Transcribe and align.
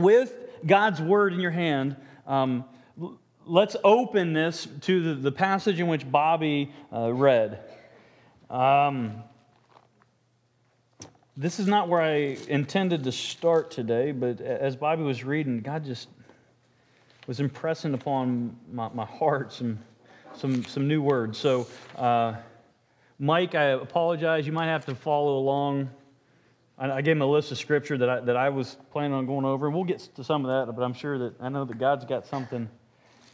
with 0.00 0.34
God's 0.66 1.00
word 1.00 1.32
in 1.32 1.40
your 1.40 1.50
hand, 1.50 1.96
um, 2.26 2.64
let's 3.46 3.76
open 3.84 4.32
this 4.32 4.68
to 4.82 5.02
the, 5.02 5.20
the, 5.20 5.32
passage 5.32 5.80
in 5.80 5.88
which 5.88 6.10
Bobby 6.10 6.72
uh, 6.92 7.12
read. 7.12 7.60
Um, 8.50 9.22
this 11.36 11.60
is 11.60 11.66
not 11.66 11.88
where 11.88 12.02
I 12.02 12.36
intended 12.48 13.04
to 13.04 13.12
start 13.12 13.70
today, 13.70 14.12
but 14.12 14.40
as 14.40 14.76
Bobby 14.76 15.02
was 15.02 15.24
reading, 15.24 15.60
God 15.60 15.84
just 15.84 16.08
was 17.28 17.40
impressing 17.40 17.94
upon 17.94 18.56
my, 18.72 18.88
my 18.88 19.04
heart 19.04 19.52
some, 19.52 19.78
some, 20.34 20.64
some 20.64 20.88
new 20.88 21.00
words. 21.00 21.38
So, 21.38 21.66
uh, 21.96 22.34
Mike, 23.18 23.54
I 23.54 23.66
apologize. 23.66 24.46
You 24.46 24.52
might 24.52 24.66
have 24.66 24.86
to 24.86 24.94
follow 24.94 25.38
along. 25.38 25.90
I, 26.78 27.00
gave 27.00 27.16
him 27.16 27.22
a 27.22 27.26
list 27.26 27.50
of 27.50 27.58
scripture 27.58 27.98
that 27.98 28.08
I, 28.08 28.20
that 28.20 28.36
I 28.36 28.50
was 28.50 28.76
planning 28.92 29.12
on 29.12 29.26
going 29.26 29.44
over, 29.44 29.66
and 29.66 29.74
we'll 29.74 29.84
get 29.84 29.98
to 30.14 30.22
some 30.22 30.44
of 30.44 30.66
that, 30.66 30.72
but 30.74 30.82
I'm 30.82 30.94
sure 30.94 31.18
that 31.18 31.34
I 31.40 31.48
know 31.48 31.64
that 31.64 31.78
God's 31.78 32.04
got 32.04 32.26
something. 32.26 32.68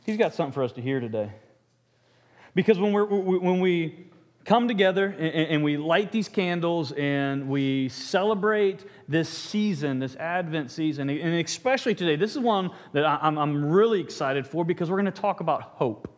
He's 0.07 0.17
got 0.17 0.35
something 0.35 0.53
for 0.53 0.63
us 0.63 0.73
to 0.73 0.81
hear 0.81 1.01
today. 1.01 1.31
Because 2.55 2.79
when, 2.79 2.93
we're, 2.93 3.05
when 3.05 3.61
we 3.61 4.07
come 4.45 4.69
together 4.69 5.07
and, 5.07 5.65
we 5.65 5.77
light 5.77 6.13
these 6.13 6.29
candles 6.29 6.93
and 6.93 7.49
we 7.49 7.89
celebrate 7.89 8.85
this 9.09 9.29
season, 9.29 9.99
this 9.99 10.15
Advent 10.17 10.71
season, 10.71 11.11
and 11.11 11.35
especially 11.45 11.95
today. 11.95 12.17
This 12.17 12.33
is 12.33 12.39
one 12.39 12.71
that 12.93 13.05
I'm 13.07 13.65
really 13.65 14.01
excited 14.01 14.47
for 14.47 14.65
because 14.65 14.91
we're 14.91 15.01
going 15.01 15.13
to 15.13 15.21
talk 15.21 15.41
about 15.41 15.63
hope. 15.63 16.14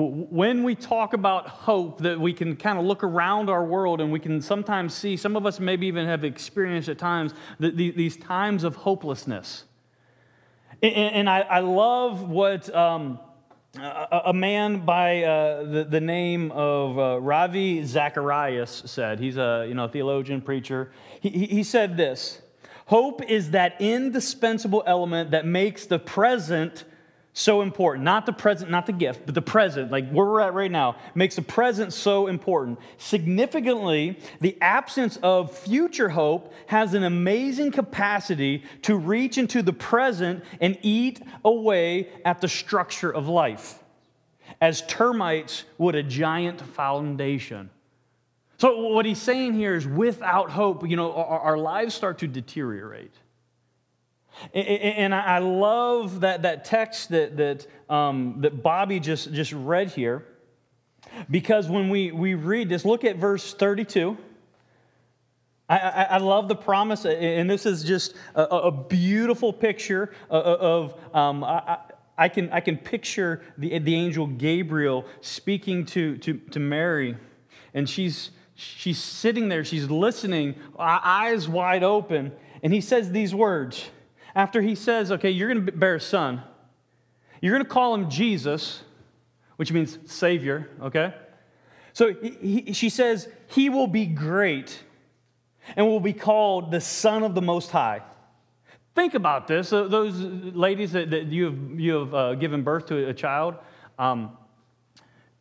When 0.00 0.62
we 0.62 0.74
talk 0.74 1.12
about 1.12 1.48
hope, 1.48 1.98
that 2.00 2.18
we 2.18 2.32
can 2.32 2.56
kind 2.56 2.78
of 2.78 2.84
look 2.84 3.04
around 3.04 3.50
our 3.50 3.64
world 3.64 4.00
and 4.00 4.10
we 4.10 4.18
can 4.18 4.40
sometimes 4.40 4.94
see, 4.94 5.16
some 5.16 5.36
of 5.36 5.46
us 5.46 5.60
maybe 5.60 5.86
even 5.86 6.06
have 6.06 6.24
experienced 6.24 6.88
at 6.88 6.98
times, 6.98 7.34
these 7.58 8.16
times 8.16 8.64
of 8.64 8.76
hopelessness. 8.76 9.64
And 10.82 11.28
I 11.28 11.60
love 11.60 12.28
what. 12.28 12.74
Um, 12.74 13.20
a, 13.78 14.22
a 14.26 14.32
man 14.32 14.84
by 14.84 15.22
uh, 15.22 15.62
the, 15.62 15.84
the 15.84 16.00
name 16.00 16.50
of 16.52 16.98
uh, 16.98 17.20
Ravi 17.20 17.84
Zacharias 17.84 18.82
said, 18.86 19.20
he's 19.20 19.36
a 19.36 19.64
you 19.68 19.74
know, 19.74 19.86
theologian, 19.86 20.40
preacher. 20.40 20.90
He, 21.20 21.46
he 21.46 21.62
said 21.62 21.96
this 21.96 22.42
Hope 22.86 23.22
is 23.22 23.52
that 23.52 23.76
indispensable 23.80 24.82
element 24.86 25.30
that 25.30 25.46
makes 25.46 25.86
the 25.86 26.00
present 26.00 26.84
so 27.32 27.62
important. 27.62 28.04
Not 28.04 28.26
the 28.26 28.32
present, 28.32 28.70
not 28.70 28.86
the 28.86 28.92
gift, 28.92 29.24
but 29.24 29.34
the 29.34 29.42
present, 29.42 29.90
like 29.90 30.10
where 30.10 30.26
we're 30.26 30.40
at 30.40 30.54
right 30.54 30.70
now, 30.70 30.96
makes 31.14 31.36
the 31.36 31.42
present 31.42 31.92
so 31.92 32.26
important. 32.26 32.78
Significantly, 32.98 34.18
the 34.40 34.56
absence 34.60 35.16
of 35.22 35.56
future 35.56 36.08
hope 36.08 36.52
has 36.66 36.94
an 36.94 37.04
amazing 37.04 37.70
capacity 37.70 38.64
to 38.82 38.96
reach 38.96 39.38
into 39.38 39.62
the 39.62 39.72
present 39.72 40.44
and 40.60 40.76
eat 40.82 41.22
away 41.44 42.08
at 42.24 42.40
the 42.40 42.48
structure 42.48 43.10
of 43.10 43.28
life, 43.28 43.78
as 44.60 44.82
termites 44.82 45.64
would 45.78 45.94
a 45.94 46.02
giant 46.02 46.60
foundation. 46.60 47.70
So, 48.58 48.88
what 48.88 49.06
he's 49.06 49.22
saying 49.22 49.54
here 49.54 49.74
is 49.74 49.86
without 49.86 50.50
hope, 50.50 50.86
you 50.86 50.96
know, 50.96 51.14
our, 51.14 51.56
lives 51.56 51.94
start 51.94 52.18
to 52.18 52.28
deteriorate. 52.28 53.14
And 54.54 55.14
I 55.14 55.38
love 55.38 56.20
that, 56.20 56.42
that 56.42 56.64
text 56.64 57.10
that, 57.10 57.36
that, 57.36 57.66
um, 57.92 58.36
that 58.40 58.62
Bobby 58.62 59.00
just, 59.00 59.32
just 59.32 59.52
read 59.52 59.90
here, 59.90 60.26
because 61.30 61.68
when 61.68 61.88
we, 61.88 62.12
we 62.12 62.34
read 62.34 62.68
this, 62.68 62.84
look 62.84 63.04
at 63.04 63.16
verse 63.16 63.54
32. 63.54 64.16
I, 65.68 66.18
love 66.18 66.48
the 66.48 66.56
promise, 66.56 67.04
and 67.04 67.48
this 67.48 67.64
is 67.64 67.84
just 67.84 68.14
a, 68.34 68.42
a 68.42 68.72
beautiful 68.72 69.52
picture 69.52 70.12
of, 70.28 70.94
um, 71.14 71.44
I, 71.44 71.78
I, 72.18 72.28
can, 72.28 72.50
I 72.50 72.58
can 72.58 72.76
picture 72.76 73.42
the, 73.56 73.78
the 73.78 73.94
angel 73.94 74.26
Gabriel 74.26 75.06
speaking 75.20 75.86
to, 75.86 76.16
to, 76.18 76.38
to 76.50 76.58
Mary, 76.58 77.16
and 77.72 77.88
she's, 77.88 78.32
she's 78.56 78.98
sitting 78.98 79.48
there, 79.48 79.64
she's 79.64 79.88
listening, 79.88 80.56
eyes 80.76 81.48
wide 81.48 81.84
open, 81.84 82.32
and 82.64 82.72
he 82.72 82.80
says 82.80 83.12
these 83.12 83.32
words 83.32 83.90
after 84.34 84.62
he 84.62 84.74
says, 84.74 85.10
okay, 85.12 85.30
you're 85.30 85.52
going 85.52 85.66
to 85.66 85.72
bear 85.72 85.96
a 85.96 86.00
son, 86.00 86.42
you're 87.40 87.54
going 87.54 87.64
to 87.64 87.68
call 87.68 87.94
him 87.94 88.10
Jesus, 88.10 88.82
which 89.56 89.72
means 89.72 89.98
Savior, 90.06 90.68
okay? 90.82 91.14
So 91.92 92.14
he, 92.14 92.62
he, 92.62 92.72
she 92.72 92.88
says, 92.88 93.28
He 93.48 93.68
will 93.68 93.86
be 93.86 94.06
great 94.06 94.82
and 95.76 95.86
will 95.86 96.00
be 96.00 96.12
called 96.12 96.70
the 96.70 96.80
Son 96.80 97.22
of 97.22 97.34
the 97.34 97.42
Most 97.42 97.70
High. 97.70 98.02
Think 98.94 99.14
about 99.14 99.46
this. 99.46 99.70
Those 99.70 100.18
ladies 100.20 100.92
that, 100.92 101.10
that, 101.10 101.26
you 101.26 101.44
have, 101.44 101.80
you 101.80 101.94
have 101.94 102.14
uh, 102.14 102.34
given 102.34 102.62
birth 102.62 102.86
to 102.86 103.08
a 103.08 103.14
child, 103.14 103.56
um, 103.98 104.36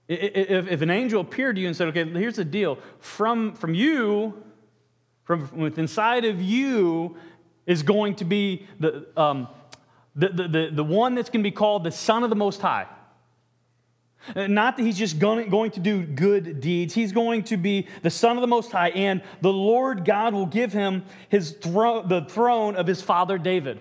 if, 0.08 0.68
if 0.68 0.82
an 0.82 0.90
angel 0.90 1.22
appeared 1.22 1.56
to 1.56 1.62
you 1.62 1.68
and 1.68 1.76
said, 1.76 1.88
Okay, 1.90 2.06
here's 2.06 2.36
the 2.36 2.46
deal 2.46 2.78
from, 3.00 3.54
from 3.54 3.74
you, 3.74 4.44
from 5.24 5.50
inside 5.78 6.26
of 6.26 6.42
you, 6.42 7.16
is 7.70 7.84
going 7.84 8.16
to 8.16 8.26
be 8.26 8.68
the, 8.80 9.06
um, 9.16 9.48
the, 10.16 10.30
the, 10.30 10.48
the, 10.48 10.70
the 10.74 10.84
one 10.84 11.14
that's 11.14 11.30
going 11.30 11.44
to 11.44 11.48
be 11.48 11.56
called 11.56 11.84
the 11.84 11.92
Son 11.92 12.24
of 12.24 12.30
the 12.30 12.36
Most 12.36 12.60
High. 12.60 12.88
Not 14.36 14.76
that 14.76 14.84
he's 14.84 14.98
just 14.98 15.20
going, 15.20 15.50
going 15.50 15.72
to 15.72 15.80
do 15.80 16.04
good 16.04 16.60
deeds. 16.60 16.94
He's 16.94 17.14
going 17.14 17.44
to 17.44 17.58
be 17.58 17.88
the 18.02 18.10
Son 18.10 18.38
of 18.38 18.42
the 18.42 18.48
Most 18.48 18.72
High, 18.72 18.90
and 18.90 19.22
the 19.42 19.54
Lord 19.54 20.04
God 20.04 20.34
will 20.34 20.48
give 20.48 20.74
him 20.74 21.06
his 21.30 21.52
thro- 21.52 22.06
the 22.06 22.26
throne 22.26 22.76
of 22.76 22.88
his 22.88 23.02
father 23.02 23.38
David. 23.38 23.80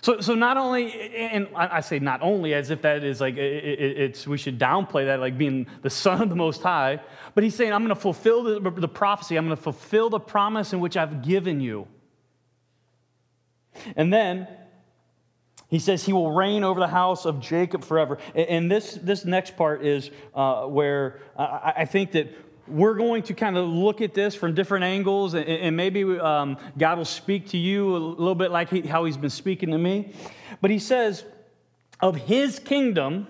So, 0.00 0.20
so 0.20 0.34
not 0.34 0.56
only, 0.56 0.92
and 1.14 1.48
I 1.54 1.80
say 1.80 1.98
not 1.98 2.22
only 2.22 2.54
as 2.54 2.70
if 2.70 2.82
that 2.82 3.04
is 3.04 3.20
like, 3.20 3.36
it's, 3.36 4.26
we 4.26 4.38
should 4.38 4.58
downplay 4.58 5.06
that, 5.06 5.20
like 5.20 5.36
being 5.36 5.66
the 5.82 5.90
Son 5.90 6.22
of 6.22 6.28
the 6.28 6.36
Most 6.36 6.62
High, 6.62 7.00
but 7.34 7.44
he's 7.44 7.54
saying, 7.54 7.72
I'm 7.72 7.82
going 7.82 7.94
to 7.94 8.00
fulfill 8.00 8.42
the, 8.44 8.70
the 8.70 8.88
prophecy, 8.88 9.36
I'm 9.36 9.46
going 9.46 9.56
to 9.56 9.62
fulfill 9.62 10.08
the 10.08 10.20
promise 10.20 10.72
in 10.72 10.80
which 10.80 10.96
I've 10.96 11.22
given 11.22 11.60
you. 11.60 11.86
And 13.96 14.12
then 14.12 14.48
he 15.68 15.78
says 15.78 16.04
he 16.04 16.12
will 16.12 16.32
reign 16.32 16.64
over 16.64 16.80
the 16.80 16.88
house 16.88 17.26
of 17.26 17.40
Jacob 17.40 17.84
forever. 17.84 18.18
And 18.34 18.70
this, 18.70 18.94
this 18.94 19.24
next 19.24 19.56
part 19.56 19.84
is 19.84 20.10
uh, 20.34 20.64
where 20.66 21.20
I, 21.36 21.72
I 21.78 21.84
think 21.84 22.12
that 22.12 22.34
we're 22.66 22.94
going 22.94 23.22
to 23.24 23.34
kind 23.34 23.56
of 23.56 23.66
look 23.68 24.00
at 24.00 24.14
this 24.14 24.34
from 24.34 24.54
different 24.54 24.84
angles, 24.84 25.34
and, 25.34 25.76
maybe 25.76 26.04
um, 26.18 26.58
God 26.76 26.98
will 26.98 27.04
speak 27.04 27.48
to 27.48 27.56
you 27.56 27.96
a 27.96 27.98
little 27.98 28.34
bit 28.34 28.50
like 28.50 28.70
he, 28.70 28.82
how 28.82 29.04
He's 29.04 29.16
been 29.16 29.30
speaking 29.30 29.70
to 29.70 29.78
me. 29.78 30.12
But 30.60 30.70
He 30.70 30.78
says, 30.78 31.24
of 32.00 32.16
His 32.16 32.58
kingdom, 32.58 33.26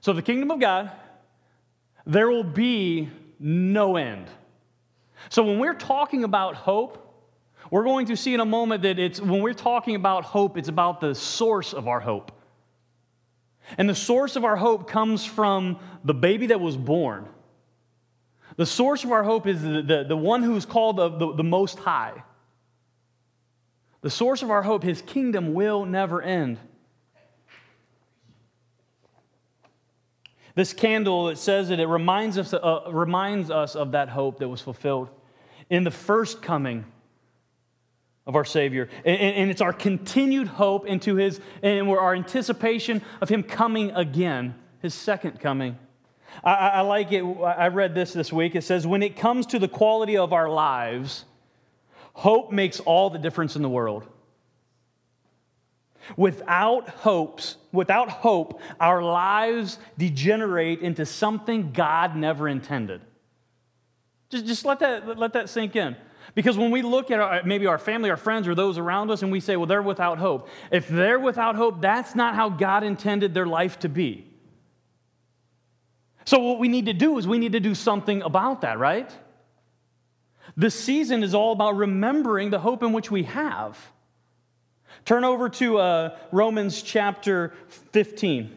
so 0.00 0.12
the 0.12 0.22
kingdom 0.22 0.50
of 0.50 0.60
God, 0.60 0.90
there 2.06 2.28
will 2.28 2.44
be 2.44 3.08
no 3.38 3.96
end. 3.96 4.26
So 5.30 5.42
when 5.42 5.58
we're 5.58 5.74
talking 5.74 6.24
about 6.24 6.54
hope, 6.54 7.13
we're 7.70 7.84
going 7.84 8.06
to 8.06 8.16
see 8.16 8.34
in 8.34 8.40
a 8.40 8.44
moment 8.44 8.82
that 8.82 8.98
it's 8.98 9.20
when 9.20 9.40
we're 9.40 9.54
talking 9.54 9.94
about 9.94 10.24
hope, 10.24 10.56
it's 10.56 10.68
about 10.68 11.00
the 11.00 11.14
source 11.14 11.72
of 11.72 11.88
our 11.88 12.00
hope. 12.00 12.32
And 13.78 13.88
the 13.88 13.94
source 13.94 14.36
of 14.36 14.44
our 14.44 14.56
hope 14.56 14.88
comes 14.88 15.24
from 15.24 15.78
the 16.04 16.14
baby 16.14 16.48
that 16.48 16.60
was 16.60 16.76
born. 16.76 17.28
The 18.56 18.66
source 18.66 19.04
of 19.04 19.10
our 19.10 19.24
hope 19.24 19.46
is 19.46 19.62
the, 19.62 19.82
the, 19.82 20.04
the 20.08 20.16
one 20.16 20.42
who's 20.42 20.66
called 20.66 20.96
the, 20.96 21.08
the, 21.08 21.34
the 21.34 21.44
Most 21.44 21.78
High. 21.78 22.22
The 24.02 24.10
source 24.10 24.42
of 24.42 24.50
our 24.50 24.62
hope, 24.62 24.82
his 24.82 25.00
kingdom 25.00 25.54
will 25.54 25.86
never 25.86 26.20
end. 26.20 26.58
This 30.54 30.72
candle, 30.72 31.30
it 31.30 31.38
says 31.38 31.70
that 31.70 31.80
it 31.80 31.86
reminds 31.86 32.38
us, 32.38 32.54
uh, 32.54 32.82
reminds 32.92 33.50
us 33.50 33.74
of 33.74 33.92
that 33.92 34.08
hope 34.08 34.38
that 34.38 34.48
was 34.48 34.60
fulfilled 34.60 35.08
in 35.68 35.82
the 35.82 35.90
first 35.90 36.42
coming 36.42 36.84
of 38.26 38.36
our 38.36 38.44
Savior. 38.44 38.88
And, 39.04 39.18
and, 39.18 39.50
it's 39.50 39.60
our 39.60 39.72
continued 39.72 40.48
hope 40.48 40.86
into 40.86 41.16
His, 41.16 41.40
and 41.62 41.88
we're 41.88 42.00
our 42.00 42.14
anticipation 42.14 43.02
of 43.20 43.28
Him 43.28 43.42
coming 43.42 43.90
again, 43.90 44.54
His 44.80 44.94
second 44.94 45.40
coming. 45.40 45.78
I, 46.42 46.52
I 46.52 46.80
like 46.80 47.12
it. 47.12 47.22
I 47.22 47.68
read 47.68 47.94
this 47.94 48.12
this 48.12 48.32
week. 48.32 48.54
It 48.54 48.64
says, 48.64 48.86
When 48.86 49.02
it 49.02 49.16
comes 49.16 49.46
to 49.46 49.58
the 49.58 49.68
quality 49.68 50.16
of 50.16 50.32
our 50.32 50.48
lives, 50.48 51.24
hope 52.14 52.50
makes 52.50 52.80
all 52.80 53.10
the 53.10 53.18
difference 53.18 53.56
in 53.56 53.62
the 53.62 53.68
world. 53.68 54.06
Without 56.16 56.88
hopes, 56.88 57.56
without 57.72 58.10
hope, 58.10 58.60
our 58.78 59.02
lives 59.02 59.78
degenerate 59.96 60.80
into 60.80 61.06
something 61.06 61.72
God 61.72 62.14
never 62.14 62.48
intended. 62.48 63.00
Just, 64.28 64.46
just 64.46 64.64
let, 64.64 64.80
that, 64.80 65.18
let 65.18 65.32
that 65.32 65.48
sink 65.48 65.76
in. 65.76 65.96
Because 66.34 66.58
when 66.58 66.70
we 66.70 66.82
look 66.82 67.10
at 67.10 67.20
our, 67.20 67.42
maybe 67.44 67.66
our 67.66 67.78
family, 67.78 68.10
our 68.10 68.16
friends, 68.16 68.48
or 68.48 68.54
those 68.54 68.76
around 68.76 69.10
us, 69.10 69.22
and 69.22 69.30
we 69.30 69.40
say, 69.40 69.56
well, 69.56 69.66
they're 69.66 69.82
without 69.82 70.18
hope. 70.18 70.48
If 70.72 70.88
they're 70.88 71.20
without 71.20 71.54
hope, 71.54 71.80
that's 71.80 72.14
not 72.14 72.34
how 72.34 72.48
God 72.48 72.82
intended 72.82 73.34
their 73.34 73.46
life 73.46 73.78
to 73.80 73.88
be. 73.88 74.26
So, 76.24 76.38
what 76.38 76.58
we 76.58 76.68
need 76.68 76.86
to 76.86 76.92
do 76.92 77.18
is 77.18 77.28
we 77.28 77.38
need 77.38 77.52
to 77.52 77.60
do 77.60 77.74
something 77.74 78.22
about 78.22 78.62
that, 78.62 78.78
right? 78.78 79.10
This 80.56 80.74
season 80.74 81.22
is 81.22 81.34
all 81.34 81.52
about 81.52 81.76
remembering 81.76 82.50
the 82.50 82.58
hope 82.58 82.82
in 82.82 82.92
which 82.92 83.10
we 83.10 83.24
have. 83.24 83.78
Turn 85.04 85.24
over 85.24 85.48
to 85.50 85.78
uh, 85.78 86.18
Romans 86.32 86.80
chapter 86.80 87.52
15. 87.92 88.56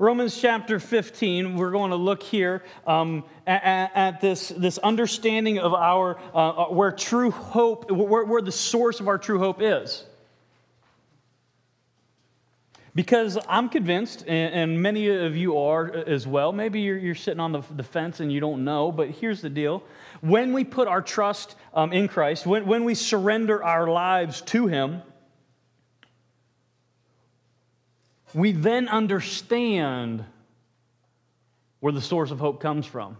Romans 0.00 0.40
chapter 0.40 0.78
15, 0.78 1.56
we're 1.56 1.72
going 1.72 1.90
to 1.90 1.96
look 1.96 2.22
here 2.22 2.62
um, 2.86 3.24
at, 3.48 3.90
at, 3.96 4.20
this, 4.20 4.50
this 4.50 4.78
understanding 4.78 5.58
of 5.58 5.74
our, 5.74 6.16
uh, 6.32 6.36
uh, 6.36 6.66
where 6.66 6.92
true 6.92 7.32
hope, 7.32 7.90
where, 7.90 8.24
where 8.24 8.40
the 8.40 8.52
source 8.52 9.00
of 9.00 9.08
our 9.08 9.18
true 9.18 9.40
hope 9.40 9.60
is. 9.60 10.04
Because 12.94 13.38
I'm 13.48 13.68
convinced, 13.68 14.24
and, 14.28 14.80
many 14.80 15.08
of 15.08 15.36
you 15.36 15.58
are 15.58 15.92
as 15.92 16.28
well, 16.28 16.52
maybe 16.52 16.80
you're, 16.80 16.98
you're 16.98 17.16
sitting 17.16 17.40
on 17.40 17.50
the, 17.50 17.62
the, 17.74 17.82
fence 17.82 18.20
and 18.20 18.32
you 18.32 18.38
don't 18.38 18.64
know, 18.64 18.92
but 18.92 19.10
here's 19.10 19.40
the 19.40 19.50
deal. 19.50 19.82
When 20.20 20.52
we 20.52 20.62
put 20.62 20.86
our 20.86 21.02
trust 21.02 21.56
um, 21.74 21.92
in 21.92 22.06
Christ, 22.06 22.46
when, 22.46 22.66
when 22.66 22.84
we 22.84 22.94
surrender 22.94 23.64
our 23.64 23.88
lives 23.88 24.42
to 24.42 24.68
Him, 24.68 25.02
we 28.34 28.52
then 28.52 28.88
understand 28.88 30.24
where 31.80 31.92
the 31.92 32.00
source 32.00 32.30
of 32.30 32.38
hope 32.38 32.60
comes 32.60 32.86
from. 32.86 33.16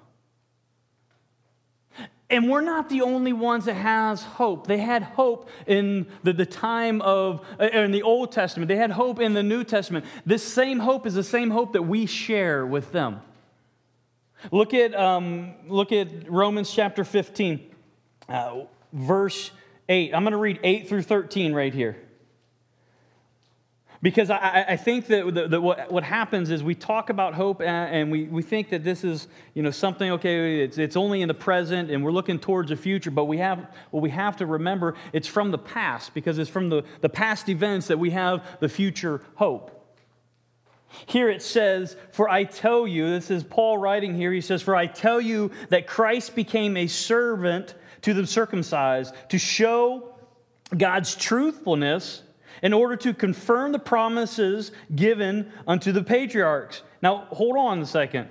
And 2.31 2.51
we're 2.51 2.61
not 2.61 2.91
the 2.91 3.01
only 3.03 3.33
ones 3.33 3.65
that 3.65 3.75
has 3.75 4.23
hope. 4.23 4.67
They 4.67 4.79
had 4.79 5.03
hope 5.03 5.49
in 5.67 6.07
the, 6.23 6.35
the 6.35 6.45
time 6.45 7.01
of, 7.01 7.47
uh, 7.59 7.69
in 7.69 7.91
the 7.91 8.03
Old 8.03 8.33
Testament. 8.33 8.69
They 8.69 8.77
had 8.77 8.91
hope 8.91 9.19
in 9.19 9.33
the 9.33 9.43
New 9.43 9.65
Testament. 9.65 10.05
This 10.27 10.43
same 10.43 10.79
hope 10.79 11.07
is 11.07 11.15
the 11.15 11.25
same 11.25 11.51
hope 11.51 11.73
that 11.73 11.83
we 11.83 12.05
share 12.05 12.67
with 12.67 12.93
them. 12.93 13.23
Look 14.53 14.75
at, 14.75 14.95
um, 14.95 15.55
look 15.69 15.91
at 15.91 16.31
Romans 16.31 16.71
chapter 16.71 17.03
15, 17.03 17.75
uh, 18.29 18.61
verse 18.93 19.51
8. 19.89 20.15
I'm 20.15 20.23
going 20.23 20.33
to 20.33 20.39
read 20.39 20.61
8 20.63 20.87
through 20.87 21.03
13 21.03 21.55
right 21.55 21.73
here. 21.73 21.97
Because 24.01 24.31
I, 24.31 24.65
I 24.69 24.77
think 24.77 25.07
that, 25.09 25.51
the, 25.51 25.61
what, 25.61 25.91
what 25.91 26.05
happens 26.05 26.51
is 26.51 26.63
we 26.63 26.77
talk 26.77 27.11
about 27.11 27.35
hope 27.35 27.61
and 27.61 28.13
we, 28.13 28.25
we 28.25 28.43
think 28.43 28.71
that 28.71 28.85
this 28.85 29.03
is 29.03 29.27
you 29.55 29.63
know, 29.63 29.73
something, 29.73 30.13
okay, 30.13 30.61
it's, 30.63 30.79
it's 30.79 30.97
only 30.97 31.21
in 31.21 31.27
the 31.27 31.35
present 31.35 31.91
and 31.91 32.05
we're 32.05 32.13
looking 32.13 32.39
towards 32.39 32.69
the 32.69 32.77
future, 32.77 33.11
but 33.11 33.25
we 33.25 33.39
have, 33.39 33.67
what 33.91 34.01
we 34.01 34.11
have 34.11 34.37
to 34.37 34.47
remember, 34.47 34.95
it's 35.13 35.27
from 35.27 35.51
the 35.51 35.59
past 35.59 36.15
because 36.15 36.39
it's 36.39 36.51
from 36.51 36.69
the, 36.69 36.85
the 37.01 37.09
past 37.09 37.49
events 37.49 37.89
that 37.89 37.99
we 37.99 38.11
have 38.11 38.45
the 38.61 38.69
future 38.69 39.21
hope. 39.35 39.75
Here 41.07 41.29
it 41.29 41.43
says, 41.43 41.97
For 42.13 42.29
I 42.29 42.45
tell 42.45 42.87
you, 42.87 43.11
this 43.11 43.33
is 43.33 43.43
Paul 43.43 43.79
writing 43.79 44.15
here, 44.15 44.33
he 44.33 44.41
says, 44.41 44.63
For 44.63 44.77
I 44.77 44.87
tell 44.87 45.21
you 45.21 45.51
that 45.71 45.89
Christ 45.89 46.37
became 46.37 46.77
a 46.77 46.87
servant 46.87 47.75
to 48.03 48.15
the 48.15 48.27
circumcised 48.27 49.13
to 49.31 49.39
show 49.39 50.15
God's 50.77 51.17
truthfulness 51.17 52.23
in 52.63 52.73
order 52.73 52.97
to 52.97 53.15
confirm 53.15 53.73
the 53.73 53.79
promises 53.79 54.73
given 54.95 55.53
unto 55.67 55.93
the 55.93 56.03
patriarchs. 56.03 56.83
Now, 57.03 57.27
hold 57.31 57.57
on 57.57 57.81
a 57.81 57.87
second. 57.87 58.29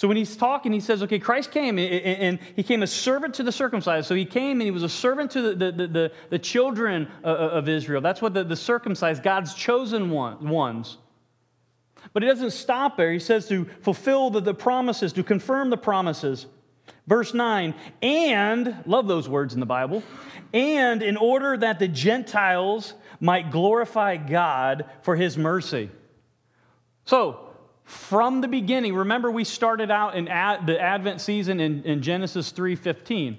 So 0.00 0.08
when 0.08 0.16
he's 0.16 0.34
talking, 0.34 0.72
he 0.72 0.80
says, 0.80 1.02
okay, 1.02 1.18
Christ 1.18 1.50
came 1.50 1.78
and 1.78 2.38
he 2.56 2.62
came 2.62 2.82
a 2.82 2.86
servant 2.86 3.34
to 3.34 3.42
the 3.42 3.52
circumcised. 3.52 4.08
So 4.08 4.14
he 4.14 4.24
came 4.24 4.52
and 4.52 4.62
he 4.62 4.70
was 4.70 4.82
a 4.82 4.88
servant 4.88 5.30
to 5.32 5.54
the, 5.54 5.72
the, 5.72 5.86
the, 5.86 6.12
the 6.30 6.38
children 6.38 7.06
uh, 7.22 7.26
uh, 7.26 7.30
of 7.30 7.68
Israel. 7.68 8.00
That's 8.00 8.22
what 8.22 8.32
the, 8.32 8.42
the 8.42 8.56
circumcised, 8.56 9.22
God's 9.22 9.52
chosen 9.52 10.08
one, 10.08 10.48
ones. 10.48 10.96
But 12.14 12.22
he 12.22 12.30
doesn't 12.30 12.52
stop 12.52 12.96
there. 12.96 13.12
He 13.12 13.18
says 13.18 13.46
to 13.48 13.66
fulfill 13.82 14.30
the, 14.30 14.40
the 14.40 14.54
promises, 14.54 15.12
to 15.12 15.22
confirm 15.22 15.68
the 15.68 15.76
promises. 15.76 16.46
Verse 17.06 17.34
9, 17.34 17.74
and, 18.00 18.82
love 18.86 19.06
those 19.06 19.28
words 19.28 19.52
in 19.52 19.60
the 19.60 19.66
Bible, 19.66 20.02
and 20.54 21.02
in 21.02 21.16
order 21.18 21.56
that 21.56 21.78
the 21.78 21.88
Gentiles 21.88 22.94
might 23.20 23.50
glorify 23.50 24.16
God 24.16 24.86
for 25.02 25.14
his 25.14 25.36
mercy. 25.36 25.90
So, 27.04 27.50
from 27.84 28.40
the 28.40 28.48
beginning, 28.48 28.94
remember 28.94 29.30
we 29.30 29.44
started 29.44 29.90
out 29.90 30.14
in 30.14 30.28
ad, 30.28 30.66
the 30.66 30.80
Advent 30.80 31.20
season 31.20 31.58
in, 31.60 31.82
in 31.82 32.02
Genesis 32.02 32.52
3:15, 32.52 33.38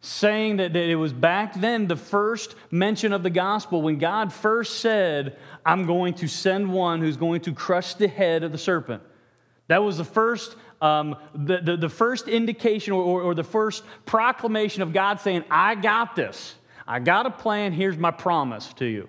saying 0.00 0.56
that, 0.56 0.72
that 0.72 0.84
it 0.84 0.96
was 0.96 1.12
back 1.12 1.54
then 1.54 1.86
the 1.86 1.96
first 1.96 2.56
mention 2.70 3.12
of 3.12 3.22
the 3.22 3.30
gospel 3.30 3.82
when 3.82 3.98
God 3.98 4.32
first 4.32 4.80
said, 4.80 5.38
I'm 5.64 5.86
going 5.86 6.14
to 6.14 6.28
send 6.28 6.72
one 6.72 7.00
who's 7.00 7.16
going 7.16 7.40
to 7.42 7.52
crush 7.52 7.94
the 7.94 8.08
head 8.08 8.42
of 8.42 8.52
the 8.52 8.58
serpent. 8.58 9.02
That 9.68 9.82
was 9.82 9.96
the 9.96 10.04
first, 10.04 10.56
um, 10.82 11.16
the, 11.34 11.58
the, 11.58 11.76
the, 11.76 11.88
first 11.88 12.28
indication 12.28 12.92
or, 12.92 13.02
or, 13.02 13.22
or 13.22 13.34
the 13.34 13.44
first 13.44 13.82
proclamation 14.04 14.82
of 14.82 14.92
God 14.92 15.20
saying, 15.20 15.44
I 15.50 15.74
got 15.74 16.16
this. 16.16 16.54
I 16.86 16.98
got 16.98 17.24
a 17.24 17.30
plan. 17.30 17.72
Here's 17.72 17.96
my 17.96 18.10
promise 18.10 18.72
to 18.74 18.84
you. 18.84 19.08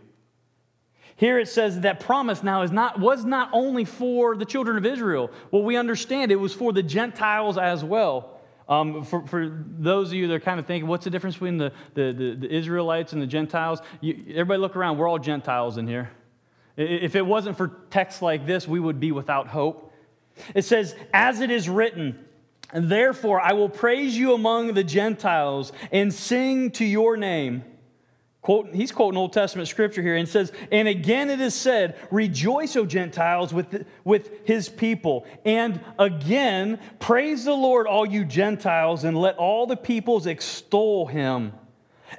Here 1.17 1.39
it 1.39 1.47
says 1.47 1.81
that 1.81 1.99
promise 2.01 2.43
now 2.43 2.63
is 2.63 2.71
not, 2.71 2.99
was 2.99 3.23
not 3.23 3.49
only 3.53 3.85
for 3.85 4.35
the 4.35 4.45
children 4.45 4.77
of 4.77 4.85
Israel. 4.85 5.31
Well, 5.49 5.63
we 5.63 5.77
understand 5.77 6.31
it 6.31 6.35
was 6.35 6.53
for 6.53 6.73
the 6.73 6.83
Gentiles 6.83 7.57
as 7.57 7.83
well. 7.83 8.31
Um, 8.67 9.03
for, 9.03 9.25
for 9.27 9.63
those 9.79 10.09
of 10.09 10.15
you 10.15 10.27
that 10.27 10.33
are 10.33 10.39
kind 10.39 10.59
of 10.59 10.65
thinking, 10.65 10.89
what's 10.89 11.05
the 11.05 11.09
difference 11.09 11.35
between 11.35 11.57
the, 11.57 11.71
the, 11.93 12.11
the, 12.11 12.35
the 12.47 12.53
Israelites 12.53 13.13
and 13.13 13.21
the 13.21 13.27
Gentiles? 13.27 13.79
You, 14.01 14.23
everybody 14.29 14.59
look 14.59 14.75
around, 14.75 14.97
we're 14.97 15.07
all 15.07 15.19
Gentiles 15.19 15.77
in 15.77 15.87
here. 15.87 16.09
If 16.75 17.15
it 17.15 17.25
wasn't 17.25 17.55
for 17.55 17.67
texts 17.89 18.21
like 18.21 18.45
this, 18.45 18.67
we 18.67 18.79
would 18.79 18.99
be 18.99 19.11
without 19.11 19.47
hope. 19.47 19.93
It 20.53 20.63
says, 20.63 20.95
as 21.13 21.39
it 21.39 21.49
is 21.49 21.69
written, 21.69 22.25
and 22.73 22.89
Therefore 22.89 23.39
I 23.39 23.53
will 23.53 23.69
praise 23.69 24.17
you 24.17 24.33
among 24.33 24.73
the 24.73 24.83
Gentiles 24.83 25.71
and 25.91 26.13
sing 26.13 26.71
to 26.71 26.83
your 26.83 27.15
name. 27.15 27.63
Quote, 28.45 28.75
he's 28.75 28.91
quoting 28.91 29.17
Old 29.17 29.33
Testament 29.33 29.67
scripture 29.67 30.03
here 30.03 30.15
and 30.15 30.29
says, 30.29 30.51
And 30.71 30.87
again 30.87 31.31
it 31.31 31.41
is 31.41 31.55
said, 31.55 31.97
Rejoice, 32.11 32.75
O 32.75 32.85
Gentiles, 32.85 33.51
with, 33.51 33.87
with 34.03 34.45
his 34.45 34.69
people. 34.69 35.25
And 35.43 35.79
again, 35.97 36.77
praise 36.99 37.45
the 37.45 37.55
Lord, 37.55 37.87
all 37.87 38.05
you 38.05 38.23
Gentiles, 38.23 39.03
and 39.03 39.17
let 39.17 39.35
all 39.37 39.65
the 39.65 39.75
peoples 39.75 40.27
extol 40.27 41.07
him. 41.07 41.53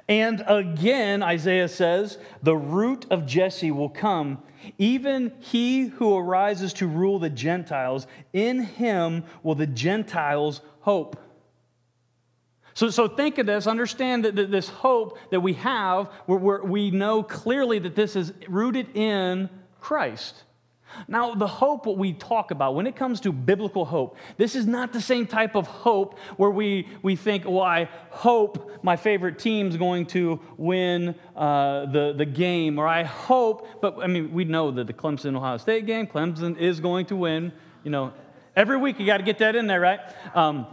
And 0.09 0.43
again, 0.47 1.23
Isaiah 1.23 1.69
says, 1.69 2.17
The 2.43 2.57
root 2.57 3.05
of 3.09 3.25
Jesse 3.25 3.71
will 3.71 3.87
come, 3.87 4.43
even 4.77 5.31
he 5.39 5.87
who 5.87 6.17
arises 6.17 6.73
to 6.73 6.87
rule 6.87 7.19
the 7.19 7.29
Gentiles. 7.29 8.05
In 8.33 8.63
him 8.63 9.23
will 9.43 9.55
the 9.55 9.65
Gentiles 9.65 10.59
hope. 10.81 11.17
So, 12.77 12.91
so 12.91 13.07
think 13.07 13.39
of 13.39 13.47
this, 13.47 13.65
understand 13.65 14.23
that, 14.25 14.35
that 14.35 14.51
this 14.51 14.69
hope 14.69 15.17
that 15.31 15.39
we 15.39 15.53
have, 15.53 16.09
where, 16.27 16.61
we 16.63 16.91
know 16.91 17.23
clearly 17.23 17.79
that 17.79 17.95
this 17.95 18.15
is 18.15 18.31
rooted 18.47 18.95
in 18.95 19.49
Christ. 19.79 20.43
Now, 21.07 21.33
the 21.33 21.47
hope, 21.47 21.87
what 21.87 21.97
we 21.97 22.13
talk 22.13 22.51
about, 22.51 22.75
when 22.75 22.85
it 22.85 22.95
comes 22.95 23.19
to 23.21 23.31
biblical 23.31 23.83
hope, 23.83 24.15
this 24.37 24.55
is 24.55 24.67
not 24.67 24.93
the 24.93 25.01
same 25.01 25.25
type 25.25 25.55
of 25.55 25.65
hope 25.65 26.19
where 26.37 26.51
we, 26.51 26.87
we 27.01 27.15
think, 27.15 27.45
well, 27.45 27.61
I 27.61 27.89
hope 28.11 28.83
my 28.83 28.95
favorite 28.95 29.39
team's 29.39 29.75
going 29.75 30.05
to 30.07 30.39
win 30.55 31.15
uh, 31.35 31.87
the, 31.87 32.13
the 32.15 32.27
game, 32.27 32.77
or 32.77 32.87
I 32.87 33.05
hope, 33.05 33.81
but 33.81 33.97
I 34.03 34.05
mean, 34.05 34.31
we 34.31 34.45
know 34.45 34.69
that 34.69 34.85
the 34.85 34.93
Clemson 34.93 35.35
Ohio 35.35 35.57
State 35.57 35.87
game, 35.87 36.05
Clemson 36.05 36.55
is 36.59 36.79
going 36.79 37.07
to 37.07 37.15
win. 37.15 37.53
You 37.83 37.89
know, 37.89 38.13
every 38.55 38.77
week 38.77 38.99
you 38.99 39.07
got 39.07 39.17
to 39.17 39.23
get 39.23 39.39
that 39.39 39.55
in 39.55 39.65
there, 39.65 39.81
right? 39.81 39.99
Um, 40.35 40.67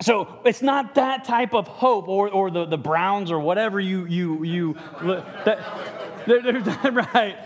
so 0.00 0.40
it's 0.44 0.62
not 0.62 0.96
that 0.96 1.24
type 1.24 1.54
of 1.54 1.68
hope 1.68 2.08
or, 2.08 2.28
or 2.28 2.50
the, 2.50 2.64
the 2.64 2.78
Browns 2.78 3.30
or 3.30 3.38
whatever 3.38 3.78
you, 3.78 4.06
you, 4.06 4.42
you 4.44 4.74
that, 6.26 6.90
right. 6.92 7.36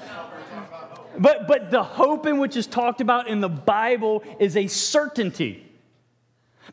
But, 1.19 1.47
but 1.47 1.71
the 1.71 1.83
hope 1.83 2.27
in 2.27 2.39
which 2.39 2.57
is 2.57 2.67
talked 2.67 3.01
about 3.01 3.29
in 3.29 3.41
the 3.41 3.49
Bible 3.49 4.23
is 4.39 4.57
a 4.57 4.67
certainty. 4.67 5.63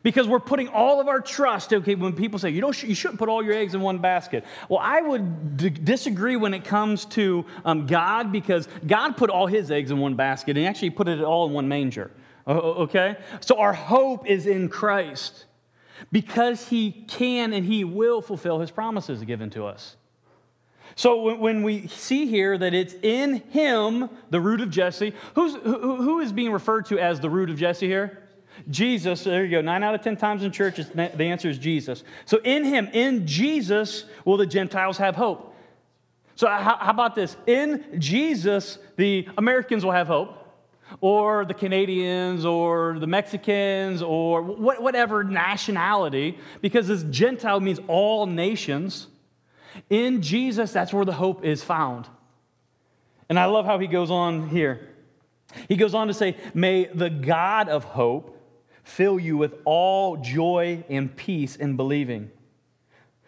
Because 0.02 0.26
we're 0.26 0.40
putting 0.40 0.68
all 0.68 1.00
of 1.00 1.08
our 1.08 1.20
trust, 1.20 1.72
okay, 1.72 1.94
when 1.94 2.12
people 2.14 2.38
say, 2.38 2.50
you, 2.50 2.60
don't, 2.60 2.82
you 2.82 2.94
shouldn't 2.94 3.18
put 3.18 3.28
all 3.28 3.42
your 3.42 3.54
eggs 3.54 3.74
in 3.74 3.80
one 3.80 3.98
basket. 3.98 4.44
Well, 4.68 4.80
I 4.82 5.00
would 5.00 5.56
d- 5.56 5.70
disagree 5.70 6.36
when 6.36 6.52
it 6.52 6.64
comes 6.64 7.04
to 7.06 7.46
um, 7.64 7.86
God 7.86 8.32
because 8.32 8.68
God 8.86 9.16
put 9.16 9.30
all 9.30 9.46
his 9.46 9.70
eggs 9.70 9.90
in 9.90 9.98
one 9.98 10.14
basket 10.14 10.58
and 10.58 10.66
actually 10.66 10.90
put 10.90 11.08
it 11.08 11.20
all 11.20 11.46
in 11.46 11.52
one 11.52 11.68
manger, 11.68 12.10
okay? 12.46 13.16
So 13.40 13.58
our 13.58 13.72
hope 13.72 14.26
is 14.26 14.46
in 14.46 14.68
Christ 14.68 15.46
because 16.12 16.68
he 16.68 17.04
can 17.08 17.52
and 17.52 17.64
he 17.66 17.84
will 17.84 18.20
fulfill 18.20 18.60
his 18.60 18.70
promises 18.70 19.22
given 19.22 19.50
to 19.50 19.66
us. 19.66 19.96
So 20.96 21.34
when 21.34 21.62
we 21.62 21.88
see 21.88 22.26
here 22.26 22.56
that 22.56 22.72
it's 22.72 22.94
in 23.02 23.42
him, 23.50 24.08
the 24.30 24.40
root 24.40 24.60
of 24.60 24.70
Jesse, 24.70 25.12
who's, 25.34 25.54
who, 25.54 25.96
who 25.96 26.20
is 26.20 26.32
being 26.32 26.52
referred 26.52 26.86
to 26.86 26.98
as 26.98 27.20
the 27.20 27.30
root 27.30 27.50
of 27.50 27.56
Jesse 27.56 27.86
here? 27.86 28.22
Jesus, 28.70 29.24
there 29.24 29.44
you 29.44 29.50
go. 29.50 29.60
Nine 29.60 29.82
out 29.82 29.94
of 29.94 30.02
10 30.02 30.16
times 30.16 30.44
in 30.44 30.52
church, 30.52 30.76
the 30.76 31.24
answer 31.24 31.48
is 31.48 31.58
Jesus. 31.58 32.04
So 32.24 32.38
in 32.44 32.64
him, 32.64 32.88
in 32.92 33.26
Jesus, 33.26 34.04
will 34.24 34.36
the 34.36 34.46
Gentiles 34.46 34.96
have 34.98 35.16
hope. 35.16 35.54
So 36.36 36.48
how, 36.48 36.76
how 36.76 36.90
about 36.90 37.14
this? 37.14 37.36
In 37.46 37.84
Jesus, 37.98 38.78
the 38.96 39.28
Americans 39.36 39.84
will 39.84 39.92
have 39.92 40.06
hope. 40.06 40.43
Or 41.00 41.44
the 41.44 41.54
Canadians 41.54 42.44
or 42.44 42.98
the 42.98 43.06
Mexicans 43.06 44.02
or 44.02 44.42
whatever 44.42 45.24
nationality, 45.24 46.38
because 46.60 46.88
this 46.88 47.02
Gentile 47.04 47.60
means 47.60 47.80
all 47.88 48.26
nations. 48.26 49.08
In 49.90 50.22
Jesus, 50.22 50.72
that's 50.72 50.92
where 50.92 51.04
the 51.04 51.12
hope 51.12 51.44
is 51.44 51.62
found. 51.62 52.08
And 53.28 53.38
I 53.38 53.46
love 53.46 53.64
how 53.64 53.78
he 53.78 53.86
goes 53.86 54.10
on 54.10 54.48
here. 54.48 54.88
He 55.68 55.76
goes 55.76 55.94
on 55.94 56.08
to 56.08 56.14
say, 56.14 56.36
May 56.52 56.86
the 56.86 57.10
God 57.10 57.68
of 57.68 57.84
hope 57.84 58.30
fill 58.82 59.18
you 59.18 59.36
with 59.36 59.54
all 59.64 60.18
joy 60.18 60.84
and 60.88 61.14
peace 61.14 61.56
in 61.56 61.76
believing, 61.76 62.30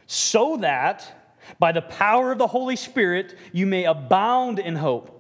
so 0.07 0.59
that 0.59 1.35
by 1.59 1.73
the 1.73 1.83
power 1.83 2.33
of 2.33 2.39
the 2.39 2.47
Holy 2.47 2.77
Spirit 2.77 3.35
you 3.53 3.67
may 3.67 3.85
abound 3.85 4.59
in 4.59 4.77
hope. 4.77 5.16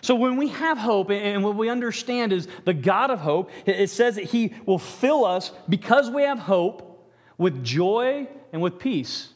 So, 0.00 0.14
when 0.14 0.36
we 0.36 0.48
have 0.48 0.78
hope 0.78 1.10
and 1.10 1.44
what 1.44 1.56
we 1.56 1.68
understand 1.68 2.32
is 2.32 2.48
the 2.64 2.74
God 2.74 3.10
of 3.10 3.20
hope, 3.20 3.50
it 3.66 3.90
says 3.90 4.16
that 4.16 4.24
He 4.24 4.54
will 4.66 4.78
fill 4.78 5.24
us 5.24 5.52
because 5.68 6.10
we 6.10 6.22
have 6.22 6.38
hope 6.38 7.10
with 7.38 7.64
joy 7.64 8.28
and 8.52 8.62
with 8.62 8.78
peace. 8.78 9.32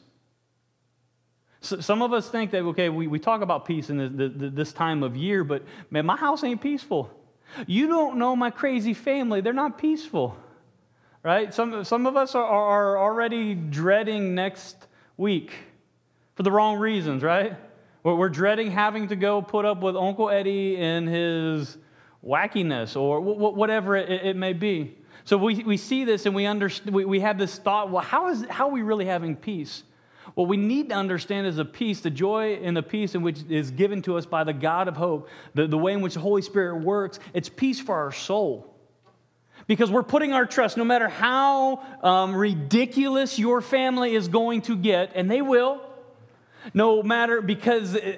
So 1.60 1.80
some 1.80 2.00
of 2.00 2.12
us 2.12 2.28
think 2.28 2.52
that, 2.52 2.62
okay, 2.62 2.88
we, 2.88 3.08
we 3.08 3.18
talk 3.18 3.42
about 3.42 3.64
peace 3.64 3.90
in 3.90 3.96
the, 3.96 4.28
the, 4.28 4.50
this 4.50 4.72
time 4.72 5.02
of 5.02 5.16
year, 5.16 5.42
but 5.42 5.64
man, 5.90 6.06
my 6.06 6.16
house 6.16 6.44
ain't 6.44 6.60
peaceful. 6.60 7.10
You 7.66 7.88
don't 7.88 8.18
know 8.18 8.36
my 8.36 8.50
crazy 8.50 8.94
family, 8.94 9.40
they're 9.40 9.52
not 9.52 9.78
peaceful, 9.78 10.36
right? 11.22 11.52
Some, 11.52 11.82
some 11.84 12.06
of 12.06 12.16
us 12.16 12.34
are, 12.34 12.44
are 12.44 12.98
already 12.98 13.54
dreading 13.54 14.34
next 14.34 14.76
week 15.16 15.52
for 16.34 16.42
the 16.42 16.52
wrong 16.52 16.78
reasons, 16.78 17.22
right? 17.22 17.56
We're 18.14 18.28
dreading 18.28 18.70
having 18.70 19.08
to 19.08 19.16
go 19.16 19.42
put 19.42 19.64
up 19.64 19.82
with 19.82 19.96
Uncle 19.96 20.30
Eddie 20.30 20.76
and 20.76 21.08
his 21.08 21.76
wackiness 22.24 22.96
or 22.96 23.20
whatever 23.20 23.96
it 23.96 24.36
may 24.36 24.52
be. 24.52 24.96
So 25.24 25.36
we, 25.36 25.64
we 25.64 25.76
see 25.76 26.04
this 26.04 26.24
and 26.24 26.34
we, 26.34 26.46
understand, 26.46 26.94
we, 26.94 27.04
we 27.04 27.20
have 27.20 27.36
this 27.36 27.58
thought 27.58 27.90
well, 27.90 28.02
how, 28.02 28.28
is, 28.28 28.44
how 28.48 28.68
are 28.68 28.72
we 28.72 28.82
really 28.82 29.06
having 29.06 29.34
peace? 29.34 29.82
What 30.34 30.46
we 30.46 30.56
need 30.56 30.90
to 30.90 30.94
understand 30.94 31.48
is 31.48 31.56
the 31.56 31.64
peace, 31.64 32.00
the 32.00 32.10
joy 32.10 32.60
and 32.62 32.76
the 32.76 32.82
peace 32.82 33.16
in 33.16 33.22
which 33.22 33.42
is 33.48 33.72
given 33.72 34.02
to 34.02 34.16
us 34.16 34.24
by 34.24 34.44
the 34.44 34.52
God 34.52 34.86
of 34.86 34.96
hope, 34.96 35.28
the, 35.54 35.66
the 35.66 35.78
way 35.78 35.92
in 35.92 36.00
which 36.00 36.14
the 36.14 36.20
Holy 36.20 36.42
Spirit 36.42 36.76
works. 36.76 37.18
It's 37.34 37.48
peace 37.48 37.80
for 37.80 37.96
our 37.96 38.12
soul. 38.12 38.72
Because 39.66 39.90
we're 39.90 40.04
putting 40.04 40.32
our 40.32 40.46
trust, 40.46 40.76
no 40.76 40.84
matter 40.84 41.08
how 41.08 41.82
um, 42.04 42.36
ridiculous 42.36 43.36
your 43.36 43.60
family 43.60 44.14
is 44.14 44.28
going 44.28 44.62
to 44.62 44.76
get, 44.76 45.10
and 45.16 45.28
they 45.28 45.42
will, 45.42 45.80
no 46.74 47.02
matter, 47.02 47.40
because 47.40 47.96
uh, 47.96 48.16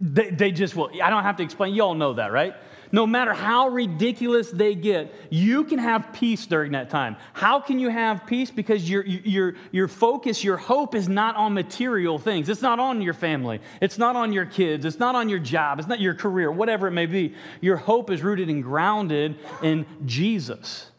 they, 0.00 0.30
they 0.30 0.52
just 0.52 0.76
will. 0.76 0.90
I 1.02 1.10
don't 1.10 1.22
have 1.22 1.36
to 1.36 1.42
explain. 1.42 1.74
You 1.74 1.82
all 1.82 1.94
know 1.94 2.14
that, 2.14 2.32
right? 2.32 2.54
No 2.92 3.06
matter 3.06 3.32
how 3.32 3.68
ridiculous 3.68 4.50
they 4.50 4.74
get, 4.74 5.12
you 5.30 5.64
can 5.64 5.78
have 5.78 6.12
peace 6.12 6.46
during 6.46 6.72
that 6.72 6.88
time. 6.88 7.16
How 7.32 7.60
can 7.60 7.78
you 7.78 7.88
have 7.88 8.26
peace? 8.26 8.50
Because 8.50 8.88
your, 8.88 9.04
your, 9.04 9.54
your 9.72 9.88
focus, 9.88 10.44
your 10.44 10.56
hope 10.56 10.94
is 10.94 11.08
not 11.08 11.36
on 11.36 11.52
material 11.52 12.18
things. 12.18 12.48
It's 12.48 12.62
not 12.62 12.78
on 12.78 13.02
your 13.02 13.14
family. 13.14 13.60
It's 13.80 13.98
not 13.98 14.16
on 14.16 14.32
your 14.32 14.46
kids. 14.46 14.84
It's 14.84 14.98
not 14.98 15.14
on 15.14 15.28
your 15.28 15.40
job. 15.40 15.78
It's 15.78 15.88
not 15.88 16.00
your 16.00 16.14
career, 16.14 16.50
whatever 16.50 16.86
it 16.86 16.92
may 16.92 17.06
be. 17.06 17.34
Your 17.60 17.76
hope 17.76 18.10
is 18.10 18.22
rooted 18.22 18.48
and 18.48 18.62
grounded 18.62 19.36
in 19.62 19.84
Jesus. 20.04 20.90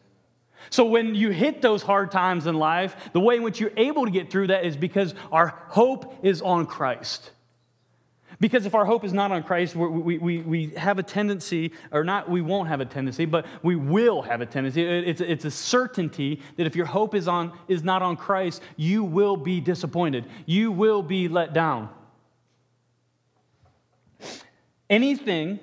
So 0.70 0.84
when 0.84 1.14
you 1.14 1.30
hit 1.30 1.62
those 1.62 1.82
hard 1.82 2.10
times 2.10 2.46
in 2.46 2.54
life, 2.54 3.10
the 3.12 3.20
way 3.20 3.36
in 3.36 3.42
which 3.42 3.60
you're 3.60 3.72
able 3.76 4.04
to 4.04 4.10
get 4.10 4.30
through 4.30 4.48
that 4.48 4.64
is 4.64 4.76
because 4.76 5.14
our 5.32 5.48
hope 5.68 6.14
is 6.22 6.42
on 6.42 6.66
Christ. 6.66 7.30
Because 8.40 8.66
if 8.66 8.74
our 8.74 8.84
hope 8.84 9.04
is 9.04 9.12
not 9.12 9.32
on 9.32 9.42
Christ, 9.42 9.74
we, 9.74 10.18
we, 10.18 10.38
we 10.38 10.66
have 10.76 10.98
a 10.98 11.02
tendency, 11.02 11.72
or 11.90 12.04
not, 12.04 12.30
we 12.30 12.40
won't 12.40 12.68
have 12.68 12.80
a 12.80 12.84
tendency, 12.84 13.24
but 13.24 13.46
we 13.64 13.74
will 13.74 14.22
have 14.22 14.40
a 14.40 14.46
tendency. 14.46 14.82
It's, 14.82 15.20
it's 15.20 15.44
a 15.44 15.50
certainty 15.50 16.40
that 16.56 16.66
if 16.66 16.76
your 16.76 16.86
hope 16.86 17.16
is, 17.16 17.26
on, 17.26 17.52
is 17.66 17.82
not 17.82 18.00
on 18.00 18.16
Christ, 18.16 18.62
you 18.76 19.02
will 19.02 19.36
be 19.36 19.60
disappointed. 19.60 20.24
You 20.46 20.70
will 20.70 21.02
be 21.02 21.26
let 21.26 21.52
down. 21.52 21.88
Anything 24.88 25.58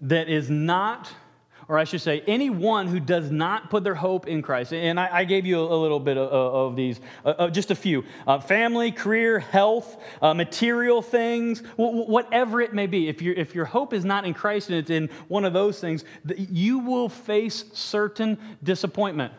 that 0.00 0.28
is 0.28 0.50
not 0.50 1.12
or 1.72 1.78
I 1.78 1.84
should 1.84 2.02
say, 2.02 2.22
anyone 2.26 2.86
who 2.86 3.00
does 3.00 3.30
not 3.30 3.70
put 3.70 3.82
their 3.82 3.94
hope 3.94 4.28
in 4.28 4.42
Christ. 4.42 4.74
And 4.74 5.00
I, 5.00 5.20
I 5.20 5.24
gave 5.24 5.46
you 5.46 5.58
a, 5.58 5.74
a, 5.74 5.78
little 5.80 6.00
bit 6.00 6.18
of, 6.18 6.28
of 6.30 6.76
these, 6.76 7.00
uh, 7.24 7.30
uh, 7.30 7.48
just 7.48 7.70
a 7.70 7.74
few 7.74 8.04
uh, 8.26 8.40
family, 8.40 8.92
career, 8.92 9.38
health, 9.38 9.96
uh, 10.20 10.34
material 10.34 11.00
things, 11.00 11.62
w- 11.78 12.04
whatever 12.04 12.60
it 12.60 12.74
may 12.74 12.86
be. 12.86 13.08
If, 13.08 13.22
you 13.22 13.32
if 13.34 13.54
your 13.54 13.64
hope 13.64 13.94
is 13.94 14.04
not 14.04 14.26
in 14.26 14.34
Christ 14.34 14.68
and 14.68 14.76
it's 14.76 14.90
in 14.90 15.08
one 15.28 15.46
of 15.46 15.54
those 15.54 15.80
things, 15.80 16.04
you 16.36 16.80
will 16.80 17.08
face 17.08 17.64
certain 17.72 18.36
disappointment. 18.62 19.32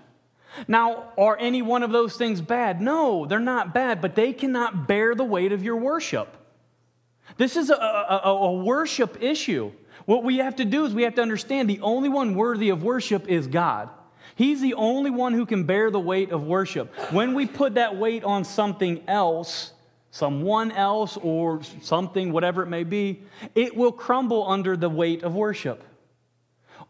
Now, 0.67 1.11
are 1.19 1.37
any 1.39 1.61
one 1.61 1.83
of 1.83 1.91
those 1.91 2.17
things 2.17 2.41
bad? 2.41 2.81
No, 2.81 3.27
they're 3.27 3.39
not 3.39 3.75
bad, 3.75 4.01
but 4.01 4.15
they 4.15 4.33
cannot 4.33 4.87
bear 4.87 5.13
the 5.13 5.23
weight 5.23 5.51
of 5.51 5.61
your 5.61 5.77
worship. 5.77 6.35
This 7.37 7.55
is 7.55 7.69
a, 7.69 7.75
a, 7.75 8.21
a 8.25 8.53
worship 8.53 9.21
issue. 9.21 9.71
What 10.05 10.23
we 10.23 10.38
have 10.38 10.57
to 10.57 10.65
do 10.65 10.85
is 10.85 10.93
we 10.93 11.03
have 11.03 11.15
to 11.15 11.21
understand 11.21 11.69
the 11.69 11.81
only 11.81 12.09
one 12.09 12.35
worthy 12.35 12.69
of 12.69 12.83
worship 12.83 13.27
is 13.27 13.47
God. 13.47 13.89
He's 14.35 14.62
the 14.62 14.73
only 14.73 15.12
one 15.12 15.33
who 15.33 15.45
can 15.45 15.65
bear 15.65 15.91
the 15.91 16.00
weight 16.00 16.31
of 16.31 16.43
worship. 16.43 16.93
When 17.12 17.33
we 17.33 17.45
put 17.45 17.75
that 17.75 17.95
weight 17.95 18.23
on 18.23 18.43
something 18.43 19.03
else, 19.07 19.73
someone 20.12 20.71
else, 20.71 21.17
or 21.17 21.62
something, 21.81 22.31
whatever 22.31 22.63
it 22.63 22.67
may 22.67 22.83
be, 22.83 23.21
it 23.55 23.75
will 23.75 23.91
crumble 23.91 24.47
under 24.47 24.75
the 24.75 24.89
weight 24.89 25.23
of 25.23 25.35
worship. 25.35 25.83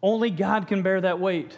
Only 0.02 0.30
God 0.30 0.68
can 0.68 0.82
bear 0.82 1.02
that 1.02 1.20
weight. 1.20 1.58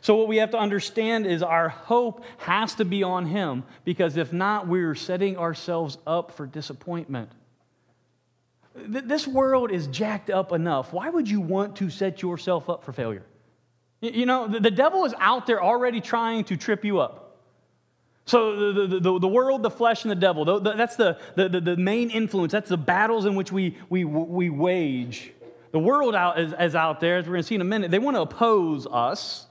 So, 0.00 0.16
what 0.16 0.28
we 0.28 0.36
have 0.36 0.50
to 0.50 0.58
understand 0.58 1.26
is 1.26 1.42
our 1.42 1.68
hope 1.68 2.24
has 2.38 2.74
to 2.74 2.84
be 2.84 3.02
on 3.02 3.26
Him, 3.26 3.64
because 3.84 4.16
if 4.16 4.32
not, 4.32 4.68
we're 4.68 4.94
setting 4.94 5.36
ourselves 5.36 5.98
up 6.06 6.32
for 6.32 6.46
disappointment. 6.46 7.30
This 8.86 9.26
world 9.26 9.70
is 9.70 9.86
jacked 9.88 10.30
up 10.30 10.52
enough. 10.52 10.92
Why 10.92 11.10
would 11.10 11.28
you 11.28 11.40
want 11.40 11.76
to 11.76 11.90
set 11.90 12.22
yourself 12.22 12.68
up 12.70 12.84
for 12.84 12.92
failure? 12.92 13.24
You 14.00 14.26
know, 14.26 14.46
the 14.46 14.70
devil 14.70 15.04
is 15.04 15.14
out 15.18 15.46
there 15.46 15.62
already 15.62 16.00
trying 16.00 16.44
to 16.44 16.56
trip 16.56 16.84
you 16.84 17.00
up. 17.00 17.24
So 18.26 18.72
the, 18.72 19.00
the, 19.00 19.18
the, 19.18 19.28
world, 19.28 19.62
the 19.62 19.70
flesh, 19.70 20.04
and 20.04 20.10
the 20.10 20.14
devil, 20.14 20.60
that's 20.60 20.96
the, 20.96 21.18
the, 21.34 21.48
the 21.48 21.76
main 21.76 22.10
influence. 22.10 22.52
That's 22.52 22.68
the 22.68 22.76
battles 22.76 23.24
in 23.24 23.34
which 23.34 23.50
we, 23.50 23.76
we, 23.88 24.04
we 24.04 24.50
wage. 24.50 25.32
The 25.72 25.78
world 25.78 26.14
out 26.14 26.38
is, 26.38 26.52
is 26.60 26.74
out 26.74 27.00
there, 27.00 27.16
as 27.16 27.24
we're 27.24 27.32
going 27.32 27.42
to 27.42 27.48
see 27.48 27.54
in 27.54 27.60
a 27.62 27.64
minute. 27.64 27.90
They 27.90 27.98
want 27.98 28.16
to 28.16 28.20
oppose 28.20 28.86
us. 28.86 29.47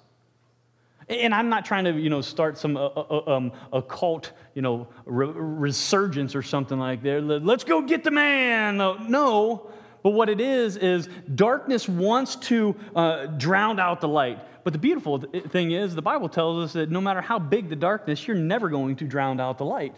And 1.09 1.33
I'm 1.33 1.47
not 1.47 1.65
trying 1.65 1.85
to, 1.85 1.91
you 1.91 2.09
know, 2.09 2.21
start 2.21 2.57
some 2.57 2.75
uh, 2.75 2.85
uh, 2.87 3.21
uh 3.27 3.35
um, 3.35 3.51
occult, 3.71 4.33
you 4.53 4.61
know, 4.61 4.87
re- 5.05 5.31
resurgence 5.31 6.35
or 6.35 6.41
something 6.41 6.77
like 6.77 7.01
that. 7.03 7.23
Let's 7.23 7.63
go 7.63 7.81
get 7.81 8.03
the 8.03 8.11
man. 8.11 8.77
No, 8.77 9.71
but 10.03 10.11
what 10.11 10.29
it 10.29 10.41
is 10.41 10.75
is 10.75 11.07
darkness 11.33 11.87
wants 11.87 12.35
to 12.47 12.75
uh, 12.95 13.25
drown 13.27 13.79
out 13.79 14.01
the 14.01 14.07
light. 14.07 14.39
But 14.65 14.73
the 14.73 14.79
beautiful 14.79 15.19
thing 15.19 15.71
is, 15.71 15.95
the 15.95 16.01
Bible 16.01 16.27
tells 16.27 16.65
us 16.65 16.73
that 16.73 16.91
no 16.91 16.99
matter 16.99 17.21
how 17.21 17.39
big 17.39 17.69
the 17.69 17.77
darkness, 17.77 18.27
you're 18.27 18.35
never 18.35 18.67
going 18.67 18.97
to 18.97 19.05
drown 19.05 19.39
out 19.39 19.57
the 19.57 19.65
light. 19.65 19.95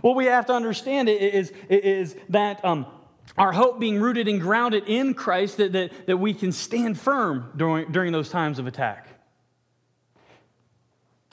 What 0.00 0.16
we 0.16 0.26
have 0.26 0.46
to 0.46 0.54
understand 0.54 1.10
is, 1.10 1.52
is 1.68 2.16
that 2.30 2.64
um, 2.64 2.86
our 3.36 3.52
hope 3.52 3.80
being 3.80 4.00
rooted 4.00 4.28
and 4.28 4.40
grounded 4.40 4.84
in 4.86 5.14
Christ, 5.14 5.58
that, 5.58 5.72
that, 5.72 6.06
that 6.06 6.16
we 6.16 6.32
can 6.32 6.52
stand 6.52 6.98
firm 6.98 7.52
during, 7.56 7.92
during 7.92 8.12
those 8.12 8.30
times 8.30 8.58
of 8.58 8.66
attack. 8.66 9.17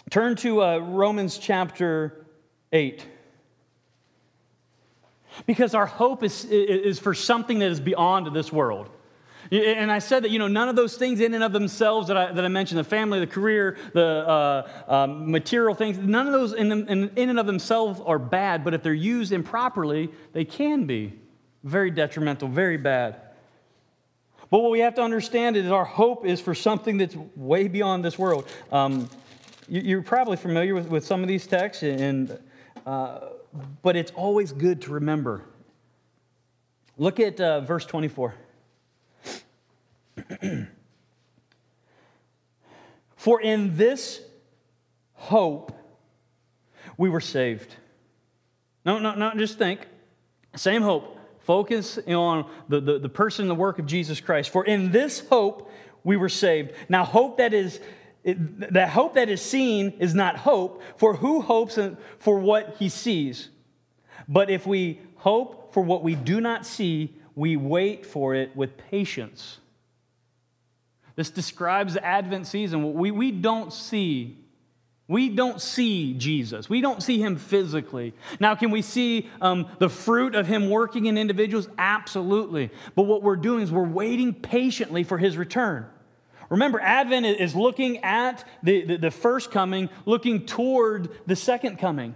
Turn 0.09 0.35
to 0.38 0.62
uh, 0.62 0.77
Romans 0.77 1.38
chapter 1.38 2.25
8. 2.71 3.05
Because 5.45 5.74
our 5.74 5.85
hope 5.85 6.24
is, 6.24 6.45
is 6.45 7.00
for 7.00 7.13
something 7.13 7.59
that 7.59 7.71
is 7.71 7.79
beyond 7.79 8.33
this 8.35 8.51
world. 8.51 8.89
And 9.51 9.91
I 9.91 10.00
said 10.00 10.24
that, 10.24 10.31
you 10.31 10.39
know, 10.39 10.47
none 10.47 10.69
of 10.69 10.75
those 10.75 10.95
things 10.97 11.19
in 11.19 11.33
and 11.33 11.43
of 11.43 11.53
themselves 11.53 12.07
that 12.07 12.17
I, 12.17 12.31
that 12.31 12.43
I 12.43 12.47
mentioned 12.47 12.79
the 12.79 12.83
family, 12.83 13.19
the 13.19 13.27
career, 13.27 13.77
the 13.93 14.03
uh, 14.03 14.69
um, 14.88 15.29
material 15.29 15.75
things 15.75 15.97
none 16.00 16.25
of 16.25 16.33
those 16.33 16.53
in, 16.53 16.71
in, 16.71 17.12
in 17.15 17.29
and 17.29 17.39
of 17.39 17.45
themselves 17.45 18.01
are 18.05 18.17
bad, 18.17 18.63
but 18.63 18.74
if 18.74 18.81
they're 18.81 18.93
used 18.93 19.31
improperly, 19.31 20.09
they 20.33 20.45
can 20.45 20.85
be 20.85 21.13
very 21.63 21.91
detrimental, 21.91 22.47
very 22.47 22.77
bad. 22.77 23.17
But 24.50 24.59
what 24.59 24.71
we 24.71 24.79
have 24.79 24.95
to 24.95 25.01
understand 25.01 25.57
is 25.57 25.69
our 25.69 25.85
hope 25.85 26.25
is 26.25 26.41
for 26.41 26.55
something 26.55 26.97
that's 26.97 27.15
way 27.35 27.67
beyond 27.67 28.03
this 28.03 28.17
world. 28.17 28.47
Um, 28.71 29.09
you're 29.67 30.01
probably 30.01 30.38
familiar 30.38 30.74
with, 30.74 30.88
with 30.89 31.05
some 31.05 31.22
of 31.22 31.27
these 31.27 31.48
texts, 31.48 31.84
and, 31.84 32.39
uh, 32.86 33.19
but 33.81 33.95
it's 33.95 34.12
always 34.12 34.51
good 34.51 34.81
to 34.84 34.91
remember. 34.91 35.43
Look 36.98 37.19
at 37.19 37.41
uh, 37.41 37.62
verse 37.62 37.86
24. 37.86 38.36
For 43.15 43.41
in 43.41 43.75
this 43.75 44.22
hope 45.13 45.72
we 46.98 47.10
were 47.10 47.22
saved. 47.22 47.75
No, 48.86 49.00
no, 49.00 49.15
no, 49.15 49.34
just 49.36 49.57
think. 49.57 49.81
Same 50.55 50.84
hope. 50.84 51.17
Focus 51.39 51.98
on 52.07 52.50
the, 52.69 52.79
the, 52.79 53.00
the 53.00 53.10
person 53.10 53.48
the 53.48 53.55
work 53.55 53.79
of 53.79 53.86
Jesus 53.86 54.19
Christ. 54.22 54.51
For 54.51 54.63
in 54.63 54.91
this 54.91 55.27
hope 55.27 55.72
we 56.03 56.17
were 56.17 56.29
saved. 56.29 56.74
Now, 56.88 57.03
hope 57.03 57.38
that 57.38 57.53
is 57.53 57.79
it, 58.25 58.74
that 58.74 58.89
hope 58.89 59.13
that 59.13 59.29
is 59.29 59.41
seen 59.41 59.94
is 60.00 60.15
not 60.15 60.36
hope, 60.36 60.82
for 60.98 61.15
who 61.15 61.41
hopes 61.41 61.79
for 62.17 62.39
what 62.39 62.75
he 62.79 62.89
sees? 62.89 63.50
But 64.27 64.50
if 64.50 64.65
we 64.65 65.00
hope 65.17 65.74
for 65.74 65.84
what 65.84 66.03
we 66.03 66.15
do 66.15 66.41
not 66.41 66.65
see, 66.65 67.13
we 67.36 67.55
wait 67.55 68.05
for 68.05 68.34
it 68.34 68.55
with 68.55 68.77
patience. 68.77 69.60
This 71.15 71.29
describes 71.29 71.94
the 71.94 72.03
Advent 72.03 72.48
season. 72.48 72.96
We, 72.96 73.12
we 73.12 73.32
don't 73.32 73.72
see 73.72 74.38
we 75.08 75.29
don't 75.29 75.62
see 75.62 76.15
Jesus. 76.15 76.67
We 76.67 76.82
don't 76.82 77.03
see 77.03 77.20
him 77.20 77.36
physically. 77.36 78.15
Now, 78.39 78.55
can 78.55 78.72
we 78.72 78.82
see 78.82 79.29
um, 79.39 79.67
the 79.77 79.88
fruit 79.88 80.34
of 80.34 80.48
him 80.48 80.67
working 80.67 81.05
in 81.05 81.15
individuals? 81.15 81.70
Absolutely. 81.77 82.72
But 82.96 83.03
what 83.03 83.22
we're 83.22 83.36
doing 83.36 83.62
is 83.62 83.72
we're 83.72 83.84
waiting 83.84 84.34
patiently 84.34 85.03
for 85.03 85.20
his 85.20 85.38
return. 85.38 85.86
Remember, 86.49 86.79
Advent 86.79 87.25
is 87.25 87.55
looking 87.55 88.03
at 88.03 88.43
the, 88.61 88.83
the, 88.83 88.97
the 88.97 89.11
first 89.11 89.51
coming, 89.51 89.89
looking 90.05 90.45
toward 90.45 91.09
the 91.25 91.35
second 91.35 91.77
coming. 91.77 92.15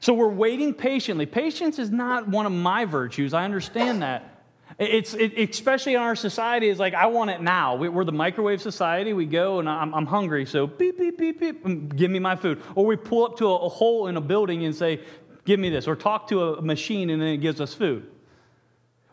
So 0.00 0.12
we're 0.14 0.28
waiting 0.28 0.74
patiently. 0.74 1.26
Patience 1.26 1.78
is 1.78 1.90
not 1.90 2.28
one 2.28 2.46
of 2.46 2.52
my 2.52 2.84
virtues. 2.84 3.32
I 3.32 3.44
understand 3.44 4.02
that. 4.02 4.32
It's 4.78 5.14
it, 5.14 5.38
especially 5.38 5.94
in 5.94 6.00
our 6.00 6.16
society 6.16 6.68
is 6.68 6.78
like 6.78 6.92
I 6.92 7.06
want 7.06 7.30
it 7.30 7.40
now. 7.40 7.76
We, 7.76 7.88
are 7.88 8.04
the 8.04 8.12
microwave 8.12 8.60
society. 8.60 9.14
We 9.14 9.24
go 9.24 9.58
and 9.58 9.68
I'm, 9.68 9.94
I'm, 9.94 10.04
hungry, 10.04 10.44
so 10.44 10.66
beep 10.66 10.98
beep 10.98 11.16
beep 11.16 11.40
beep, 11.40 11.64
mm, 11.64 11.96
give 11.96 12.10
me 12.10 12.18
my 12.18 12.36
food. 12.36 12.60
Or 12.74 12.84
we 12.84 12.96
pull 12.96 13.24
up 13.24 13.38
to 13.38 13.46
a, 13.46 13.56
a 13.56 13.68
hole 13.70 14.08
in 14.08 14.18
a 14.18 14.20
building 14.20 14.66
and 14.66 14.74
say, 14.74 15.00
"Give 15.46 15.58
me 15.58 15.70
this," 15.70 15.86
or 15.88 15.96
talk 15.96 16.28
to 16.28 16.54
a 16.54 16.62
machine 16.62 17.08
and 17.08 17.22
then 17.22 17.28
it 17.28 17.38
gives 17.38 17.60
us 17.60 17.72
food. 17.72 18.10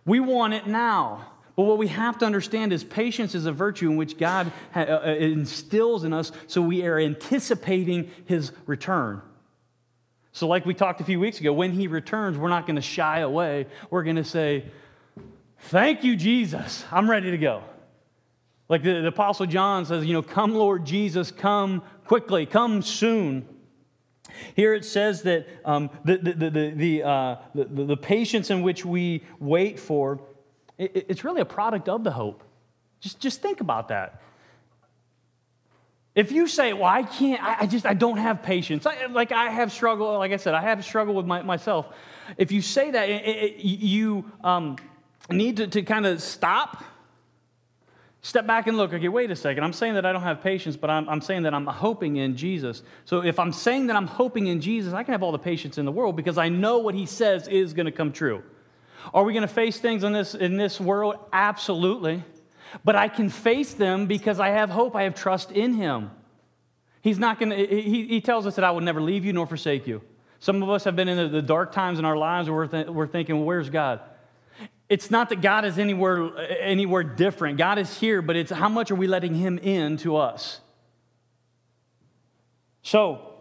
We 0.05 0.19
want 0.19 0.53
it 0.53 0.67
now. 0.67 1.32
But 1.55 1.63
what 1.63 1.77
we 1.77 1.87
have 1.87 2.17
to 2.19 2.25
understand 2.25 2.73
is 2.73 2.83
patience 2.83 3.35
is 3.35 3.45
a 3.45 3.51
virtue 3.51 3.89
in 3.89 3.95
which 3.95 4.17
God 4.17 4.51
uh, 4.75 4.79
uh, 4.79 5.15
instills 5.19 6.03
in 6.03 6.11
us 6.11 6.31
so 6.47 6.61
we 6.61 6.85
are 6.85 6.97
anticipating 6.97 8.09
his 8.25 8.51
return. 8.65 9.21
So, 10.31 10.47
like 10.47 10.65
we 10.65 10.73
talked 10.73 10.99
a 10.99 11.03
few 11.03 11.19
weeks 11.19 11.39
ago, 11.39 11.53
when 11.53 11.71
he 11.71 11.87
returns, 11.87 12.39
we're 12.39 12.49
not 12.49 12.65
going 12.65 12.77
to 12.77 12.81
shy 12.81 13.19
away. 13.19 13.67
We're 13.91 14.03
going 14.03 14.15
to 14.15 14.23
say, 14.23 14.65
Thank 15.59 16.03
you, 16.03 16.15
Jesus. 16.15 16.83
I'm 16.91 17.09
ready 17.09 17.31
to 17.31 17.37
go. 17.37 17.63
Like 18.67 18.83
the, 18.83 19.01
the, 19.01 19.07
Apostle 19.07 19.45
John 19.45 19.85
says, 19.85 20.05
you 20.05 20.13
know, 20.13 20.21
come, 20.21 20.53
Lord 20.53 20.85
Jesus, 20.85 21.31
come 21.31 21.83
quickly, 22.05 22.45
come 22.45 22.81
soon. 22.81 23.47
Here 24.55 24.73
it 24.73 24.83
says 24.83 25.21
that 25.23 25.47
um, 25.63 25.89
the, 26.03 26.17
the, 26.17 26.49
the, 26.49 26.73
the, 26.75 27.03
uh, 27.03 27.35
the, 27.53 27.65
the, 27.65 27.97
patience 27.97 28.49
in 28.49 28.61
which 28.61 28.83
we 28.83 29.23
wait 29.39 29.79
for, 29.79 30.19
it's 30.93 31.23
really 31.23 31.41
a 31.41 31.45
product 31.45 31.89
of 31.89 32.03
the 32.03 32.11
hope. 32.11 32.43
Just, 32.99 33.19
just 33.19 33.41
think 33.41 33.61
about 33.61 33.89
that. 33.89 34.21
If 36.15 36.31
you 36.31 36.47
say, 36.47 36.73
well, 36.73 36.85
I 36.85 37.03
can't, 37.03 37.41
I, 37.43 37.65
just, 37.65 37.85
I 37.85 37.95
don't 37.95 38.17
have 38.17 38.43
patience, 38.43 38.85
I, 38.85 39.07
like 39.07 39.31
I 39.31 39.49
have 39.49 39.71
struggled, 39.71 40.19
like 40.19 40.31
I 40.31 40.37
said, 40.37 40.53
I 40.53 40.61
have 40.61 40.85
struggled 40.85 41.17
with 41.17 41.25
my, 41.25 41.41
myself. 41.41 41.87
If 42.37 42.51
you 42.51 42.61
say 42.61 42.91
that, 42.91 43.09
it, 43.09 43.25
it, 43.25 43.59
you, 43.63 44.31
um, 44.43 44.77
need 45.31 45.57
to, 45.57 45.67
to 45.67 45.81
kind 45.83 46.05
of 46.05 46.21
stop, 46.21 46.83
step 48.21 48.45
back 48.45 48.67
and 48.67 48.77
look. 48.77 48.93
Okay, 48.93 49.07
wait 49.07 49.31
a 49.31 49.35
second. 49.35 49.63
I'm 49.63 49.73
saying 49.73 49.95
that 49.95 50.05
I 50.05 50.11
don't 50.11 50.21
have 50.21 50.41
patience, 50.41 50.75
but 50.75 50.89
I'm, 50.89 51.07
I'm 51.07 51.21
saying 51.21 51.43
that 51.43 51.53
I'm 51.53 51.65
hoping 51.65 52.17
in 52.17 52.35
Jesus. 52.35 52.83
So 53.05 53.23
if 53.23 53.39
I'm 53.39 53.51
saying 53.51 53.87
that 53.87 53.95
I'm 53.95 54.07
hoping 54.07 54.47
in 54.47 54.61
Jesus, 54.61 54.93
I 54.93 55.03
can 55.03 55.13
have 55.13 55.23
all 55.23 55.31
the 55.31 55.39
patience 55.39 55.77
in 55.77 55.85
the 55.85 55.91
world 55.91 56.15
because 56.15 56.37
I 56.37 56.49
know 56.49 56.79
what 56.79 56.95
he 56.95 57.05
says 57.05 57.47
is 57.47 57.73
going 57.73 57.85
to 57.85 57.91
come 57.91 58.11
true. 58.11 58.43
Are 59.13 59.23
we 59.23 59.33
going 59.33 59.47
to 59.47 59.53
face 59.53 59.79
things 59.79 60.03
in 60.03 60.13
this, 60.13 60.35
in 60.35 60.57
this 60.57 60.79
world? 60.79 61.15
Absolutely. 61.31 62.23
But 62.83 62.95
I 62.95 63.07
can 63.07 63.29
face 63.29 63.73
them 63.73 64.07
because 64.07 64.39
I 64.39 64.49
have 64.49 64.69
hope, 64.69 64.95
I 64.95 65.03
have 65.03 65.15
trust 65.15 65.51
in 65.51 65.73
him. 65.73 66.11
He's 67.01 67.19
not 67.19 67.39
going 67.39 67.49
to, 67.49 67.57
he, 67.57 68.07
he 68.07 68.21
tells 68.21 68.47
us 68.47 68.55
that 68.55 68.63
I 68.63 68.71
will 68.71 68.81
never 68.81 69.01
leave 69.01 69.25
you 69.25 69.33
nor 69.33 69.45
forsake 69.45 69.87
you. 69.87 70.01
Some 70.39 70.61
of 70.61 70.69
us 70.69 70.83
have 70.83 70.95
been 70.95 71.07
in 71.07 71.31
the, 71.31 71.41
dark 71.41 71.71
times 71.71 71.99
in 71.99 72.05
our 72.05 72.17
lives 72.17 72.49
where 72.49 72.57
we're, 72.57 72.67
th- 72.67 72.87
we're 72.87 73.07
thinking, 73.07 73.35
well, 73.37 73.45
where's 73.45 73.69
God? 73.69 74.01
It's 74.89 75.09
not 75.09 75.29
that 75.29 75.41
God 75.41 75.65
is 75.65 75.79
anywhere, 75.79 76.37
anywhere 76.59 77.03
different. 77.03 77.57
God 77.57 77.79
is 77.79 77.97
here, 77.97 78.21
but 78.21 78.35
it's 78.35 78.51
how 78.51 78.69
much 78.69 78.91
are 78.91 78.95
we 78.95 79.07
letting 79.07 79.35
Him 79.35 79.57
in 79.57 79.97
to 79.97 80.17
us? 80.17 80.59
So, 82.81 83.33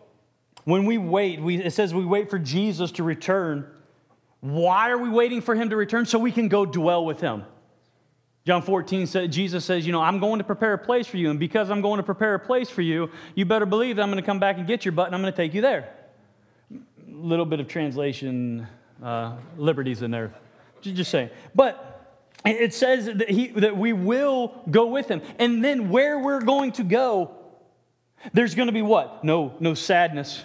when 0.64 0.87
we 0.87 0.98
wait, 0.98 1.40
we, 1.40 1.57
it 1.57 1.72
says 1.72 1.92
we 1.92 2.05
wait 2.05 2.31
for 2.31 2.38
Jesus 2.38 2.92
to 2.92 3.03
return. 3.03 3.66
Why 4.42 4.90
are 4.90 4.98
we 4.98 5.09
waiting 5.09 5.40
for 5.40 5.55
Him 5.55 5.70
to 5.70 5.76
return? 5.76 6.05
So 6.05 6.18
we 6.18 6.33
can 6.33 6.48
go 6.48 6.66
dwell 6.66 7.07
with 7.07 7.20
Him. 7.20 7.44
John 8.44 8.62
14 8.62 9.07
said, 9.07 9.31
Jesus 9.31 9.64
says, 9.64 9.87
You 9.87 9.92
know, 9.92 10.02
I'm 10.02 10.18
going 10.18 10.38
to 10.38 10.44
prepare 10.44 10.72
a 10.72 10.78
place 10.78 11.07
for 11.07 11.16
you. 11.16 11.31
And 11.31 11.38
because 11.38 11.70
I'm 11.70 11.81
going 11.81 11.98
to 11.98 12.02
prepare 12.02 12.35
a 12.35 12.40
place 12.40 12.68
for 12.68 12.83
you, 12.83 13.09
you 13.37 13.44
better 13.44 13.66
believe 13.66 13.96
that 13.96 14.02
I'm 14.02 14.11
going 14.11 14.20
to 14.20 14.26
come 14.26 14.40
back 14.40 14.59
and 14.59 14.66
get 14.66 14.85
your 14.85 14.92
butt 14.92 15.07
and 15.07 15.14
I'm 15.14 15.22
going 15.22 15.33
to 15.33 15.37
take 15.37 15.55
you 15.55 15.61
there. 15.61 15.94
Little 17.07 17.46
bit 17.46 17.61
of 17.61 17.68
translation 17.68 18.66
uh, 19.00 19.37
liberties 19.57 20.02
in 20.02 20.11
there. 20.11 20.35
Just 20.81 21.12
saying. 21.12 21.31
But 21.55 21.88
it 22.44 22.74
says 22.74 23.07
that, 23.07 23.31
he, 23.31 23.48
that 23.48 23.76
we 23.76 23.92
will 23.92 24.61
go 24.68 24.87
with 24.87 25.07
him. 25.07 25.22
And 25.38 25.64
then 25.64 25.88
where 25.88 26.18
we're 26.18 26.40
going 26.40 26.72
to 26.72 26.83
go, 26.83 27.31
there's 28.33 28.57
going 28.57 28.66
to 28.66 28.72
be 28.72 28.83
what? 28.83 29.22
No, 29.22 29.55
no 29.61 29.74
sadness, 29.74 30.42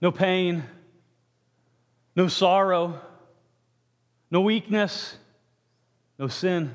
no 0.00 0.12
pain, 0.12 0.62
no 2.16 2.28
sorrow, 2.28 2.98
no 4.30 4.40
weakness, 4.40 5.16
no 6.18 6.26
sin. 6.26 6.74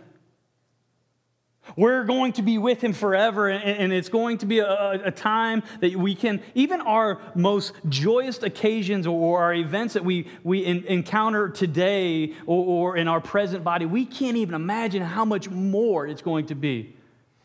We're 1.76 2.04
going 2.04 2.34
to 2.34 2.42
be 2.42 2.58
with 2.58 2.82
him 2.82 2.92
forever, 2.92 3.48
and 3.48 3.94
it's 3.94 4.10
going 4.10 4.40
to 4.40 4.46
be 4.46 4.60
a, 4.60 5.12
time 5.12 5.64
that 5.80 5.96
we 5.96 6.16
can, 6.16 6.42
even 6.56 6.82
our 6.82 7.22
most 7.36 7.74
joyous 7.88 8.42
occasions 8.42 9.06
or 9.08 9.42
our 9.42 9.54
events 9.54 9.94
that 9.94 10.04
we, 10.04 10.28
we 10.44 10.66
encounter 10.66 11.50
today 11.50 12.34
or, 12.46 12.98
in 12.98 13.08
our 13.08 13.22
present 13.22 13.64
body, 13.64 13.86
we 13.86 14.06
can't 14.06 14.38
even 14.38 14.56
imagine 14.56 15.02
how 15.02 15.24
much 15.24 15.50
more 15.50 16.08
it's 16.08 16.22
going 16.22 16.48
to 16.48 16.56
be 16.56 16.96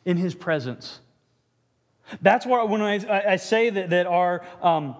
in 0.04 0.16
his 0.16 0.34
presence. 0.34 1.00
That's 2.22 2.46
why 2.46 2.62
when 2.64 2.80
I, 2.80 3.32
I 3.32 3.36
say 3.36 3.70
that, 3.70 3.90
that 3.90 4.06
our, 4.06 4.44
um, 4.62 4.96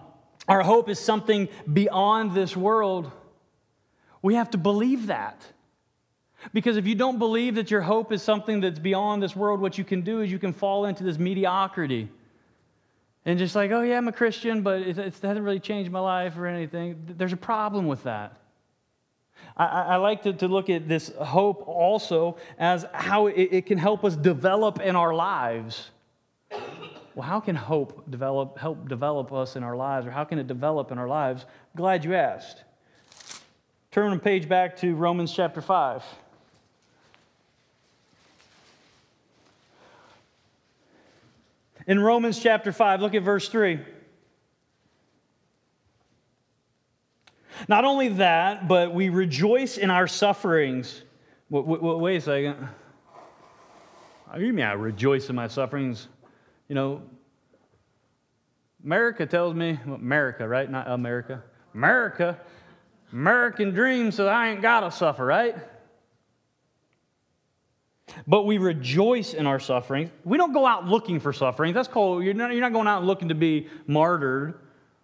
our 0.49 0.63
hope 0.63 0.89
is 0.89 0.99
something 0.99 1.49
beyond 1.73 2.33
this 2.33 2.57
world, 2.57 3.11
we 4.23 4.35
have 4.35 4.51
to 4.51 4.59
believe 4.59 5.09
that. 5.09 5.45
Because 6.53 6.77
if 6.77 6.87
you 6.87 6.95
don't 6.95 7.19
believe 7.19 7.57
that 7.57 7.71
your 7.71 7.81
hope 7.81 8.13
is 8.13 8.23
something 8.23 8.61
that's 8.61 8.79
beyond 8.79 9.23
this 9.23 9.35
world, 9.35 9.61
what 9.61 9.79
you 9.79 9.85
can 9.85 10.03
do 10.03 10.21
is 10.21 10.31
you 10.31 10.39
can 10.39 10.53
fall 10.53 10.85
into 10.85 11.03
this 11.03 11.19
mediocrity. 11.19 12.09
And 13.25 13.39
just 13.39 13.57
like, 13.57 13.73
oh, 13.73 13.83
yeah, 13.83 13.97
I'm 13.97 14.07
a 14.07 14.13
Christian, 14.13 14.63
but 14.63 14.83
it, 14.83 14.99
it 14.99 15.15
hasn't 15.21 15.45
really 15.45 15.59
changed 15.59 15.91
my 15.91 15.99
life 15.99 16.37
or 16.37 16.47
anything. 16.47 17.15
There's 17.17 17.33
a 17.33 17.37
problem 17.37 17.87
with 17.87 18.05
that. 18.05 18.39
I, 19.57 19.65
I 19.67 19.97
like 19.97 20.23
to, 20.23 20.33
to 20.35 20.49
look 20.49 20.71
at 20.71 20.89
this 20.89 21.11
hope 21.19 21.67
also 21.67 22.37
as 22.59 22.87
how 22.93 23.27
it, 23.27 23.49
it 23.51 23.67
can 23.67 23.79
help 23.79 24.05
us 24.05 24.15
develop 24.15 24.81
in 24.81 24.95
our 24.95 25.15
lives. 25.15 25.91
Well, 27.17 27.27
how 27.27 27.41
can 27.41 27.57
hope 27.57 28.09
develop, 28.11 28.59
help 28.59 28.91
develop 28.91 29.33
us 29.33 29.57
in 29.57 29.63
our 29.63 29.75
lives, 29.75 30.07
or 30.07 30.11
how 30.11 30.25
can 30.25 30.39
it 30.39 30.47
develop 30.47 30.93
in 30.93 30.99
our 30.99 31.09
lives? 31.09 31.47
Glad 31.75 32.05
you 32.05 32.15
asked. 32.15 32.63
Turn 33.91 34.13
a 34.13 34.19
page 34.19 34.47
back 34.51 34.77
to 34.79 34.95
Romans 34.95 35.33
chapter 35.33 35.63
5. 35.63 36.05
In 41.87 42.01
Romans 42.01 42.39
chapter 42.39 42.71
5, 42.71 43.01
look 43.01 43.15
at 43.15 43.23
verse 43.23 43.49
3. 43.49 43.81
Not 47.67 47.87
only 47.87 48.09
that, 48.09 48.69
but 48.69 48.93
we 48.93 49.09
rejoice 49.09 49.79
in 49.79 49.89
our 49.89 50.07
sufferings. 50.07 51.01
Wait, 51.49 52.17
a 52.17 52.21
second. 52.21 52.69
Do 54.37 54.45
you 54.45 54.53
mean 54.53 54.67
I 54.67 54.73
rejoice 54.73 55.31
in 55.31 55.37
my 55.37 55.49
sufferings? 55.49 56.09
You 56.69 56.75
know, 56.75 57.03
America 58.85 59.27
tells 59.27 59.55
me, 59.55 59.79
America, 59.85 60.47
right? 60.47 60.71
Not 60.71 60.89
America. 60.91 61.43
America, 61.75 62.39
American 63.13 63.73
dream 63.73 64.11
says 64.11 64.27
I 64.27 64.49
ain't 64.49 64.63
got 64.63 64.81
to 64.81 64.91
suffer, 64.91 65.25
right? 65.25 65.57
But 68.27 68.47
we 68.47 68.59
rejoice 68.59 69.35
in 69.35 69.47
our 69.47 69.61
suffering. 69.61 70.11
We 70.25 70.39
don't 70.39 70.53
go 70.53 70.67
out 70.67 70.87
looking 70.87 71.21
for 71.21 71.33
suffering. 71.33 71.75
That's 71.75 71.89
called, 71.89 72.25
you're 72.25 72.35
not, 72.35 72.53
you're 72.53 72.61
not 72.61 72.73
going 72.73 72.87
out 72.87 73.05
looking 73.05 73.29
to 73.29 73.35
be 73.35 73.69
martyred. 73.87 74.55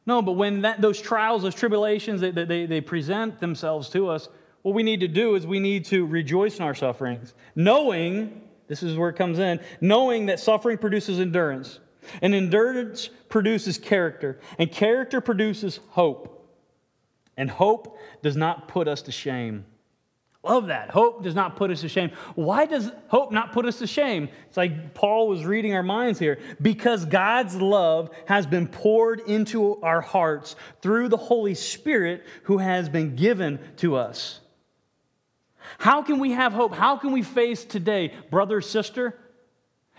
No, 0.07 0.23
but 0.23 0.33
when 0.33 0.63
that, 0.63 0.81
those 0.81 1.01
trials, 1.01 1.43
those 1.43 1.55
tribulations, 1.55 2.21
they, 2.21 2.31
they, 2.31 2.67
they 2.67 2.81
present 2.81 3.39
themselves 3.41 3.89
to 3.91 4.09
us, 4.09 4.29
what 4.63 4.75
we 4.75 4.83
need 4.83 5.01
to 5.01 5.09
do 5.09 5.35
is 5.35 5.47
we 5.47 5.61
need 5.61 5.85
to 5.87 6.07
rejoice 6.07 6.59
in 6.59 6.65
our 6.65 6.75
sufferings, 6.75 7.35
knowing, 7.55 8.43
this 8.69 8.83
is 8.83 8.97
where 8.97 9.11
it 9.11 9.17
comes 9.17 9.39
in, 9.39 9.61
knowing 9.81 10.27
that 10.27 10.41
suffering 10.41 10.79
produces 10.79 11.21
endurance, 11.21 11.79
and 12.21 12.35
endurance 12.35 13.09
produces 13.29 13.79
character, 13.79 14.39
and 14.59 14.71
character 14.71 15.21
produces 15.21 15.81
hope. 15.91 16.29
And 17.37 17.51
hope 17.51 17.99
does 18.23 18.37
not 18.37 18.69
put 18.69 18.89
us 18.89 19.03
to 19.03 19.13
shame. 19.13 19.65
Love 20.45 20.67
that. 20.67 20.91
Hope 20.91 21.23
does 21.23 21.37
not 21.37 21.55
put 21.55 21.71
us 21.71 21.83
to 21.83 21.89
shame. 21.89 22.11
Why 22.35 22.67
does 22.67 22.91
hope 23.07 23.31
not 23.31 23.53
put 23.53 23.65
us 23.65 23.79
to 23.79 23.87
shame? 23.87 24.29
It's 24.49 24.57
like 24.57 24.93
Paul 24.93 25.29
was 25.29 25.45
reading 25.45 25.73
our 25.75 25.85
minds 25.85 26.19
here. 26.19 26.41
Because 26.61 27.05
God's 27.05 27.55
love 27.55 28.11
has 28.27 28.45
been 28.45 28.67
poured 28.67 29.21
into 29.21 29.81
our 29.83 30.01
hearts 30.01 30.57
through 30.81 31.09
the 31.09 31.17
Holy 31.17 31.55
Spirit 31.55 32.25
who 32.45 32.59
has 32.59 32.89
been 32.89 33.15
given 33.15 33.61
to 33.77 33.95
us. 33.95 34.41
How 35.79 36.03
can 36.03 36.19
we 36.19 36.33
have 36.33 36.53
hope? 36.53 36.75
How 36.75 36.97
can 36.97 37.13
we 37.13 37.23
face 37.23 37.65
today, 37.65 38.15
brother, 38.31 38.61
sister? 38.61 39.19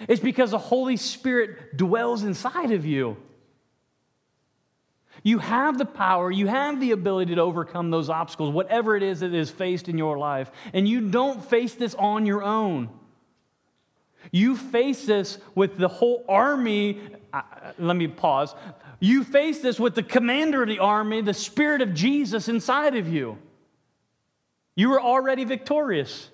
It's 0.07 0.21
because 0.21 0.51
the 0.51 0.57
Holy 0.57 0.97
Spirit 0.97 1.77
dwells 1.77 2.23
inside 2.23 2.71
of 2.71 2.85
you. 2.85 3.17
You 5.21 5.37
have 5.39 5.77
the 5.77 5.85
power, 5.85 6.31
you 6.31 6.47
have 6.47 6.79
the 6.79 6.91
ability 6.91 7.35
to 7.35 7.41
overcome 7.41 7.91
those 7.91 8.09
obstacles, 8.09 8.51
whatever 8.51 8.95
it 8.95 9.03
is 9.03 9.21
that 9.21 9.33
is 9.33 9.49
faced 9.49 9.87
in 9.87 9.97
your 9.97 10.17
life. 10.17 10.51
And 10.73 10.87
you 10.87 11.09
don't 11.09 11.43
face 11.43 11.75
this 11.75 11.95
on 11.95 12.25
your 12.25 12.43
own. 12.43 12.89
You 14.31 14.57
face 14.57 15.05
this 15.05 15.37
with 15.53 15.77
the 15.77 15.87
whole 15.87 16.25
army. 16.27 16.99
Let 17.77 17.95
me 17.95 18.07
pause. 18.07 18.55
You 18.99 19.23
face 19.23 19.59
this 19.59 19.79
with 19.79 19.95
the 19.95 20.03
commander 20.03 20.63
of 20.63 20.69
the 20.69 20.79
army, 20.79 21.21
the 21.21 21.33
Spirit 21.33 21.81
of 21.81 21.93
Jesus 21.93 22.47
inside 22.47 22.95
of 22.95 23.07
you. 23.07 23.37
You 24.75 24.93
are 24.93 25.01
already 25.01 25.43
victorious. 25.45 26.29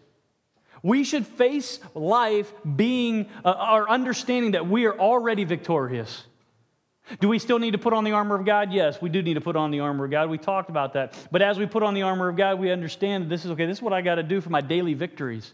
We 0.82 1.04
should 1.04 1.28
face 1.28 1.80
life 1.93 2.52
being, 2.75 3.28
uh, 3.43 3.49
our 3.49 3.89
understanding 3.89 4.52
that 4.52 4.67
we 4.67 4.86
are 4.86 4.97
already 4.97 5.43
victorious. 5.43 6.25
Do 7.19 7.28
we 7.28 7.39
still 7.39 7.60
need 7.60 7.71
to 7.71 7.78
put 7.78 7.91
on 7.91 8.04
the 8.04 8.12
armor 8.12 8.36
of 8.36 8.45
God? 8.45 8.71
Yes, 8.71 9.02
we 9.02 9.10
do 9.10 9.21
need 9.21 9.34
to 9.34 9.41
put 9.41 9.56
on 9.56 9.71
the 9.71 9.80
armor 9.80 10.06
of 10.06 10.12
God. 10.12 10.30
We 10.30 10.38
talked 10.38 10.69
about 10.69 10.93
that. 10.93 11.15
But 11.32 11.41
as 11.41 11.58
we 11.58 11.65
put 11.65 11.82
on 11.82 11.95
the 11.95 12.04
armor 12.04 12.30
of 12.30 12.38
God, 12.38 12.60
we 12.60 12.71
understand 12.71 13.25
that 13.25 13.30
this 13.30 13.45
is 13.45 13.52
okay, 13.52 13.65
this 13.65 13.78
is 13.78 13.82
what 13.82 13.93
I 13.93 14.02
got 14.02 14.15
to 14.15 14.23
do 14.23 14.41
for 14.41 14.49
my 14.52 14.62
daily 14.62 14.93
victories. 14.93 15.54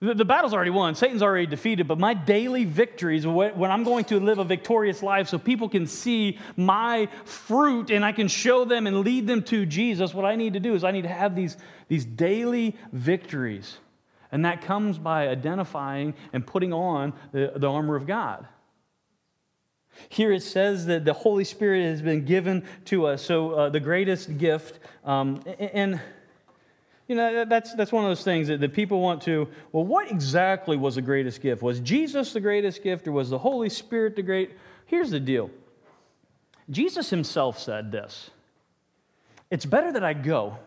The, 0.00 0.12
the, 0.12 0.26
battle's 0.26 0.52
already 0.52 0.70
won, 0.70 0.94
Satan's 0.94 1.22
already 1.22 1.46
defeated, 1.46 1.88
but 1.88 1.98
my 1.98 2.12
daily 2.12 2.66
victories, 2.66 3.26
when 3.26 3.70
I'm 3.70 3.82
going 3.82 4.04
to 4.06 4.20
live 4.20 4.38
a 4.38 4.44
victorious 4.44 5.02
life 5.02 5.28
so 5.28 5.38
people 5.38 5.70
can 5.70 5.86
see 5.86 6.38
my 6.54 7.08
fruit 7.24 7.90
and 7.90 8.04
I 8.04 8.12
can 8.12 8.28
show 8.28 8.66
them 8.66 8.86
and 8.86 9.00
lead 9.00 9.26
them 9.26 9.42
to 9.44 9.64
Jesus, 9.64 10.12
what 10.12 10.26
I 10.26 10.36
need 10.36 10.52
to 10.52 10.60
do 10.60 10.74
is 10.74 10.84
I 10.84 10.90
need 10.90 11.02
to 11.02 11.08
have 11.08 11.34
these, 11.34 11.56
these 11.88 12.04
daily 12.04 12.76
victories. 12.92 13.78
And 14.30 14.44
that 14.44 14.60
comes 14.60 14.98
by 14.98 15.28
identifying 15.28 16.12
and 16.34 16.46
putting 16.46 16.74
on 16.74 17.14
the, 17.32 17.52
the 17.56 17.70
armor 17.70 17.96
of 17.96 18.06
God. 18.06 18.46
Here 20.10 20.30
it 20.30 20.42
says 20.42 20.84
that 20.86 21.06
the 21.06 21.14
Holy 21.14 21.44
Spirit 21.44 21.84
has 21.84 22.02
been 22.02 22.26
given 22.26 22.64
to 22.86 23.06
us. 23.06 23.22
So, 23.22 23.52
uh, 23.52 23.68
the 23.70 23.80
greatest 23.80 24.36
gift, 24.36 24.78
um, 25.04 25.42
and 25.58 26.00
you 27.08 27.14
know, 27.14 27.44
that's, 27.44 27.74
that's 27.74 27.92
one 27.92 28.04
of 28.04 28.10
those 28.10 28.24
things 28.24 28.48
that, 28.48 28.60
that 28.60 28.72
people 28.72 29.00
want 29.00 29.22
to, 29.22 29.48
well, 29.72 29.84
what 29.84 30.10
exactly 30.10 30.76
was 30.76 30.96
the 30.96 31.02
greatest 31.02 31.40
gift? 31.40 31.62
Was 31.62 31.78
Jesus 31.80 32.32
the 32.32 32.40
greatest 32.40 32.82
gift 32.82 33.06
or 33.06 33.12
was 33.12 33.30
the 33.30 33.38
Holy 33.38 33.68
Spirit 33.68 34.16
the 34.16 34.22
great? 34.22 34.56
Here's 34.86 35.10
the 35.10 35.20
deal 35.20 35.50
Jesus 36.68 37.10
himself 37.10 37.58
said 37.58 37.92
this 37.92 38.30
It's 39.50 39.64
better 39.64 39.92
that 39.92 40.02
I 40.02 40.14
go 40.14 40.58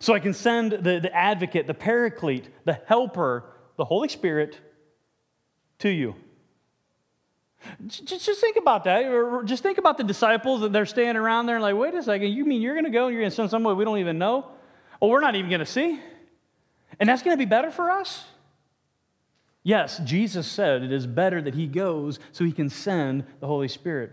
so 0.00 0.14
I 0.14 0.20
can 0.20 0.32
send 0.32 0.72
the, 0.72 1.00
the 1.00 1.14
advocate, 1.14 1.66
the 1.66 1.74
paraclete, 1.74 2.48
the 2.64 2.80
helper, 2.86 3.44
the 3.76 3.84
Holy 3.84 4.08
Spirit 4.08 4.58
to 5.80 5.90
you. 5.90 6.14
Just, 7.86 8.40
think 8.40 8.56
about 8.56 8.84
that. 8.84 9.42
Just 9.44 9.62
think 9.62 9.78
about 9.78 9.96
the 9.96 10.04
disciples 10.04 10.62
that 10.62 10.72
they're 10.72 10.86
standing 10.86 11.16
around 11.16 11.46
there 11.46 11.56
and 11.56 11.62
like, 11.62 11.76
wait 11.76 11.94
a 11.94 12.02
second, 12.02 12.32
you 12.32 12.44
mean 12.44 12.60
you're 12.60 12.74
going 12.74 12.86
to 12.86 12.90
go 12.90 13.06
and 13.06 13.14
you're 13.14 13.22
going 13.22 13.30
to 13.30 13.36
send 13.36 13.50
somebody 13.50 13.76
we 13.76 13.84
don't 13.84 13.98
even 13.98 14.18
know? 14.18 14.46
Or 15.02 15.10
we're 15.10 15.20
not 15.20 15.34
even 15.34 15.50
going 15.50 15.58
to 15.58 15.66
see? 15.66 15.98
And 17.00 17.08
that's 17.08 17.24
going 17.24 17.36
to 17.36 17.38
be 17.38 17.48
better 17.48 17.72
for 17.72 17.90
us? 17.90 18.24
Yes, 19.64 20.00
Jesus 20.04 20.46
said 20.46 20.84
it 20.84 20.92
is 20.92 21.08
better 21.08 21.42
that 21.42 21.56
he 21.56 21.66
goes 21.66 22.20
so 22.30 22.44
he 22.44 22.52
can 22.52 22.68
send 22.68 23.24
the 23.40 23.48
Holy 23.48 23.66
Spirit. 23.66 24.12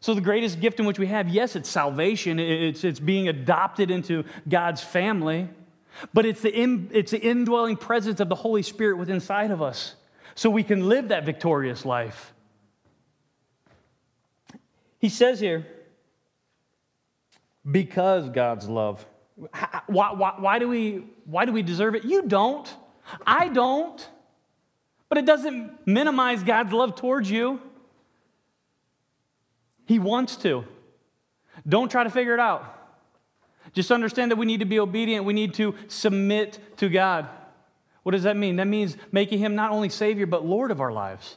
So, 0.00 0.12
the 0.12 0.20
greatest 0.20 0.60
gift 0.60 0.80
in 0.80 0.86
which 0.86 0.98
we 0.98 1.06
have, 1.06 1.28
yes, 1.28 1.54
it's 1.54 1.68
salvation, 1.68 2.40
it's, 2.40 2.82
it's 2.82 2.98
being 2.98 3.28
adopted 3.28 3.92
into 3.92 4.24
God's 4.48 4.82
family, 4.82 5.48
but 6.12 6.26
it's 6.26 6.40
the, 6.40 6.52
in, 6.52 6.90
it's 6.92 7.12
the 7.12 7.20
indwelling 7.20 7.76
presence 7.76 8.18
of 8.18 8.28
the 8.28 8.34
Holy 8.34 8.62
Spirit 8.62 8.98
within 8.98 9.16
inside 9.16 9.52
of 9.52 9.62
us 9.62 9.94
so 10.34 10.50
we 10.50 10.64
can 10.64 10.88
live 10.88 11.08
that 11.08 11.24
victorious 11.24 11.84
life. 11.84 12.32
He 14.98 15.08
says 15.08 15.38
here, 15.38 15.64
because 17.70 18.30
God's 18.30 18.68
love. 18.68 19.06
Why, 19.86 20.12
why, 20.12 20.34
why, 20.38 20.58
do 20.58 20.68
we, 20.68 21.04
why 21.24 21.44
do 21.44 21.52
we 21.52 21.62
deserve 21.62 21.94
it? 21.94 22.04
You 22.04 22.22
don't. 22.22 22.68
I 23.26 23.48
don't. 23.48 24.08
But 25.08 25.18
it 25.18 25.26
doesn't 25.26 25.86
minimize 25.86 26.42
God's 26.42 26.72
love 26.72 26.94
towards 26.94 27.30
you. 27.30 27.60
He 29.86 29.98
wants 29.98 30.36
to. 30.36 30.64
Don't 31.68 31.90
try 31.90 32.04
to 32.04 32.10
figure 32.10 32.34
it 32.34 32.40
out. 32.40 32.76
Just 33.72 33.90
understand 33.90 34.30
that 34.30 34.36
we 34.36 34.46
need 34.46 34.60
to 34.60 34.66
be 34.66 34.78
obedient, 34.78 35.24
we 35.24 35.32
need 35.32 35.54
to 35.54 35.74
submit 35.88 36.58
to 36.78 36.88
God. 36.88 37.28
What 38.02 38.12
does 38.12 38.22
that 38.22 38.36
mean? 38.36 38.56
That 38.56 38.66
means 38.66 38.96
making 39.12 39.38
him 39.40 39.54
not 39.54 39.70
only 39.70 39.88
Savior, 39.88 40.26
but 40.26 40.44
Lord 40.44 40.70
of 40.70 40.80
our 40.80 40.92
lives. 40.92 41.36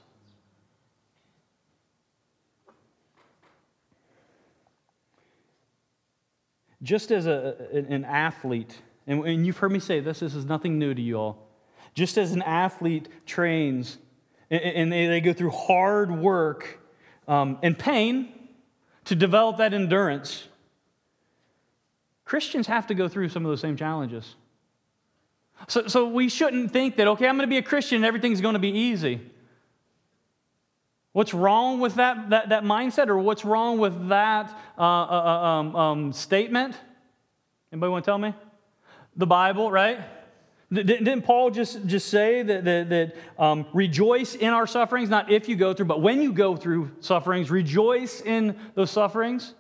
Just 6.84 7.12
as 7.12 7.26
a, 7.26 7.56
an 7.72 8.06
athlete, 8.06 8.78
and 9.08 9.46
you've 9.46 9.58
heard 9.58 9.72
me 9.72 9.80
say 9.80 10.00
this, 10.00 10.20
this 10.20 10.36
is 10.36 10.46
nothing 10.46 10.78
new 10.78 10.94
to 10.94 11.02
you 11.02 11.18
all. 11.18 11.48
Just 11.96 12.18
as 12.18 12.34
an 12.34 12.42
athlete 12.42 13.08
trains 13.26 13.98
and 14.50 14.92
they 14.92 15.22
go 15.22 15.34
through 15.34 15.50
hard 15.50 16.12
work 16.12 16.80
um, 17.28 17.58
and 17.64 17.78
pain 17.78 18.32
to 19.06 19.16
develop 19.16 19.58
that 19.58 19.74
endurance, 19.74 20.48
Christians 22.26 22.68
have 22.68 22.88
to 22.88 22.94
go 22.94 23.08
through 23.08 23.30
some 23.30 23.46
of 23.46 23.50
those 23.50 23.62
same 23.62 23.78
challenges. 23.78 24.36
So, 25.68 25.88
so 25.88 26.08
we 26.08 26.30
shouldn't 26.30 26.72
think 26.72 26.98
that, 26.98 27.08
okay, 27.08 27.28
I'm 27.28 27.36
going 27.36 27.48
to 27.48 27.50
be 27.50 27.58
a 27.58 27.64
Christian 27.64 27.98
and 27.98 28.06
everything's 28.06 28.42
going 28.42 28.54
to 28.54 28.60
be 28.60 28.72
easy. 28.72 29.22
What's 31.14 31.34
wrong 31.34 31.80
with 31.80 31.96
that, 31.96 32.32
that, 32.32 32.50
that 32.50 32.64
mindset 32.64 33.08
or 33.08 33.18
what's 33.20 33.46
wrong 33.46 33.78
with 33.78 34.10
that 34.10 34.50
uh, 34.78 34.82
uh, 34.82 34.84
uh 34.84 35.46
um, 35.46 35.76
um, 35.76 36.14
statement? 36.14 36.76
Anybody 37.72 37.92
want 37.92 38.04
to 38.04 38.10
tell 38.10 38.18
me? 38.18 38.34
The 39.16 39.28
Bible, 39.28 39.72
right? 39.72 40.00
Didn't 40.72 41.22
Paul 41.22 41.52
just, 41.52 41.86
just 41.86 42.08
say 42.08 42.42
that, 42.42 42.66
that, 42.66 42.90
that 42.90 43.16
um, 43.38 43.68
rejoice 43.74 44.34
in 44.34 44.50
our 44.50 44.66
sufferings, 44.66 45.08
not 45.08 45.32
if 45.32 45.48
you 45.48 45.56
go 45.56 45.72
through, 45.72 45.86
but 45.86 46.02
when 46.02 46.20
you 46.20 46.34
go 46.34 46.56
through 46.56 46.90
sufferings, 47.00 47.52
rejoice 47.52 48.22
in 48.22 48.58
those 48.74 48.90
sufferings? 48.90 49.54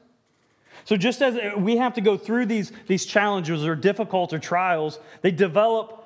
So, 0.86 0.98
just 0.98 1.22
as 1.22 1.56
we 1.56 1.78
have 1.78 1.94
to 1.94 2.02
go 2.02 2.18
through 2.18 2.48
these, 2.48 2.72
these 2.88 3.06
challenges 3.06 3.63
or 3.63 3.76
difficult 3.76 4.34
or 4.34 4.39
trials, 4.39 5.00
they 5.22 5.32
develop 5.32 6.04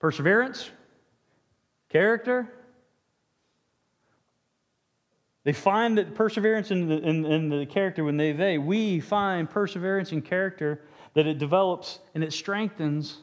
perseverance, 0.00 0.68
character. 1.88 2.52
They 5.44 5.52
find 5.52 5.96
that 5.98 6.14
perseverance 6.14 6.70
in 6.70 6.88
the, 6.88 6.98
in, 6.98 7.24
in 7.24 7.48
the 7.48 7.66
character 7.66 8.04
when 8.04 8.16
they, 8.16 8.32
they, 8.32 8.58
we 8.58 9.00
find 9.00 9.48
perseverance 9.48 10.12
and 10.12 10.24
character 10.24 10.82
that 11.14 11.26
it 11.26 11.38
develops 11.38 11.98
and 12.14 12.22
it 12.22 12.32
strengthens 12.32 13.18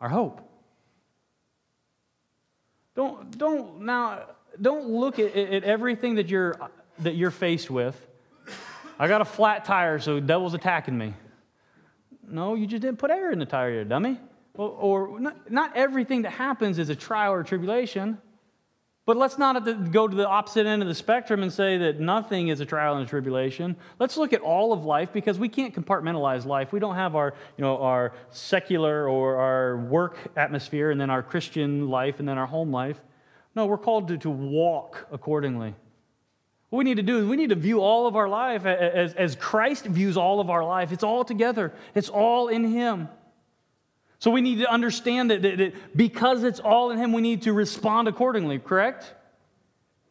our 0.00 0.08
hope. 0.08 0.40
Don't, 2.94 3.36
don't 3.38 3.80
now, 3.80 4.26
don't 4.60 4.88
look 4.88 5.18
at, 5.18 5.34
at 5.34 5.64
everything 5.64 6.16
that 6.16 6.28
you're, 6.28 6.54
that 6.98 7.16
you're 7.16 7.30
faced 7.30 7.70
with 7.70 8.06
I 8.98 9.08
got 9.08 9.20
a 9.20 9.24
flat 9.24 9.64
tire, 9.64 9.98
so 9.98 10.20
devil's 10.20 10.54
attacking 10.54 10.96
me. 10.96 11.14
No, 12.26 12.54
you 12.54 12.66
just 12.66 12.82
didn't 12.82 12.98
put 12.98 13.10
air 13.10 13.32
in 13.32 13.38
the 13.38 13.46
tire, 13.46 13.78
you 13.78 13.84
dummy. 13.84 14.20
Or, 14.54 14.70
or 14.70 15.20
not, 15.20 15.50
not, 15.50 15.76
everything 15.76 16.22
that 16.22 16.30
happens 16.30 16.78
is 16.78 16.88
a 16.88 16.94
trial 16.94 17.32
or 17.32 17.42
tribulation. 17.42 18.18
But 19.06 19.18
let's 19.18 19.36
not 19.36 19.92
go 19.92 20.08
to 20.08 20.16
the 20.16 20.26
opposite 20.26 20.66
end 20.66 20.80
of 20.80 20.88
the 20.88 20.94
spectrum 20.94 21.42
and 21.42 21.52
say 21.52 21.76
that 21.76 22.00
nothing 22.00 22.48
is 22.48 22.60
a 22.60 22.64
trial 22.64 22.96
and 22.96 23.06
a 23.06 23.08
tribulation. 23.08 23.76
Let's 23.98 24.16
look 24.16 24.32
at 24.32 24.40
all 24.40 24.72
of 24.72 24.86
life 24.86 25.12
because 25.12 25.38
we 25.38 25.50
can't 25.50 25.74
compartmentalize 25.74 26.46
life. 26.46 26.72
We 26.72 26.80
don't 26.80 26.94
have 26.94 27.14
our, 27.14 27.34
you 27.58 27.62
know, 27.62 27.76
our 27.78 28.14
secular 28.30 29.06
or 29.06 29.36
our 29.36 29.76
work 29.76 30.16
atmosphere 30.36 30.90
and 30.90 30.98
then 30.98 31.10
our 31.10 31.22
Christian 31.22 31.88
life 31.88 32.18
and 32.18 32.26
then 32.26 32.38
our 32.38 32.46
home 32.46 32.72
life. 32.72 32.98
No, 33.54 33.66
we're 33.66 33.76
called 33.76 34.08
to, 34.08 34.16
to 34.18 34.30
walk 34.30 35.06
accordingly. 35.12 35.74
What 36.70 36.78
we 36.78 36.84
need 36.84 36.96
to 36.96 37.02
do 37.02 37.18
is 37.18 37.26
we 37.26 37.36
need 37.36 37.50
to 37.50 37.56
view 37.56 37.80
all 37.80 38.06
of 38.06 38.16
our 38.16 38.28
life 38.28 38.64
as, 38.64 39.12
as 39.14 39.36
Christ 39.36 39.84
views 39.84 40.16
all 40.16 40.40
of 40.40 40.48
our 40.48 40.64
life. 40.64 40.92
It's 40.92 41.04
all 41.04 41.24
together, 41.24 41.74
it's 41.94 42.08
all 42.08 42.48
in 42.48 42.64
Him. 42.64 43.08
So 44.24 44.30
we 44.30 44.40
need 44.40 44.60
to 44.60 44.72
understand 44.72 45.30
that, 45.30 45.42
that, 45.42 45.58
that 45.58 45.74
because 45.94 46.44
it's 46.44 46.58
all 46.58 46.90
in 46.90 46.96
Him, 46.96 47.12
we 47.12 47.20
need 47.20 47.42
to 47.42 47.52
respond 47.52 48.08
accordingly, 48.08 48.58
correct? 48.58 49.12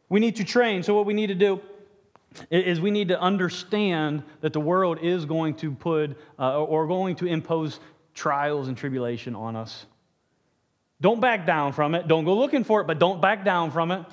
We 0.08 0.20
need 0.20 0.36
to 0.36 0.44
train. 0.44 0.84
So, 0.84 0.94
what 0.94 1.08
we 1.08 1.16
need 1.16 1.28
to 1.28 1.34
do 1.34 1.62
is 2.52 2.80
we 2.80 2.92
need 2.92 3.08
to 3.08 3.20
understand 3.20 4.22
that 4.42 4.54
the 4.54 4.60
world 4.60 5.00
is 5.02 5.26
going 5.26 5.56
to 5.56 5.72
put 5.72 6.16
uh, 6.38 6.64
or 6.64 6.86
going 6.86 7.16
to 7.16 7.26
impose 7.26 7.80
trials 8.14 8.68
and 8.68 8.78
tribulation 8.78 9.34
on 9.34 9.56
us. 9.56 9.88
Don't 11.02 11.20
back 11.20 11.48
down 11.48 11.74
from 11.74 11.96
it. 11.96 12.08
Don't 12.08 12.24
go 12.24 12.38
looking 12.38 12.64
for 12.64 12.82
it, 12.82 12.86
but 12.86 13.00
don't 13.00 13.20
back 13.20 13.44
down 13.44 13.72
from 13.72 13.90
it. 13.90 14.06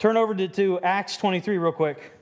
Turn 0.00 0.16
over 0.16 0.34
to, 0.34 0.48
to 0.48 0.80
Acts 0.80 1.16
23 1.16 1.58
real 1.58 1.70
quick. 1.70 2.17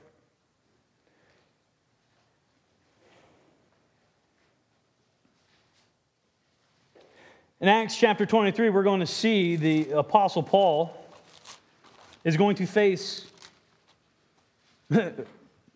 In 7.66 7.70
Acts 7.70 7.96
chapter 7.96 8.24
23, 8.24 8.70
we're 8.70 8.84
going 8.84 9.00
to 9.00 9.08
see 9.08 9.56
the 9.56 9.90
Apostle 9.90 10.40
Paul 10.40 11.04
is 12.22 12.36
going 12.36 12.54
to 12.54 12.64
face 12.64 13.26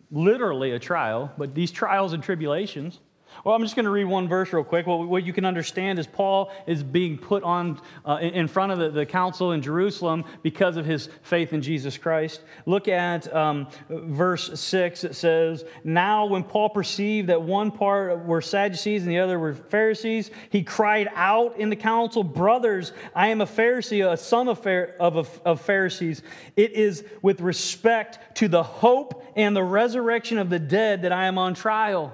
literally 0.09 0.71
a 0.71 0.79
trial, 0.79 1.33
but 1.37 1.53
these 1.53 1.69
trials 1.69 2.13
and 2.13 2.23
tribulations 2.23 3.01
well, 3.43 3.55
I'm 3.55 3.63
just 3.63 3.75
going 3.75 3.85
to 3.85 3.91
read 3.91 4.05
one 4.05 4.27
verse 4.27 4.53
real 4.53 4.63
quick. 4.63 4.85
Well, 4.85 5.03
what 5.03 5.23
you 5.23 5.33
can 5.33 5.45
understand 5.45 5.97
is 5.97 6.05
Paul 6.05 6.51
is 6.67 6.83
being 6.83 7.17
put 7.17 7.43
on 7.43 7.79
uh, 8.05 8.17
in 8.21 8.47
front 8.47 8.71
of 8.71 8.79
the, 8.79 8.89
the, 8.89 9.05
council 9.05 9.51
in 9.51 9.61
Jerusalem 9.61 10.25
because 10.43 10.77
of 10.77 10.85
his 10.85 11.09
faith 11.23 11.51
in 11.51 11.61
Jesus 11.61 11.97
Christ. 11.97 12.41
Look 12.65 12.87
at 12.87 13.33
um, 13.33 13.67
verse 13.89 14.59
6. 14.59 15.03
It 15.03 15.15
says, 15.15 15.65
Now, 15.83 16.25
when 16.25 16.43
Paul 16.43 16.69
perceived 16.69 17.29
that 17.29 17.41
one 17.41 17.71
part 17.71 18.25
were 18.25 18.41
Sadducees 18.41 19.03
and 19.03 19.11
the 19.11 19.19
other 19.19 19.39
were 19.39 19.53
Pharisees, 19.53 20.29
he 20.49 20.63
cried 20.63 21.09
out 21.15 21.57
in 21.57 21.69
the 21.69 21.75
council, 21.75 22.23
Brothers, 22.23 22.93
I 23.15 23.29
am 23.29 23.41
a 23.41 23.47
Pharisee, 23.47 24.09
a 24.09 24.17
son 24.17 24.47
of, 24.47 24.65
of, 24.65 25.41
of 25.43 25.61
Pharisees. 25.61 26.21
It 26.55 26.73
is 26.73 27.03
with 27.21 27.41
respect 27.41 28.37
to 28.37 28.47
the 28.47 28.63
hope 28.63 29.25
and 29.35 29.55
the 29.55 29.63
resurrection 29.63 30.37
of 30.37 30.49
the 30.49 30.59
dead 30.59 31.01
that 31.01 31.11
I 31.11 31.25
am 31.25 31.37
on 31.37 31.53
trial. 31.53 32.13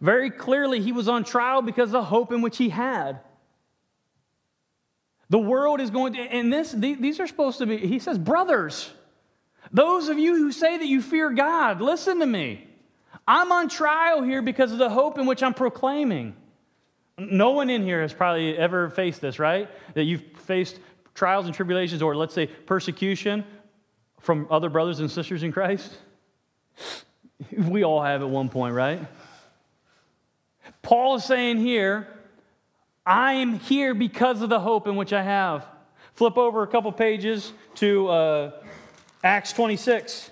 Very 0.00 0.30
clearly, 0.30 0.80
he 0.80 0.92
was 0.92 1.08
on 1.08 1.24
trial 1.24 1.62
because 1.62 1.88
of 1.88 1.92
the 1.92 2.04
hope 2.04 2.32
in 2.32 2.42
which 2.42 2.56
he 2.56 2.68
had. 2.68 3.20
The 5.30 5.38
world 5.38 5.80
is 5.80 5.90
going 5.90 6.12
to, 6.14 6.20
and 6.20 6.52
this, 6.52 6.72
these 6.72 7.18
are 7.20 7.26
supposed 7.26 7.58
to 7.58 7.66
be, 7.66 7.78
he 7.78 7.98
says, 7.98 8.18
brothers, 8.18 8.90
those 9.72 10.08
of 10.08 10.18
you 10.18 10.36
who 10.36 10.52
say 10.52 10.76
that 10.76 10.86
you 10.86 11.00
fear 11.00 11.30
God, 11.30 11.80
listen 11.80 12.20
to 12.20 12.26
me. 12.26 12.68
I'm 13.26 13.50
on 13.50 13.68
trial 13.68 14.22
here 14.22 14.42
because 14.42 14.70
of 14.70 14.78
the 14.78 14.90
hope 14.90 15.18
in 15.18 15.26
which 15.26 15.42
I'm 15.42 15.54
proclaiming. 15.54 16.36
No 17.16 17.50
one 17.50 17.70
in 17.70 17.82
here 17.82 18.02
has 18.02 18.12
probably 18.12 18.56
ever 18.56 18.90
faced 18.90 19.20
this, 19.20 19.38
right? 19.38 19.68
That 19.94 20.04
you've 20.04 20.22
faced 20.36 20.78
trials 21.14 21.46
and 21.46 21.54
tribulations, 21.54 22.02
or 22.02 22.14
let's 22.16 22.34
say 22.34 22.46
persecution 22.46 23.44
from 24.20 24.46
other 24.50 24.68
brothers 24.68 25.00
and 25.00 25.10
sisters 25.10 25.42
in 25.42 25.52
Christ. 25.52 25.92
We 27.56 27.82
all 27.84 28.02
have 28.02 28.22
at 28.22 28.28
one 28.28 28.48
point, 28.48 28.74
right? 28.74 29.00
Paul 30.84 31.16
is 31.16 31.24
saying 31.24 31.58
here, 31.58 32.06
I 33.06 33.34
am 33.34 33.58
here 33.58 33.94
because 33.94 34.42
of 34.42 34.50
the 34.50 34.60
hope 34.60 34.86
in 34.86 34.96
which 34.96 35.12
I 35.12 35.22
have. 35.22 35.66
Flip 36.12 36.36
over 36.36 36.62
a 36.62 36.66
couple 36.66 36.92
pages 36.92 37.52
to 37.76 38.08
uh, 38.08 38.50
Acts 39.24 39.52
26. 39.54 40.30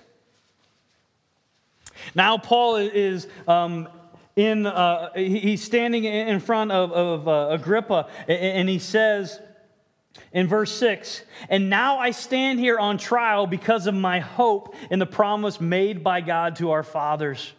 Now, 2.15 2.37
Paul 2.37 2.77
is 2.77 3.27
um, 3.47 3.89
in, 4.35 4.67
uh, 4.67 5.11
he's 5.13 5.63
standing 5.63 6.05
in 6.05 6.39
front 6.39 6.71
of, 6.71 6.91
of 6.91 7.27
uh, 7.27 7.47
Agrippa, 7.51 8.07
and 8.27 8.69
he 8.69 8.79
says 8.79 9.39
in 10.31 10.47
verse 10.47 10.71
6 10.71 11.23
And 11.49 11.69
now 11.69 11.97
I 11.97 12.11
stand 12.11 12.59
here 12.59 12.77
on 12.77 12.99
trial 12.99 13.47
because 13.47 13.87
of 13.87 13.95
my 13.95 14.19
hope 14.19 14.75
in 14.91 14.99
the 14.99 15.05
promise 15.05 15.59
made 15.59 16.03
by 16.03 16.21
God 16.21 16.57
to 16.57 16.71
our 16.71 16.83
fathers. 16.83 17.53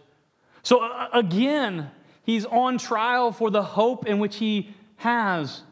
So, 0.63 0.89
again, 1.13 1.91
He's 2.25 2.45
on 2.47 2.79
trial 2.79 3.33
for 3.33 3.51
the 3.51 3.63
hope 3.63 4.07
in 4.07 4.19
which 4.19 4.37
he 4.37 4.75
has. 4.97 5.63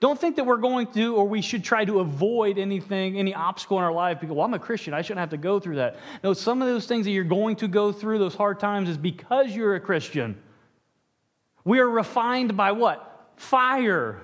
Don't 0.00 0.18
think 0.18 0.34
that 0.34 0.44
we're 0.44 0.56
going 0.56 0.88
to 0.88 1.14
or 1.14 1.28
we 1.28 1.40
should 1.40 1.62
try 1.62 1.84
to 1.84 2.00
avoid 2.00 2.58
anything, 2.58 3.16
any 3.16 3.32
obstacle 3.32 3.78
in 3.78 3.84
our 3.84 3.92
life 3.92 4.18
because, 4.18 4.34
well, 4.34 4.44
I'm 4.44 4.52
a 4.52 4.58
Christian. 4.58 4.94
I 4.94 5.02
shouldn't 5.02 5.20
have 5.20 5.30
to 5.30 5.36
go 5.36 5.60
through 5.60 5.76
that. 5.76 5.96
No, 6.24 6.32
some 6.32 6.60
of 6.60 6.66
those 6.66 6.86
things 6.86 7.04
that 7.04 7.12
you're 7.12 7.22
going 7.22 7.54
to 7.56 7.68
go 7.68 7.92
through, 7.92 8.18
those 8.18 8.34
hard 8.34 8.58
times, 8.58 8.88
is 8.88 8.96
because 8.96 9.54
you're 9.54 9.76
a 9.76 9.80
Christian. 9.80 10.36
We 11.64 11.78
are 11.78 11.88
refined 11.88 12.56
by 12.56 12.72
what? 12.72 13.30
Fire. 13.36 14.20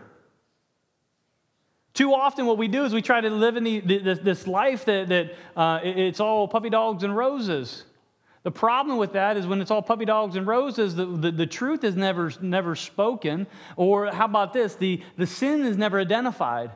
Too 1.94 2.12
often, 2.12 2.46
what 2.46 2.58
we 2.58 2.66
do 2.66 2.84
is 2.84 2.92
we 2.92 3.02
try 3.02 3.20
to 3.20 3.30
live 3.30 3.56
in 3.56 3.62
the, 3.62 3.78
the, 3.78 4.14
this 4.16 4.48
life 4.48 4.84
that, 4.86 5.08
that 5.10 5.34
uh, 5.56 5.78
it's 5.84 6.18
all 6.18 6.48
puppy 6.48 6.70
dogs 6.70 7.04
and 7.04 7.16
roses. 7.16 7.84
The 8.44 8.50
problem 8.50 8.98
with 8.98 9.12
that 9.12 9.36
is 9.36 9.46
when 9.46 9.60
it's 9.60 9.70
all 9.70 9.82
puppy 9.82 10.04
dogs 10.04 10.36
and 10.36 10.46
roses, 10.46 10.94
the, 10.94 11.06
the, 11.06 11.30
the, 11.30 11.46
truth 11.46 11.82
is 11.82 11.96
never, 11.96 12.32
never 12.40 12.76
spoken. 12.76 13.46
Or 13.76 14.12
how 14.12 14.26
about 14.26 14.52
this? 14.52 14.76
The, 14.76 15.02
the 15.16 15.26
sin 15.26 15.64
is 15.64 15.76
never 15.76 15.98
identified. 15.98 16.70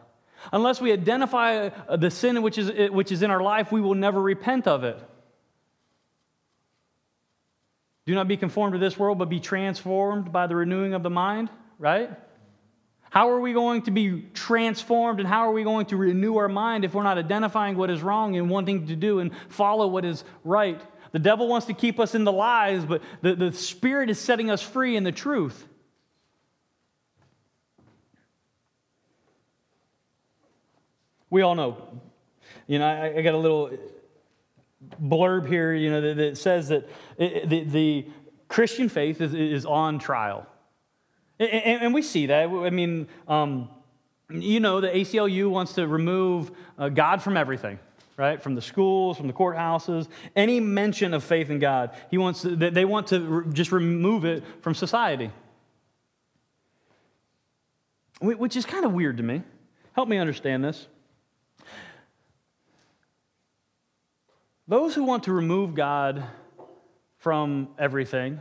Unless 0.52 0.80
we 0.80 0.92
identify 0.92 1.68
uh, 1.68 1.96
the 1.96 2.10
sin 2.10 2.42
which 2.42 2.58
is, 2.58 2.90
which 2.90 3.12
is 3.12 3.22
in 3.22 3.30
our 3.30 3.42
life, 3.42 3.70
we 3.70 3.80
will 3.80 3.94
never 3.94 4.20
repent 4.20 4.66
of 4.66 4.82
it. 4.82 4.98
Do 8.06 8.14
not 8.14 8.26
be 8.26 8.36
conformed 8.36 8.72
to 8.72 8.78
this 8.80 8.98
world, 8.98 9.18
but 9.18 9.28
be 9.28 9.38
transformed 9.38 10.32
by 10.32 10.48
the 10.48 10.56
renewing 10.56 10.94
of 10.94 11.04
the 11.04 11.10
mind, 11.10 11.50
right? 11.78 12.10
How 13.10 13.30
are 13.30 13.38
we 13.38 13.52
going 13.52 13.82
to 13.82 13.90
be 13.90 14.24
transformed 14.34 15.20
and 15.20 15.28
how 15.28 15.46
are 15.46 15.52
we 15.52 15.62
going 15.62 15.86
to 15.86 15.96
renew 15.96 16.38
our 16.38 16.48
mind 16.48 16.84
if 16.84 16.94
we're 16.94 17.02
not 17.02 17.18
identifying 17.18 17.76
what 17.76 17.90
is 17.90 18.02
wrong 18.02 18.36
and 18.36 18.50
wanting 18.50 18.86
to 18.88 18.96
do 18.96 19.20
and 19.20 19.30
follow 19.48 19.86
what 19.86 20.04
is 20.04 20.24
right? 20.44 20.80
The 21.12 21.18
devil 21.18 21.46
wants 21.46 21.66
to 21.66 21.74
keep 21.74 22.00
us 22.00 22.14
in 22.14 22.24
the 22.24 22.32
lies, 22.32 22.84
but 22.84 23.02
the, 23.20 23.34
the 23.34 23.52
Spirit 23.52 24.10
is 24.10 24.18
setting 24.18 24.50
us 24.50 24.62
free 24.62 24.96
in 24.96 25.04
the 25.04 25.12
truth. 25.12 25.66
We 31.28 31.42
all 31.42 31.54
know. 31.54 32.00
You 32.66 32.78
know, 32.78 32.86
I, 32.86 33.18
I 33.18 33.22
got 33.22 33.34
a 33.34 33.38
little 33.38 33.70
blurb 35.00 35.46
here, 35.46 35.72
you 35.72 35.90
know, 35.90 36.00
that, 36.00 36.16
that 36.16 36.38
says 36.38 36.68
that 36.68 36.88
it, 37.16 37.48
the, 37.48 37.64
the, 37.64 38.06
Christian 38.48 38.90
faith 38.90 39.22
is, 39.22 39.32
is 39.32 39.64
on 39.64 39.98
trial. 39.98 40.46
And, 41.38 41.82
and, 41.82 41.94
we 41.94 42.02
see 42.02 42.26
that. 42.26 42.50
I 42.50 42.68
mean, 42.68 43.08
um, 43.26 43.70
you 44.28 44.60
know, 44.60 44.82
the 44.82 44.88
ACLU 44.88 45.48
wants 45.48 45.72
to 45.74 45.86
remove 45.86 46.52
uh, 46.78 46.90
God 46.90 47.22
from 47.22 47.38
everything 47.38 47.78
right? 48.22 48.40
From 48.40 48.54
the 48.54 48.62
schools, 48.62 49.16
from 49.16 49.26
the 49.26 49.32
courthouses, 49.32 50.06
any 50.36 50.60
mention 50.60 51.12
of 51.12 51.24
faith 51.24 51.50
in 51.50 51.58
God. 51.58 51.90
He 52.08 52.18
wants 52.18 52.42
to, 52.42 52.54
they 52.54 52.84
want 52.84 53.08
to 53.08 53.44
just 53.52 53.72
remove 53.72 54.24
it 54.24 54.44
from 54.60 54.76
society. 54.76 55.32
Which 58.20 58.54
is 58.56 58.64
kind 58.64 58.84
of 58.84 58.92
weird 58.92 59.16
to 59.16 59.24
me. 59.24 59.42
Help 59.94 60.08
me 60.08 60.18
understand 60.18 60.62
this. 60.62 60.86
Those 64.68 64.94
who 64.94 65.02
want 65.02 65.24
to 65.24 65.32
remove 65.32 65.74
God 65.74 66.22
from 67.18 67.70
everything, 67.76 68.38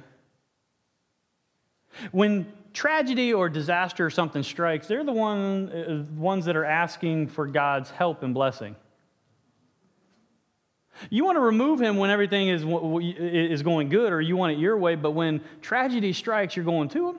when 2.12 2.54
tragedy 2.72 3.34
or 3.34 3.50
disaster 3.50 4.06
or 4.06 4.12
something 4.12 4.44
strikes, 4.44 4.86
they're 4.86 5.04
the 5.04 5.12
one, 5.12 5.70
uh, 5.72 6.06
ones 6.16 6.46
that 6.46 6.56
are 6.56 6.66
asking 6.66 7.30
for 7.30 7.48
God's 7.48 7.90
help 7.90 8.22
and 8.22 8.36
blessing. 8.36 8.76
You 11.10 11.26
want 11.26 11.36
to 11.38 11.42
remove 11.42 11.82
him 11.82 11.98
when 11.98 12.10
everything 12.10 12.50
is, 12.50 12.64
is 12.64 13.64
going 13.64 13.90
good 13.90 14.14
or 14.14 14.22
you 14.22 14.38
want 14.38 14.54
it 14.54 14.60
your 14.60 14.78
way, 14.78 14.96
but 14.96 15.12
when 15.12 15.42
tragedy 15.62 16.14
strikes, 16.14 16.56
you're 16.56 16.66
going 16.66 16.90
to 16.90 17.10
him? 17.10 17.18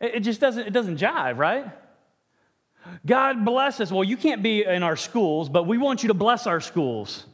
It 0.00 0.20
just 0.20 0.40
doesn't, 0.40 0.66
it 0.66 0.72
doesn't 0.72 0.98
jive, 0.98 1.38
right? 1.38 1.66
God 3.04 3.44
bless 3.44 3.80
us. 3.80 3.90
Well, 3.90 4.04
you 4.04 4.16
can't 4.16 4.42
be 4.42 4.64
in 4.64 4.82
our 4.82 4.96
schools, 4.96 5.48
but 5.48 5.66
we 5.66 5.78
want 5.78 6.02
you 6.02 6.08
to 6.08 6.14
bless 6.14 6.46
our 6.46 6.60
schools. 6.60 7.26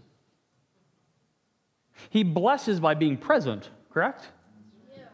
He 2.10 2.22
blesses 2.24 2.80
by 2.80 2.94
being 2.94 3.16
present, 3.16 3.70
correct? 3.90 4.26
Yeah. 4.94 5.04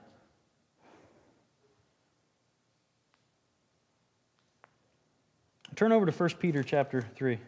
Turn 5.76 5.92
over 5.92 6.06
to 6.06 6.12
1 6.12 6.30
Peter 6.40 6.62
chapter 6.62 7.02
3, 7.16 7.38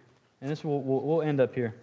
and 0.40 0.50
this 0.50 0.64
will, 0.64 0.83
we'll, 0.83 1.00
we'll 1.00 1.22
end 1.22 1.40
up 1.40 1.54
here. 1.54 1.74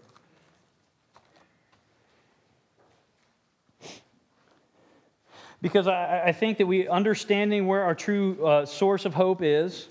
Because 5.61 5.87
I, 5.87 6.23
I 6.27 6.31
think 6.31 6.59
that 6.59 6.67
we 6.67 6.87
understanding 6.87 7.67
where 7.67 7.83
our 7.83 7.95
true 7.95 8.45
uh, 8.45 8.65
source 8.65 9.05
of 9.05 9.13
hope 9.13 9.41
is, 9.41 9.87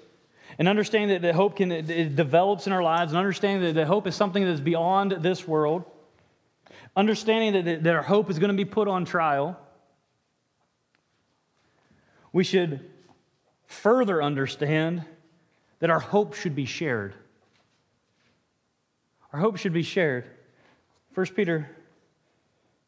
and 0.59 0.69
understanding 0.69 1.09
that, 1.11 1.23
that 1.23 1.35
hope 1.35 1.57
can 1.57 1.73
it, 1.73 2.17
develops 2.17 2.67
in 2.67 2.73
our 2.73 2.83
lives, 2.83 3.13
and 3.13 3.19
understanding 3.19 3.63
that, 3.63 3.75
that 3.81 3.87
hope 3.87 4.07
is 4.07 4.15
something 4.15 4.45
that 4.45 4.51
is 4.51 4.61
beyond 4.61 5.13
this 5.21 5.47
world, 5.47 5.85
understanding 6.97 7.65
that, 7.65 7.83
that 7.83 7.95
our 7.95 8.03
hope 8.03 8.31
is 8.31 8.39
going 8.39 8.51
to 8.51 8.57
be 8.57 8.65
put 8.65 8.89
on 8.89 9.05
trial, 9.05 9.59
we 12.33 12.45
should 12.45 12.89
further 13.67 14.23
understand 14.23 15.05
that 15.81 15.91
our 15.91 16.01
hope 16.01 16.35
should 16.35 16.55
be 16.55 16.65
shared. 16.65 17.15
Our 19.33 19.41
hope 19.41 19.57
should 19.57 19.73
be 19.73 19.83
shared. 19.83 20.25
1 21.15 21.27
Peter 21.29 21.69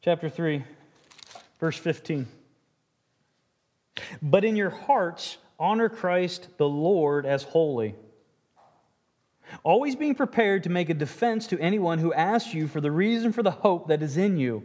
chapter 0.00 0.28
3, 0.28 0.64
verse 1.60 1.76
15. 1.76 2.26
But 4.22 4.44
in 4.44 4.56
your 4.56 4.70
hearts, 4.70 5.38
honor 5.58 5.88
Christ 5.88 6.48
the 6.56 6.68
Lord 6.68 7.26
as 7.26 7.42
holy, 7.42 7.94
always 9.62 9.96
being 9.96 10.14
prepared 10.14 10.64
to 10.64 10.70
make 10.70 10.90
a 10.90 10.94
defense 10.94 11.46
to 11.48 11.58
anyone 11.58 11.98
who 11.98 12.12
asks 12.12 12.54
you 12.54 12.68
for 12.68 12.80
the 12.80 12.90
reason 12.90 13.32
for 13.32 13.42
the 13.42 13.50
hope 13.50 13.88
that 13.88 14.02
is 14.02 14.16
in 14.16 14.38
you. 14.38 14.64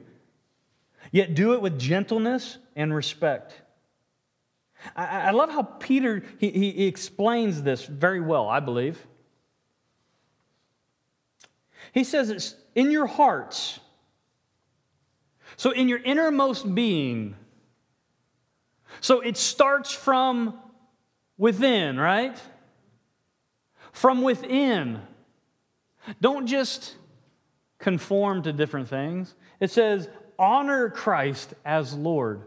Yet 1.12 1.36
do 1.36 1.54
it 1.54 1.62
with 1.62 1.80
gentleness 1.80 2.58
and 2.76 2.94
respect. 2.94 3.62
I, 4.96 5.32
love 5.32 5.50
how 5.50 5.64
Peter 5.64 6.24
he, 6.40 6.50
he 6.50 6.88
explains 6.88 7.64
this 7.64 7.86
very 7.86 8.20
well, 8.20 8.50
I 8.50 8.60
believe. 8.60 9.06
He 11.94 12.04
says 12.04 12.30
it's 12.30 12.56
in 12.76 12.92
your 12.92 13.06
hearts. 13.06 13.80
So, 15.56 15.72
in 15.72 15.88
your 15.88 16.00
innermost 16.00 16.74
being. 16.74 17.36
So, 19.02 19.22
it 19.22 19.38
starts 19.38 19.92
from 19.92 20.60
within, 21.38 22.00
right? 22.00 22.40
From 23.92 24.22
within. 24.22 25.02
Don't 26.22 26.48
just 26.48 26.96
conform 27.80 28.44
to 28.44 28.54
different 28.54 28.88
things. 28.88 29.36
It 29.60 29.72
says, 29.72 30.10
honor 30.40 30.90
Christ 30.90 31.54
as 31.66 31.94
Lord. 31.94 32.42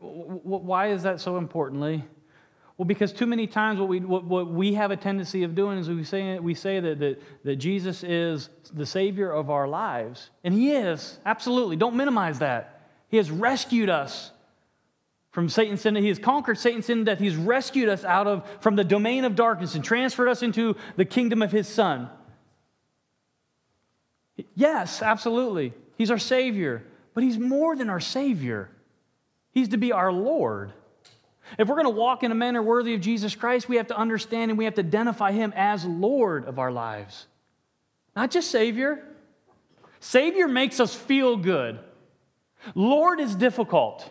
Why 0.00 0.88
is 0.88 1.02
that 1.02 1.20
so 1.20 1.36
importantly? 1.36 2.04
Well, 2.76 2.86
because 2.86 3.12
too 3.12 3.26
many 3.26 3.46
times 3.46 3.78
what 3.78 3.90
we, 3.90 4.00
what, 4.00 4.24
what 4.24 4.50
we 4.50 4.72
have 4.72 4.90
a 4.90 4.96
tendency 4.96 5.42
of 5.42 5.54
doing 5.54 5.76
is 5.78 5.90
we 5.90 6.04
say, 6.04 6.38
we 6.38 6.54
say 6.54 6.80
that, 6.80 6.98
that, 7.00 7.22
that 7.44 7.56
Jesus 7.56 8.02
is 8.02 8.48
the 8.72 8.86
Savior 8.86 9.30
of 9.30 9.50
our 9.50 9.68
lives. 9.68 10.30
And 10.44 10.54
He 10.54 10.72
is, 10.72 11.18
absolutely. 11.26 11.76
Don't 11.76 11.94
minimize 11.94 12.38
that. 12.38 12.88
He 13.08 13.18
has 13.18 13.30
rescued 13.30 13.90
us 13.90 14.30
from 15.30 15.48
Satan's 15.48 15.80
sin. 15.80 15.94
He 15.94 16.08
has 16.08 16.18
conquered 16.18 16.58
Satan's 16.58 16.86
sin 16.86 16.98
and 16.98 17.06
death. 17.06 17.18
He's 17.18 17.36
rescued 17.36 17.88
us 17.88 18.04
out 18.04 18.26
of 18.26 18.48
from 18.60 18.76
the 18.76 18.84
domain 18.84 19.24
of 19.24 19.36
darkness 19.36 19.74
and 19.74 19.84
transferred 19.84 20.28
us 20.28 20.42
into 20.42 20.76
the 20.96 21.04
kingdom 21.04 21.42
of 21.42 21.52
His 21.52 21.68
Son. 21.68 22.08
Yes, 24.54 25.02
absolutely. 25.02 25.72
He's 25.96 26.10
our 26.10 26.18
Savior, 26.18 26.84
but 27.14 27.22
He's 27.22 27.38
more 27.38 27.76
than 27.76 27.90
our 27.90 28.00
Savior. 28.00 28.70
He's 29.52 29.68
to 29.68 29.76
be 29.76 29.92
our 29.92 30.12
Lord. 30.12 30.72
If 31.58 31.68
we're 31.68 31.74
going 31.74 31.84
to 31.84 31.90
walk 31.90 32.22
in 32.22 32.30
a 32.30 32.36
manner 32.36 32.62
worthy 32.62 32.94
of 32.94 33.00
Jesus 33.00 33.34
Christ, 33.34 33.68
we 33.68 33.76
have 33.76 33.88
to 33.88 33.96
understand 33.96 34.50
and 34.50 34.58
we 34.58 34.64
have 34.64 34.74
to 34.74 34.82
identify 34.82 35.32
Him 35.32 35.52
as 35.56 35.84
Lord 35.84 36.44
of 36.44 36.58
our 36.58 36.70
lives, 36.70 37.26
not 38.14 38.30
just 38.30 38.50
Savior. 38.50 39.04
Savior 39.98 40.48
makes 40.48 40.80
us 40.80 40.94
feel 40.94 41.36
good, 41.36 41.78
Lord 42.74 43.20
is 43.20 43.34
difficult. 43.34 44.10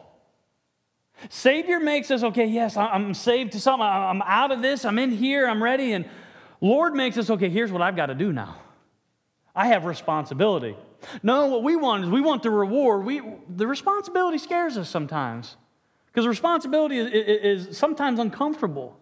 Savior 1.27 1.79
makes 1.79 2.11
us, 2.11 2.23
okay, 2.23 2.45
yes, 2.45 2.77
I'm 2.77 3.13
saved 3.13 3.51
to 3.51 3.59
something. 3.59 3.85
I'm 3.85 4.21
out 4.21 4.51
of 4.51 4.61
this. 4.61 4.85
I'm 4.85 4.97
in 4.97 5.11
here. 5.11 5.47
I'm 5.47 5.61
ready. 5.61 5.91
And 5.91 6.05
Lord 6.61 6.93
makes 6.93 7.17
us, 7.17 7.29
okay, 7.29 7.49
here's 7.49 7.71
what 7.71 7.81
I've 7.81 7.95
got 7.95 8.05
to 8.05 8.15
do 8.15 8.31
now. 8.31 8.57
I 9.53 9.67
have 9.67 9.85
responsibility. 9.85 10.77
No, 11.23 11.47
what 11.47 11.63
we 11.63 11.75
want 11.75 12.03
is 12.03 12.09
we 12.09 12.21
want 12.21 12.43
the 12.43 12.51
reward. 12.51 13.05
We, 13.05 13.21
the 13.49 13.67
responsibility 13.67 14.37
scares 14.37 14.77
us 14.77 14.89
sometimes. 14.89 15.57
Because 16.07 16.27
responsibility 16.27 16.97
is, 16.97 17.11
is, 17.11 17.67
is 17.67 17.77
sometimes 17.77 18.19
uncomfortable. 18.19 18.97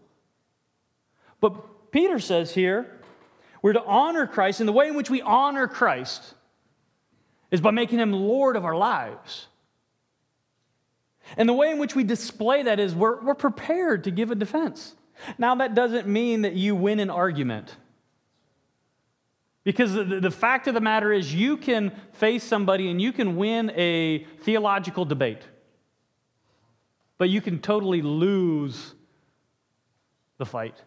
But 1.39 1.91
Peter 1.91 2.19
says 2.19 2.53
here, 2.53 2.99
we're 3.61 3.73
to 3.73 3.83
honor 3.83 4.27
Christ, 4.27 4.59
and 4.59 4.67
the 4.67 4.73
way 4.73 4.87
in 4.87 4.95
which 4.95 5.09
we 5.09 5.21
honor 5.21 5.67
Christ 5.67 6.33
is 7.49 7.61
by 7.61 7.71
making 7.71 7.99
him 7.99 8.11
Lord 8.11 8.55
of 8.55 8.65
our 8.65 8.75
lives. 8.75 9.47
And 11.35 11.49
the 11.49 11.53
way 11.53 11.71
in 11.71 11.79
which 11.79 11.95
we 11.95 12.03
display 12.03 12.63
that 12.63 12.79
is 12.79 12.95
we're, 12.95 13.21
we're 13.21 13.35
prepared 13.35 14.05
to 14.05 14.11
give 14.11 14.31
a 14.31 14.35
defense. 14.35 14.95
Now, 15.37 15.55
that 15.55 15.75
doesn't 15.75 16.07
mean 16.07 16.43
that 16.43 16.53
you 16.53 16.75
win 16.75 16.99
an 16.99 17.09
argument. 17.09 17.75
Because 19.63 19.93
the, 19.93 20.03
the 20.03 20.31
fact 20.31 20.67
of 20.67 20.73
the 20.73 20.81
matter 20.81 21.11
is, 21.11 21.33
you 21.33 21.57
can 21.57 21.91
face 22.13 22.43
somebody 22.43 22.89
and 22.89 23.01
you 23.01 23.11
can 23.11 23.35
win 23.35 23.71
a 23.71 24.23
theological 24.43 25.03
debate 25.03 25.41
but 27.17 27.29
you 27.29 27.41
can 27.41 27.59
totally 27.59 28.01
lose 28.01 28.93
the 30.37 30.45
fight. 30.45 30.83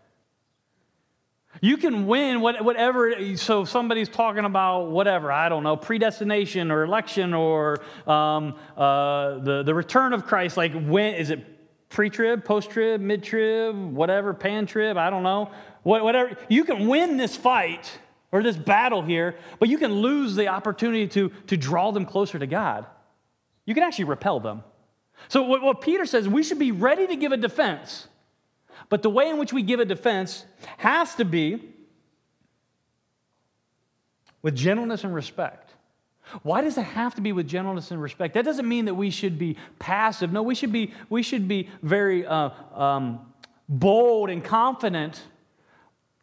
You 1.63 1.77
can 1.77 2.07
win 2.07 2.41
whatever, 2.41 3.37
so 3.37 3.67
somebody's 3.67 4.09
talking 4.09 4.47
about 4.47 4.91
whatever, 4.91 5.31
I 5.31 5.51
don't 5.51 5.63
know, 5.63 5.77
predestination 5.77 6.71
or 6.71 6.85
election 6.85 7.35
or 7.35 7.83
um, 8.07 8.55
uh, 8.79 9.39
the, 9.41 9.63
the 9.65 9.75
return 9.75 10.15
of 10.15 10.25
Christ. 10.25 10.57
Like, 10.57 10.73
when 10.73 11.15
is 11.15 11.29
it 11.29 11.45
pre 11.91 12.09
trib, 12.09 12.47
post 12.47 12.71
trib, 12.71 13.03
mid 13.03 13.23
trib, 13.23 13.77
whatever, 13.77 14.33
pan 14.33 14.65
trib? 14.65 14.97
I 14.97 15.11
don't 15.11 15.23
know. 15.23 15.51
Whatever. 15.83 16.37
You 16.49 16.65
can 16.65 16.89
win 16.89 17.19
this 17.19 17.37
fight 17.37 17.91
or 18.33 18.43
this 18.43 18.57
battle 18.57 19.03
here, 19.03 19.37
but 19.59 19.69
you 19.69 19.77
can 19.77 19.93
lose 19.93 20.37
the 20.37 20.49
opportunity 20.49 21.09
to, 21.09 21.31
to 21.49 21.59
draw 21.59 21.91
them 21.91 22.07
closer 22.07 22.39
to 22.39 22.47
God. 22.47 22.87
You 23.67 23.75
can 23.75 23.83
actually 23.83 24.07
repel 24.07 24.41
them. 24.41 24.65
So, 25.29 25.43
what, 25.43 25.61
what 25.61 25.83
Peter 25.83 26.07
says, 26.07 26.27
we 26.27 26.43
should 26.43 26.59
be 26.59 26.73
ready 26.73 27.07
to 27.07 27.17
give 27.17 27.33
a 27.33 27.37
defense. 27.37 28.09
But 28.89 29.03
the 29.03 29.11
way 29.11 29.29
in 29.29 29.39
which 29.39 29.53
we 29.53 29.63
give 29.63 29.81
a 29.81 29.85
defense 29.85 30.45
has 30.79 31.15
to 31.17 31.25
be 31.25 31.63
with 34.43 34.57
gentleness 34.57 35.05
and 35.05 35.15
respect. 35.15 35.75
Why 36.43 36.61
does 36.61 36.79
it 36.79 36.83
have 36.83 37.15
to 37.17 37.21
be 37.21 37.33
with 37.33 37.49
gentleness 37.49 37.91
and 37.91 38.01
respect? 38.01 38.35
That 38.35 38.45
doesn't 38.45 38.69
mean 38.69 38.85
that 38.85 38.95
we 38.95 39.11
should 39.11 39.39
be 39.39 39.57
passive. 39.79 40.33
No, 40.33 40.43
we 40.43 40.55
should 40.55 40.73
be, 40.73 40.93
we 41.09 41.23
should 41.23 41.49
be 41.49 41.69
very 41.83 42.25
uh, 42.25 42.51
um, 42.75 43.33
bold 43.69 44.31
and 44.31 44.43
confident. 44.43 45.21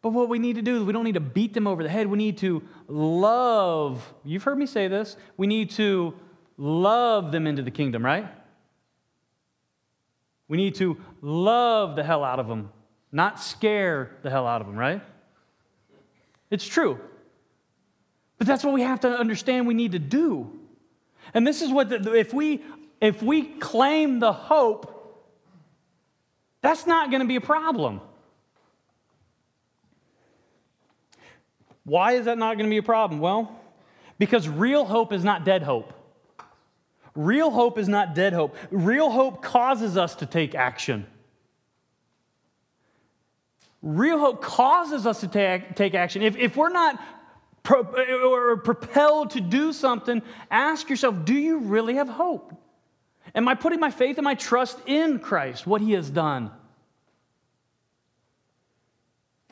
But 0.00 0.10
what 0.10 0.28
we 0.28 0.38
need 0.38 0.56
to 0.56 0.62
do 0.62 0.78
is 0.78 0.82
we 0.84 0.92
don't 0.92 1.04
need 1.04 1.14
to 1.14 1.20
beat 1.20 1.54
them 1.54 1.66
over 1.66 1.82
the 1.82 1.88
head. 1.88 2.06
We 2.06 2.18
need 2.18 2.38
to 2.38 2.62
love. 2.86 4.14
You've 4.24 4.44
heard 4.44 4.58
me 4.58 4.66
say 4.66 4.88
this. 4.88 5.16
We 5.36 5.46
need 5.46 5.70
to 5.72 6.14
love 6.56 7.30
them 7.32 7.46
into 7.46 7.62
the 7.62 7.70
kingdom, 7.70 8.04
right? 8.04 8.26
We 10.48 10.56
need 10.56 10.74
to 10.76 10.96
love 11.20 11.94
the 11.94 12.02
hell 12.02 12.24
out 12.24 12.40
of 12.40 12.48
them, 12.48 12.70
not 13.12 13.38
scare 13.38 14.16
the 14.22 14.30
hell 14.30 14.46
out 14.46 14.60
of 14.60 14.66
them, 14.66 14.76
right? 14.76 15.02
It's 16.50 16.66
true. 16.66 16.98
But 18.38 18.46
that's 18.46 18.64
what 18.64 18.72
we 18.72 18.82
have 18.82 19.00
to 19.00 19.10
understand 19.10 19.66
we 19.66 19.74
need 19.74 19.92
to 19.92 19.98
do. 19.98 20.50
And 21.34 21.46
this 21.46 21.60
is 21.60 21.70
what, 21.70 21.90
the, 21.90 22.14
if, 22.14 22.32
we, 22.32 22.62
if 23.00 23.22
we 23.22 23.42
claim 23.42 24.20
the 24.20 24.32
hope, 24.32 24.94
that's 26.62 26.86
not 26.86 27.10
going 27.10 27.20
to 27.20 27.28
be 27.28 27.36
a 27.36 27.40
problem. 27.40 28.00
Why 31.84 32.12
is 32.12 32.26
that 32.26 32.38
not 32.38 32.56
going 32.56 32.66
to 32.66 32.70
be 32.70 32.78
a 32.78 32.82
problem? 32.82 33.20
Well, 33.20 33.60
because 34.18 34.48
real 34.48 34.84
hope 34.84 35.12
is 35.12 35.24
not 35.24 35.44
dead 35.44 35.62
hope. 35.62 35.92
Real 37.18 37.50
hope 37.50 37.78
is 37.78 37.88
not 37.88 38.14
dead 38.14 38.32
hope. 38.32 38.54
Real 38.70 39.10
hope 39.10 39.42
causes 39.42 39.96
us 39.96 40.14
to 40.14 40.26
take 40.26 40.54
action. 40.54 41.04
Real 43.82 44.20
hope 44.20 44.40
causes 44.40 45.04
us 45.04 45.18
to 45.22 45.26
take, 45.26 45.74
take 45.74 45.96
action. 45.96 46.22
If, 46.22 46.36
if 46.36 46.56
we're 46.56 46.68
not 46.68 47.02
pro, 47.64 47.82
or 47.82 48.56
propelled 48.58 49.30
to 49.30 49.40
do 49.40 49.72
something, 49.72 50.22
ask 50.48 50.88
yourself 50.88 51.24
do 51.24 51.34
you 51.34 51.58
really 51.58 51.94
have 51.94 52.08
hope? 52.08 52.54
Am 53.34 53.48
I 53.48 53.56
putting 53.56 53.80
my 53.80 53.90
faith 53.90 54.16
and 54.18 54.24
my 54.24 54.36
trust 54.36 54.78
in 54.86 55.18
Christ, 55.18 55.66
what 55.66 55.80
he 55.80 55.94
has 55.94 56.08
done? 56.10 56.52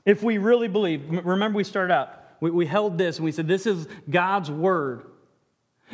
If 0.04 0.22
we 0.22 0.38
really 0.38 0.68
believe, 0.68 1.02
remember 1.26 1.56
we 1.56 1.64
started 1.64 1.92
out, 1.92 2.10
we, 2.38 2.52
we 2.52 2.66
held 2.66 2.96
this 2.96 3.16
and 3.16 3.24
we 3.24 3.32
said, 3.32 3.48
This 3.48 3.66
is 3.66 3.88
God's 4.08 4.52
word. 4.52 5.02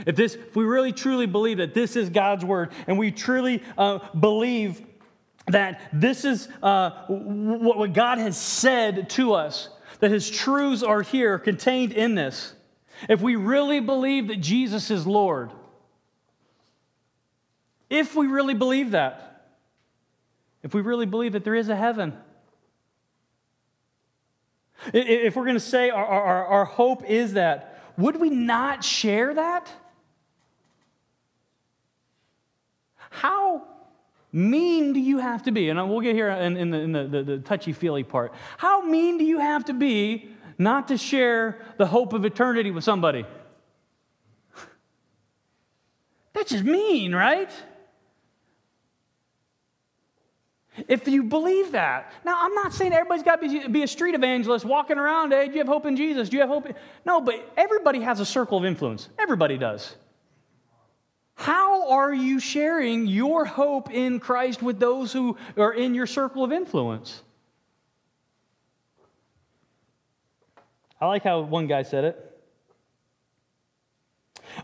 If, 0.07 0.17
this, 0.17 0.35
if 0.35 0.57
we 0.57 0.65
really 0.65 0.93
truly 0.93 1.27
believe 1.27 1.59
that 1.59 1.75
this 1.75 1.97
is 1.97 2.09
God's 2.09 2.45
word 2.45 2.73
and 2.87 2.99
we 2.99 3.11
truly 3.11 3.63
uh, 3.77 3.99
believe 4.19 4.83
that 5.49 5.81
this 5.93 6.25
is 6.25 6.49
uh, 6.63 6.91
what, 7.09 7.93
God 7.93 8.19
has 8.19 8.37
said 8.37 9.11
to 9.11 9.35
us, 9.35 9.69
that 10.01 10.11
his 10.11 10.31
truths 10.31 10.83
are 10.83 11.03
here 11.03 11.39
contained 11.39 11.93
in 11.93 12.15
this, 12.15 12.55
if 13.09 13.21
we 13.21 13.37
really 13.37 13.81
believe 13.81 14.29
that 14.29 14.41
Jesus 14.41 14.91
is 14.91 15.07
Lord, 15.07 15.51
if 17.91 18.15
we 18.15 18.27
really 18.27 18.55
believe 18.55 18.93
that, 18.93 19.47
if 20.63 20.73
we 20.73 20.81
really 20.81 21.07
believe 21.07 21.33
that 21.33 21.45
there 21.45 21.55
is 21.55 21.69
a 21.69 21.77
heaven, 21.77 22.17
if 24.95 25.37
we're 25.37 25.45
going 25.45 25.55
to 25.55 25.61
say 25.61 25.91
our, 25.91 26.05
our, 26.05 26.47
our 26.47 26.65
hope 26.65 27.05
is 27.05 27.35
that, 27.35 27.81
would 27.99 28.19
we 28.19 28.31
not 28.31 28.83
share 28.83 29.35
that? 29.35 29.71
How 33.13 33.63
mean 34.33 34.95
do 34.95 35.01
you 35.01 35.19
have 35.19 35.43
to 35.45 35.53
be? 35.53 35.69
And 35.69 35.89
we'll 35.89 36.01
get 36.01 36.15
here 36.15 36.31
in, 36.31 36.57
in 36.57 36.71
the, 36.71 36.79
in 36.79 36.93
the, 36.93 37.05
the, 37.05 37.23
the 37.23 37.39
touchy 37.39 37.73
feely 37.73 38.03
part. 38.03 38.33
How 38.57 38.83
mean 38.83 39.19
do 39.19 39.25
you 39.25 39.39
have 39.39 39.67
to 39.67 39.75
be 39.75 40.31
not 40.59 40.89
to 40.89 40.97
share 40.97 41.61
the 41.77 41.87
hope 41.87 42.15
of 42.15 42.25
eternity 42.25 42.71
with 42.71 42.85
somebody? 42.85 43.27
That's 46.33 46.51
just 46.51 46.65
mean, 46.65 47.15
right? 47.15 47.51
If 50.89 51.07
you 51.07 51.25
believe 51.25 51.73
that. 51.73 52.13
Now, 52.25 52.39
I'm 52.41 52.55
not 52.55 52.73
saying 52.73 52.95
everybody's 52.95 53.23
got 53.23 53.43
to 53.43 53.49
be, 53.49 53.69
be 53.69 53.83
a 53.83 53.87
street 53.87 54.15
evangelist 54.15 54.65
walking 54.65 54.97
around, 54.97 55.33
hey, 55.33 55.49
do 55.49 55.53
you 55.53 55.59
have 55.59 55.69
hope 55.69 55.85
in 55.85 55.97
Jesus? 55.97 56.31
Do 56.31 56.37
you 56.37 56.41
have 56.41 56.49
hope? 56.49 56.67
In... 56.67 56.75
No, 57.05 57.21
but 57.21 57.53
everybody 57.59 58.01
has 58.01 58.21
a 58.21 58.27
circle 58.27 58.57
of 58.57 58.65
influence. 58.65 59.11
Everybody 59.19 59.59
does. 59.59 59.97
How 61.35 61.91
are 61.91 62.13
you 62.13 62.39
sharing 62.39 63.07
your 63.07 63.45
hope 63.45 63.91
in 63.91 64.21
Christ 64.21 64.63
with 64.63 64.79
those 64.79 65.13
who 65.13 65.37
are 65.57 65.73
in 65.73 65.95
your 65.95 66.07
circle 66.07 66.45
of 66.45 66.53
influence? 66.53 67.23
I 71.01 71.07
like 71.07 71.25
how 71.25 71.41
one 71.41 71.67
guy 71.67 71.83
said 71.83 72.05
it. 72.05 72.29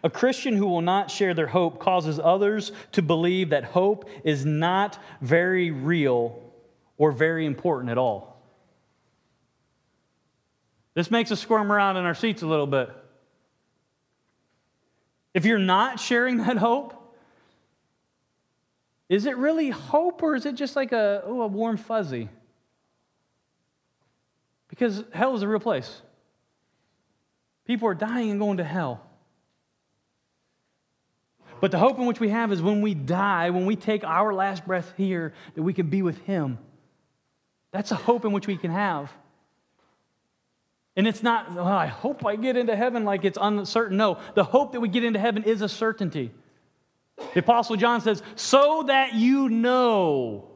A 0.05 0.11
Christian 0.11 0.55
who 0.55 0.67
will 0.67 0.83
not 0.83 1.11
share 1.11 1.35
their 1.35 1.47
hope 1.47 1.81
causes 1.81 2.21
others 2.23 2.73
to 2.93 3.03
believe 3.03 3.51
that 3.51 3.65
hope 3.65 4.09
is 4.23 4.45
not 4.45 4.99
very 5.21 5.71
real 5.71 6.41
or 6.97 7.11
very 7.11 7.47
important 7.47 7.91
at 7.91 7.99
all. 7.99 8.41
This 10.95 11.11
makes 11.11 11.33
us 11.33 11.41
squirm 11.41 11.73
around 11.73 11.97
in 11.97 12.05
our 12.05 12.15
seats 12.15 12.43
a 12.43 12.47
little 12.47 12.67
bit. 12.67 12.91
If 15.35 15.45
you're 15.45 15.59
not 15.59 16.01
sharing 16.01 16.39
that 16.39 16.57
hope, 16.57 16.95
is 19.09 19.27
it 19.27 19.37
really 19.37 19.71
hope 19.71 20.23
or 20.23 20.35
is 20.35 20.47
it 20.47 20.55
just 20.55 20.77
like 20.77 20.93
a, 20.93 21.23
oh, 21.25 21.43
a 21.43 21.47
warm 21.47 21.77
fuzzy? 21.77 22.29
Because 24.69 25.03
hell 25.13 25.35
is 25.35 25.43
a 25.43 25.49
real 25.49 25.61
place. 25.61 26.03
People 27.67 27.89
are 27.89 27.95
dying 27.95 28.31
and 28.31 28.41
going 28.41 28.59
to 28.59 28.65
hell. 28.65 29.05
But 31.61 31.71
the 31.71 31.79
hope 31.79 31.99
in 31.99 32.07
which 32.07 32.21
we 32.21 32.29
have 32.29 32.53
is 32.53 32.63
when 32.63 32.83
we 32.83 32.95
die, 32.95 33.51
when 33.51 33.67
we 33.67 33.77
take 33.77 34.05
our 34.05 34.33
last 34.33 34.67
breath 34.67 34.93
here, 34.97 35.35
that 35.55 35.63
we 35.63 35.73
can 35.73 35.89
be 35.89 36.03
with 36.03 36.19
Him. 36.23 36.59
That's 37.73 37.91
a 37.91 37.97
hope 37.97 38.25
in 38.25 38.33
which 38.33 38.47
we 38.47 38.57
can 38.57 38.71
have. 38.71 39.13
And 40.99 41.07
it's 41.07 41.23
not, 41.23 41.57
oh, 41.57 41.63
I 41.63 41.87
hope 41.87 42.27
I 42.27 42.35
get 42.35 42.57
into 42.57 42.75
heaven 42.75 43.05
like 43.05 43.25
it's 43.25 43.39
uncertain. 43.41 43.97
No, 43.97 44.19
the 44.35 44.43
hope 44.43 44.73
that 44.73 44.81
we 44.81 44.89
get 44.89 45.05
into 45.05 45.21
heaven 45.21 45.45
is 45.45 45.63
a 45.63 45.69
certainty. 45.69 46.33
The 47.35 47.41
Apostle 47.41 47.77
John 47.77 48.01
says, 48.01 48.21
so 48.35 48.83
that 48.89 49.15
you 49.15 49.49
know. 49.49 50.51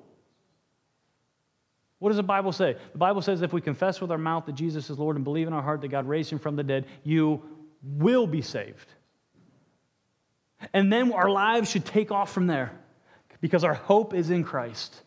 What 2.01 2.09
does 2.09 2.17
the 2.17 2.25
Bible 2.25 2.51
say? 2.51 2.77
The 2.91 2.99
Bible 2.99 3.23
says 3.23 3.41
if 3.43 3.53
we 3.53 3.61
confess 3.61 4.01
with 4.01 4.11
our 4.11 4.19
mouth 4.19 4.47
that 4.47 4.57
Jesus 4.57 4.91
is 4.91 4.99
Lord 4.99 5.15
and 5.15 5.25
believe 5.25 5.47
in 5.47 5.53
our 5.53 5.63
heart 5.63 5.81
that 5.83 5.89
God 5.89 6.09
raised 6.09 6.33
him 6.33 6.41
from 6.41 6.57
the 6.57 6.65
dead, 6.65 6.87
you 7.05 7.41
will 7.81 8.27
be 8.27 8.43
saved. 8.43 8.89
And 10.73 10.93
then 10.93 11.13
our 11.13 11.31
lives 11.31 11.71
should 11.71 11.85
take 11.85 12.11
off 12.11 12.33
from 12.33 12.49
there 12.49 12.73
because 13.41 13.63
our 13.63 13.75
hope 13.75 14.13
is 14.13 14.31
in 14.31 14.43
Christ. 14.43 15.03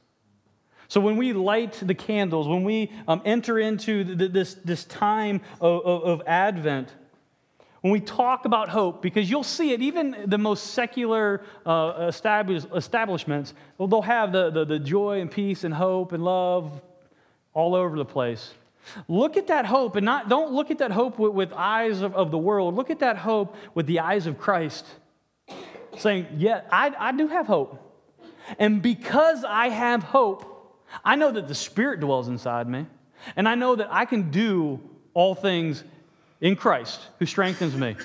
So 0.88 1.02
when 1.02 1.18
we 1.18 1.34
light 1.34 1.74
the 1.82 1.96
candles, 1.96 2.48
when 2.48 2.64
we 2.64 2.92
um, 3.08 3.22
enter 3.26 3.60
into 3.60 4.04
the, 4.04 4.28
this, 4.28 4.54
this 4.56 4.86
time 4.86 5.42
of, 5.60 5.86
of, 5.86 6.04
of 6.04 6.22
Advent, 6.28 6.94
when 7.82 7.92
we 7.92 8.00
talk 8.00 8.46
about 8.46 8.70
hope, 8.70 9.02
because 9.02 9.30
you'll 9.30 9.44
see 9.44 9.72
it, 9.72 9.82
even 9.82 10.16
the 10.26 10.40
most 10.40 10.74
secular 10.74 11.44
uh, 11.66 12.08
establish, 12.08 12.64
establishments, 12.76 13.54
well, 13.78 13.88
they'll 13.88 14.02
have 14.02 14.32
the, 14.32 14.50
the, 14.50 14.66
the 14.66 14.80
joy 14.80 15.22
and 15.22 15.30
peace 15.30 15.64
and 15.64 15.74
hope 15.74 16.12
and 16.12 16.24
love 16.24 16.82
all 17.54 17.76
over 17.76 17.96
the 17.96 18.06
place. 18.06 18.54
Look 19.08 19.38
at 19.38 19.48
that 19.48 19.66
hope, 19.66 19.96
and 19.96 20.06
not, 20.06 20.30
don't 20.30 20.52
look 20.52 20.72
at 20.72 20.80
that 20.80 20.92
hope 20.92 21.20
with, 21.20 21.34
with 21.34 21.54
eyes 21.54 22.02
of, 22.02 22.16
of 22.16 22.32
the 22.32 22.38
world. 22.38 22.76
Look 22.76 22.90
at 22.90 23.00
that 23.00 23.18
hope 23.18 23.56
with 23.74 23.86
the 23.88 24.00
eyes 24.00 24.26
of 24.28 24.38
Christ 24.38 24.86
saying, 25.98 26.28
Yeah, 26.38 26.62
I, 26.72 26.94
I 26.98 27.12
do 27.12 27.28
have 27.28 27.48
hope. 27.48 27.82
And 28.60 28.82
because 28.82 29.44
I 29.44 29.70
have 29.70 30.04
hope, 30.04 30.55
I 31.04 31.16
know 31.16 31.32
that 31.32 31.48
the 31.48 31.56
Spirit 31.56 32.00
dwells 32.00 32.28
inside 32.28 32.70
me. 32.70 32.86
And 33.36 33.48
I 33.48 33.56
know 33.56 33.76
that 33.76 33.88
I 33.92 34.06
can 34.06 34.32
do 34.32 34.80
all 35.14 35.36
things 35.36 35.84
in 36.42 36.56
Christ 36.56 37.02
who 37.20 37.26
strengthens 37.26 37.76
me. 37.76 37.96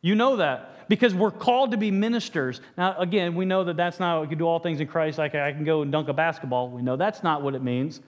You 0.00 0.14
know 0.14 0.36
that 0.36 0.88
because 0.88 1.14
we're 1.14 1.30
called 1.30 1.70
to 1.70 1.76
be 1.76 1.90
ministers. 1.90 2.60
Now, 2.76 2.96
again, 2.98 3.34
we 3.34 3.44
know 3.44 3.64
that 3.64 3.76
that's 3.76 3.98
not, 3.98 4.20
we 4.20 4.28
can 4.28 4.38
do 4.38 4.46
all 4.46 4.58
things 4.58 4.80
in 4.80 4.86
Christ. 4.86 5.18
Like 5.18 5.34
I 5.34 5.52
can 5.52 5.64
go 5.64 5.82
and 5.82 5.90
dunk 5.90 6.08
a 6.08 6.12
basketball. 6.12 6.68
We 6.68 6.82
know 6.82 6.96
that's 6.96 7.22
not 7.22 7.42
what 7.42 7.54
it 7.54 7.62
means. 7.62 8.00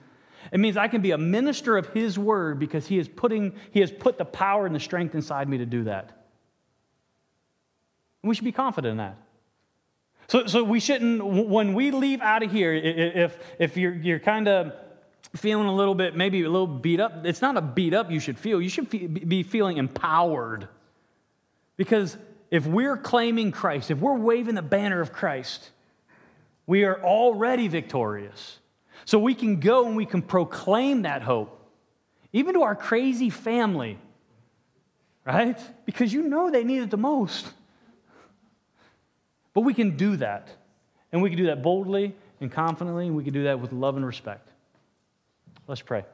It 0.51 0.59
means 0.59 0.77
I 0.77 0.87
can 0.87 1.01
be 1.01 1.11
a 1.11 1.17
minister 1.17 1.75
of 1.77 1.87
His 1.89 2.17
word 2.17 2.59
because 2.59 2.87
He 2.87 2.99
is 2.99 3.07
putting, 3.07 3.55
He 3.71 3.79
has 3.81 3.91
put 3.91 4.17
the 4.17 4.25
power 4.25 4.65
and 4.65 4.75
the 4.75 4.79
strength 4.79 5.15
inside 5.15 5.49
me 5.49 5.57
to 5.57 5.65
do 5.65 5.85
that. 5.85 6.05
And 8.21 8.29
we 8.29 8.35
should 8.35 8.45
be 8.45 8.51
confident 8.51 8.91
in 8.91 8.97
that. 8.97 9.17
So, 10.27 10.45
so 10.45 10.63
we 10.63 10.79
shouldn't, 10.79 11.23
when 11.23 11.73
we 11.73 11.91
leave 11.91 12.21
out 12.21 12.43
of 12.43 12.51
here, 12.51 12.73
if, 12.73 13.37
if 13.59 13.77
you're, 13.77 13.93
you're 13.93 14.19
kind 14.19 14.47
of 14.47 14.73
feeling 15.35 15.67
a 15.67 15.73
little 15.73 15.95
bit, 15.95 16.15
maybe 16.15 16.43
a 16.43 16.49
little 16.49 16.67
beat 16.67 16.99
up, 16.99 17.25
it's 17.25 17.41
not 17.41 17.55
a 17.55 17.61
beat 17.61 17.93
up 17.93 18.11
you 18.11 18.19
should 18.19 18.37
feel. 18.37 18.61
You 18.61 18.69
should 18.69 18.89
be 18.89 19.43
feeling 19.43 19.77
empowered. 19.77 20.67
Because 21.77 22.17
if 22.51 22.65
we're 22.65 22.97
claiming 22.97 23.51
Christ, 23.51 23.89
if 23.89 23.99
we're 23.99 24.17
waving 24.17 24.55
the 24.55 24.61
banner 24.61 24.99
of 24.99 25.13
Christ, 25.13 25.69
we 26.65 26.83
are 26.83 27.01
already 27.01 27.69
victorious. 27.69 28.59
So 29.05 29.19
we 29.19 29.33
can 29.33 29.61
go 29.61 29.87
and 29.87 29.95
we 29.95 30.05
can 30.05 30.21
proclaim 30.21 31.03
that 31.03 31.21
hope, 31.21 31.71
even 32.33 32.55
to 32.55 32.63
our 32.63 32.75
crazy 32.75 33.29
family, 33.29 33.97
right? 35.25 35.57
Because 35.85 36.11
you 36.11 36.23
know 36.23 36.51
they 36.51 36.65
need 36.65 36.81
it 36.81 36.89
the 36.89 36.97
most. 36.97 37.53
But 39.57 39.61
we 39.63 39.73
can 39.73 39.97
do 39.97 40.17
that. 40.17 40.49
And 41.11 41.23
we 41.23 41.31
can 41.31 41.37
do 41.39 41.47
that 41.47 41.63
boldly 41.63 42.13
and 42.39 42.51
confidently, 42.51 43.07
and 43.07 43.15
we 43.15 43.23
can 43.23 43.33
do 43.33 43.45
that 43.45 43.59
with 43.59 43.73
love 43.73 43.95
and 43.95 44.05
respect. 44.05 44.51
Let's 45.65 45.81
pray. 45.81 46.05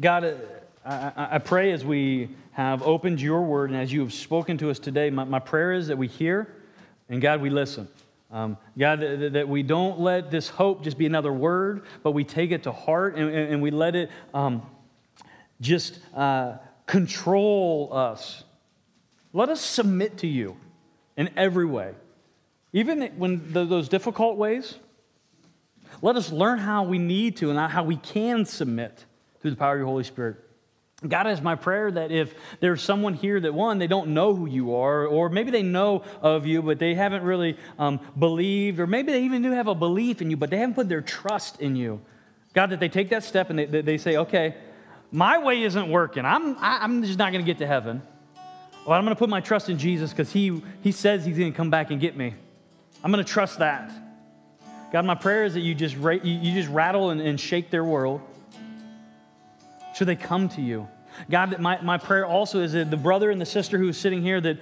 God, 0.00 0.40
I, 0.86 1.28
I, 1.32 1.38
pray 1.38 1.72
as 1.72 1.84
we 1.84 2.30
have 2.52 2.82
opened 2.82 3.20
your 3.20 3.42
word 3.42 3.68
and 3.68 3.78
as 3.78 3.92
you 3.92 4.00
have 4.00 4.14
spoken 4.14 4.56
to 4.56 4.70
us 4.70 4.78
today, 4.78 5.10
my, 5.10 5.24
my 5.24 5.38
prayer 5.38 5.74
is 5.74 5.88
that 5.88 5.98
we 5.98 6.08
hear 6.08 6.48
and 7.10 7.20
God, 7.20 7.42
we 7.42 7.50
listen. 7.50 7.88
Um, 8.32 8.56
God, 8.78 9.00
that 9.34 9.46
we 9.46 9.62
don't 9.62 10.00
let 10.00 10.30
this 10.30 10.48
hope 10.48 10.82
just 10.82 10.96
be 10.96 11.04
another 11.04 11.32
word, 11.32 11.82
but 12.02 12.12
we 12.12 12.24
take 12.24 12.50
it 12.50 12.62
to 12.62 12.72
heart 12.72 13.14
and, 13.16 13.30
and 13.30 13.60
we 13.60 13.70
let 13.70 13.94
it 13.94 14.10
um, 14.32 14.62
just 15.60 15.98
uh, 16.14 16.56
control 16.86 17.90
us. 17.92 18.44
Let 19.34 19.50
us 19.50 19.60
submit 19.60 20.18
to 20.18 20.26
you 20.26 20.56
in 21.14 21.28
every 21.36 21.66
way, 21.66 21.92
even 22.72 23.02
when 23.18 23.52
those 23.52 23.90
difficult 23.90 24.38
ways. 24.38 24.76
Let 26.00 26.16
us 26.16 26.32
learn 26.32 26.58
how 26.58 26.84
we 26.84 26.98
need 26.98 27.36
to 27.36 27.50
and 27.50 27.58
how 27.58 27.84
we 27.84 27.96
can 27.96 28.46
submit 28.46 29.04
through 29.40 29.50
the 29.50 29.56
power 29.58 29.74
of 29.74 29.78
your 29.78 29.86
Holy 29.86 30.04
Spirit. 30.04 30.36
God 31.06 31.26
is 31.26 31.40
my 31.40 31.54
prayer 31.54 31.90
that 31.90 32.12
if 32.12 32.34
there's 32.60 32.82
someone 32.82 33.14
here 33.14 33.40
that, 33.40 33.52
one, 33.52 33.78
they 33.78 33.86
don't 33.86 34.08
know 34.08 34.34
who 34.34 34.46
you 34.46 34.76
are, 34.76 35.06
or 35.06 35.28
maybe 35.28 35.50
they 35.50 35.62
know 35.62 36.04
of 36.20 36.46
you, 36.46 36.62
but 36.62 36.78
they 36.78 36.94
haven't 36.94 37.24
really 37.24 37.56
um, 37.78 38.00
believed, 38.18 38.78
or 38.78 38.86
maybe 38.86 39.12
they 39.12 39.24
even 39.24 39.42
do 39.42 39.50
have 39.50 39.66
a 39.66 39.74
belief 39.74 40.22
in 40.22 40.30
you, 40.30 40.36
but 40.36 40.50
they 40.50 40.58
haven't 40.58 40.74
put 40.74 40.88
their 40.88 41.00
trust 41.00 41.60
in 41.60 41.74
you. 41.76 42.00
God, 42.54 42.70
that 42.70 42.80
they 42.80 42.88
take 42.88 43.08
that 43.10 43.24
step 43.24 43.50
and 43.50 43.58
they, 43.58 43.66
they 43.66 43.98
say, 43.98 44.16
okay, 44.16 44.54
my 45.10 45.38
way 45.38 45.62
isn't 45.62 45.90
working. 45.90 46.24
I'm, 46.24 46.56
I'm 46.58 47.02
just 47.02 47.18
not 47.18 47.32
going 47.32 47.44
to 47.44 47.50
get 47.50 47.58
to 47.58 47.66
heaven. 47.66 48.02
Well, 48.86 48.98
I'm 48.98 49.04
going 49.04 49.14
to 49.14 49.18
put 49.18 49.28
my 49.28 49.40
trust 49.40 49.68
in 49.68 49.78
Jesus 49.78 50.10
because 50.10 50.32
he, 50.32 50.62
he 50.82 50.92
says 50.92 51.24
he's 51.24 51.38
going 51.38 51.52
to 51.52 51.56
come 51.56 51.70
back 51.70 51.90
and 51.90 52.00
get 52.00 52.16
me. 52.16 52.34
I'm 53.02 53.12
going 53.12 53.24
to 53.24 53.30
trust 53.30 53.58
that. 53.58 53.90
God, 54.92 55.04
my 55.04 55.14
prayer 55.14 55.44
is 55.44 55.54
that 55.54 55.60
you 55.60 55.74
just, 55.74 55.96
you 55.96 56.52
just 56.52 56.68
rattle 56.68 57.10
and, 57.10 57.20
and 57.20 57.40
shake 57.40 57.70
their 57.70 57.84
world. 57.84 58.20
Should 59.94 60.08
they 60.08 60.16
come 60.16 60.48
to 60.50 60.60
you? 60.60 60.88
God, 61.30 61.58
my, 61.60 61.80
my 61.82 61.98
prayer 61.98 62.26
also 62.26 62.60
is 62.60 62.72
that 62.72 62.90
the 62.90 62.96
brother 62.96 63.30
and 63.30 63.40
the 63.40 63.46
sister 63.46 63.78
who 63.78 63.88
is 63.88 63.98
sitting 63.98 64.22
here 64.22 64.40
that 64.40 64.58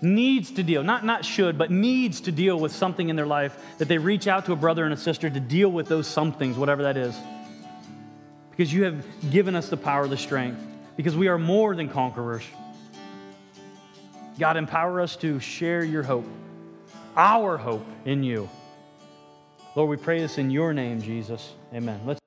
needs 0.00 0.50
to 0.52 0.62
deal, 0.62 0.82
not, 0.82 1.04
not 1.04 1.24
should, 1.24 1.58
but 1.58 1.70
needs 1.70 2.20
to 2.22 2.32
deal 2.32 2.58
with 2.58 2.72
something 2.72 3.08
in 3.08 3.16
their 3.16 3.26
life, 3.26 3.58
that 3.78 3.88
they 3.88 3.98
reach 3.98 4.26
out 4.26 4.44
to 4.46 4.52
a 4.52 4.56
brother 4.56 4.84
and 4.84 4.92
a 4.92 4.96
sister 4.96 5.28
to 5.28 5.40
deal 5.40 5.68
with 5.68 5.88
those 5.88 6.06
somethings, 6.06 6.56
whatever 6.56 6.82
that 6.82 6.96
is. 6.96 7.16
Because 8.50 8.72
you 8.72 8.84
have 8.84 9.04
given 9.30 9.54
us 9.54 9.68
the 9.68 9.76
power, 9.76 10.06
the 10.06 10.16
strength, 10.16 10.60
because 10.96 11.16
we 11.16 11.28
are 11.28 11.38
more 11.38 11.74
than 11.74 11.88
conquerors. 11.88 12.44
God, 14.38 14.56
empower 14.56 15.00
us 15.00 15.16
to 15.16 15.40
share 15.40 15.82
your 15.82 16.02
hope, 16.02 16.26
our 17.16 17.56
hope 17.56 17.86
in 18.04 18.22
you. 18.22 18.48
Lord, 19.74 19.90
we 19.90 19.96
pray 19.96 20.20
this 20.20 20.38
in 20.38 20.50
your 20.50 20.72
name, 20.72 21.02
Jesus. 21.02 21.52
Amen. 21.74 22.00
Let's 22.06 22.20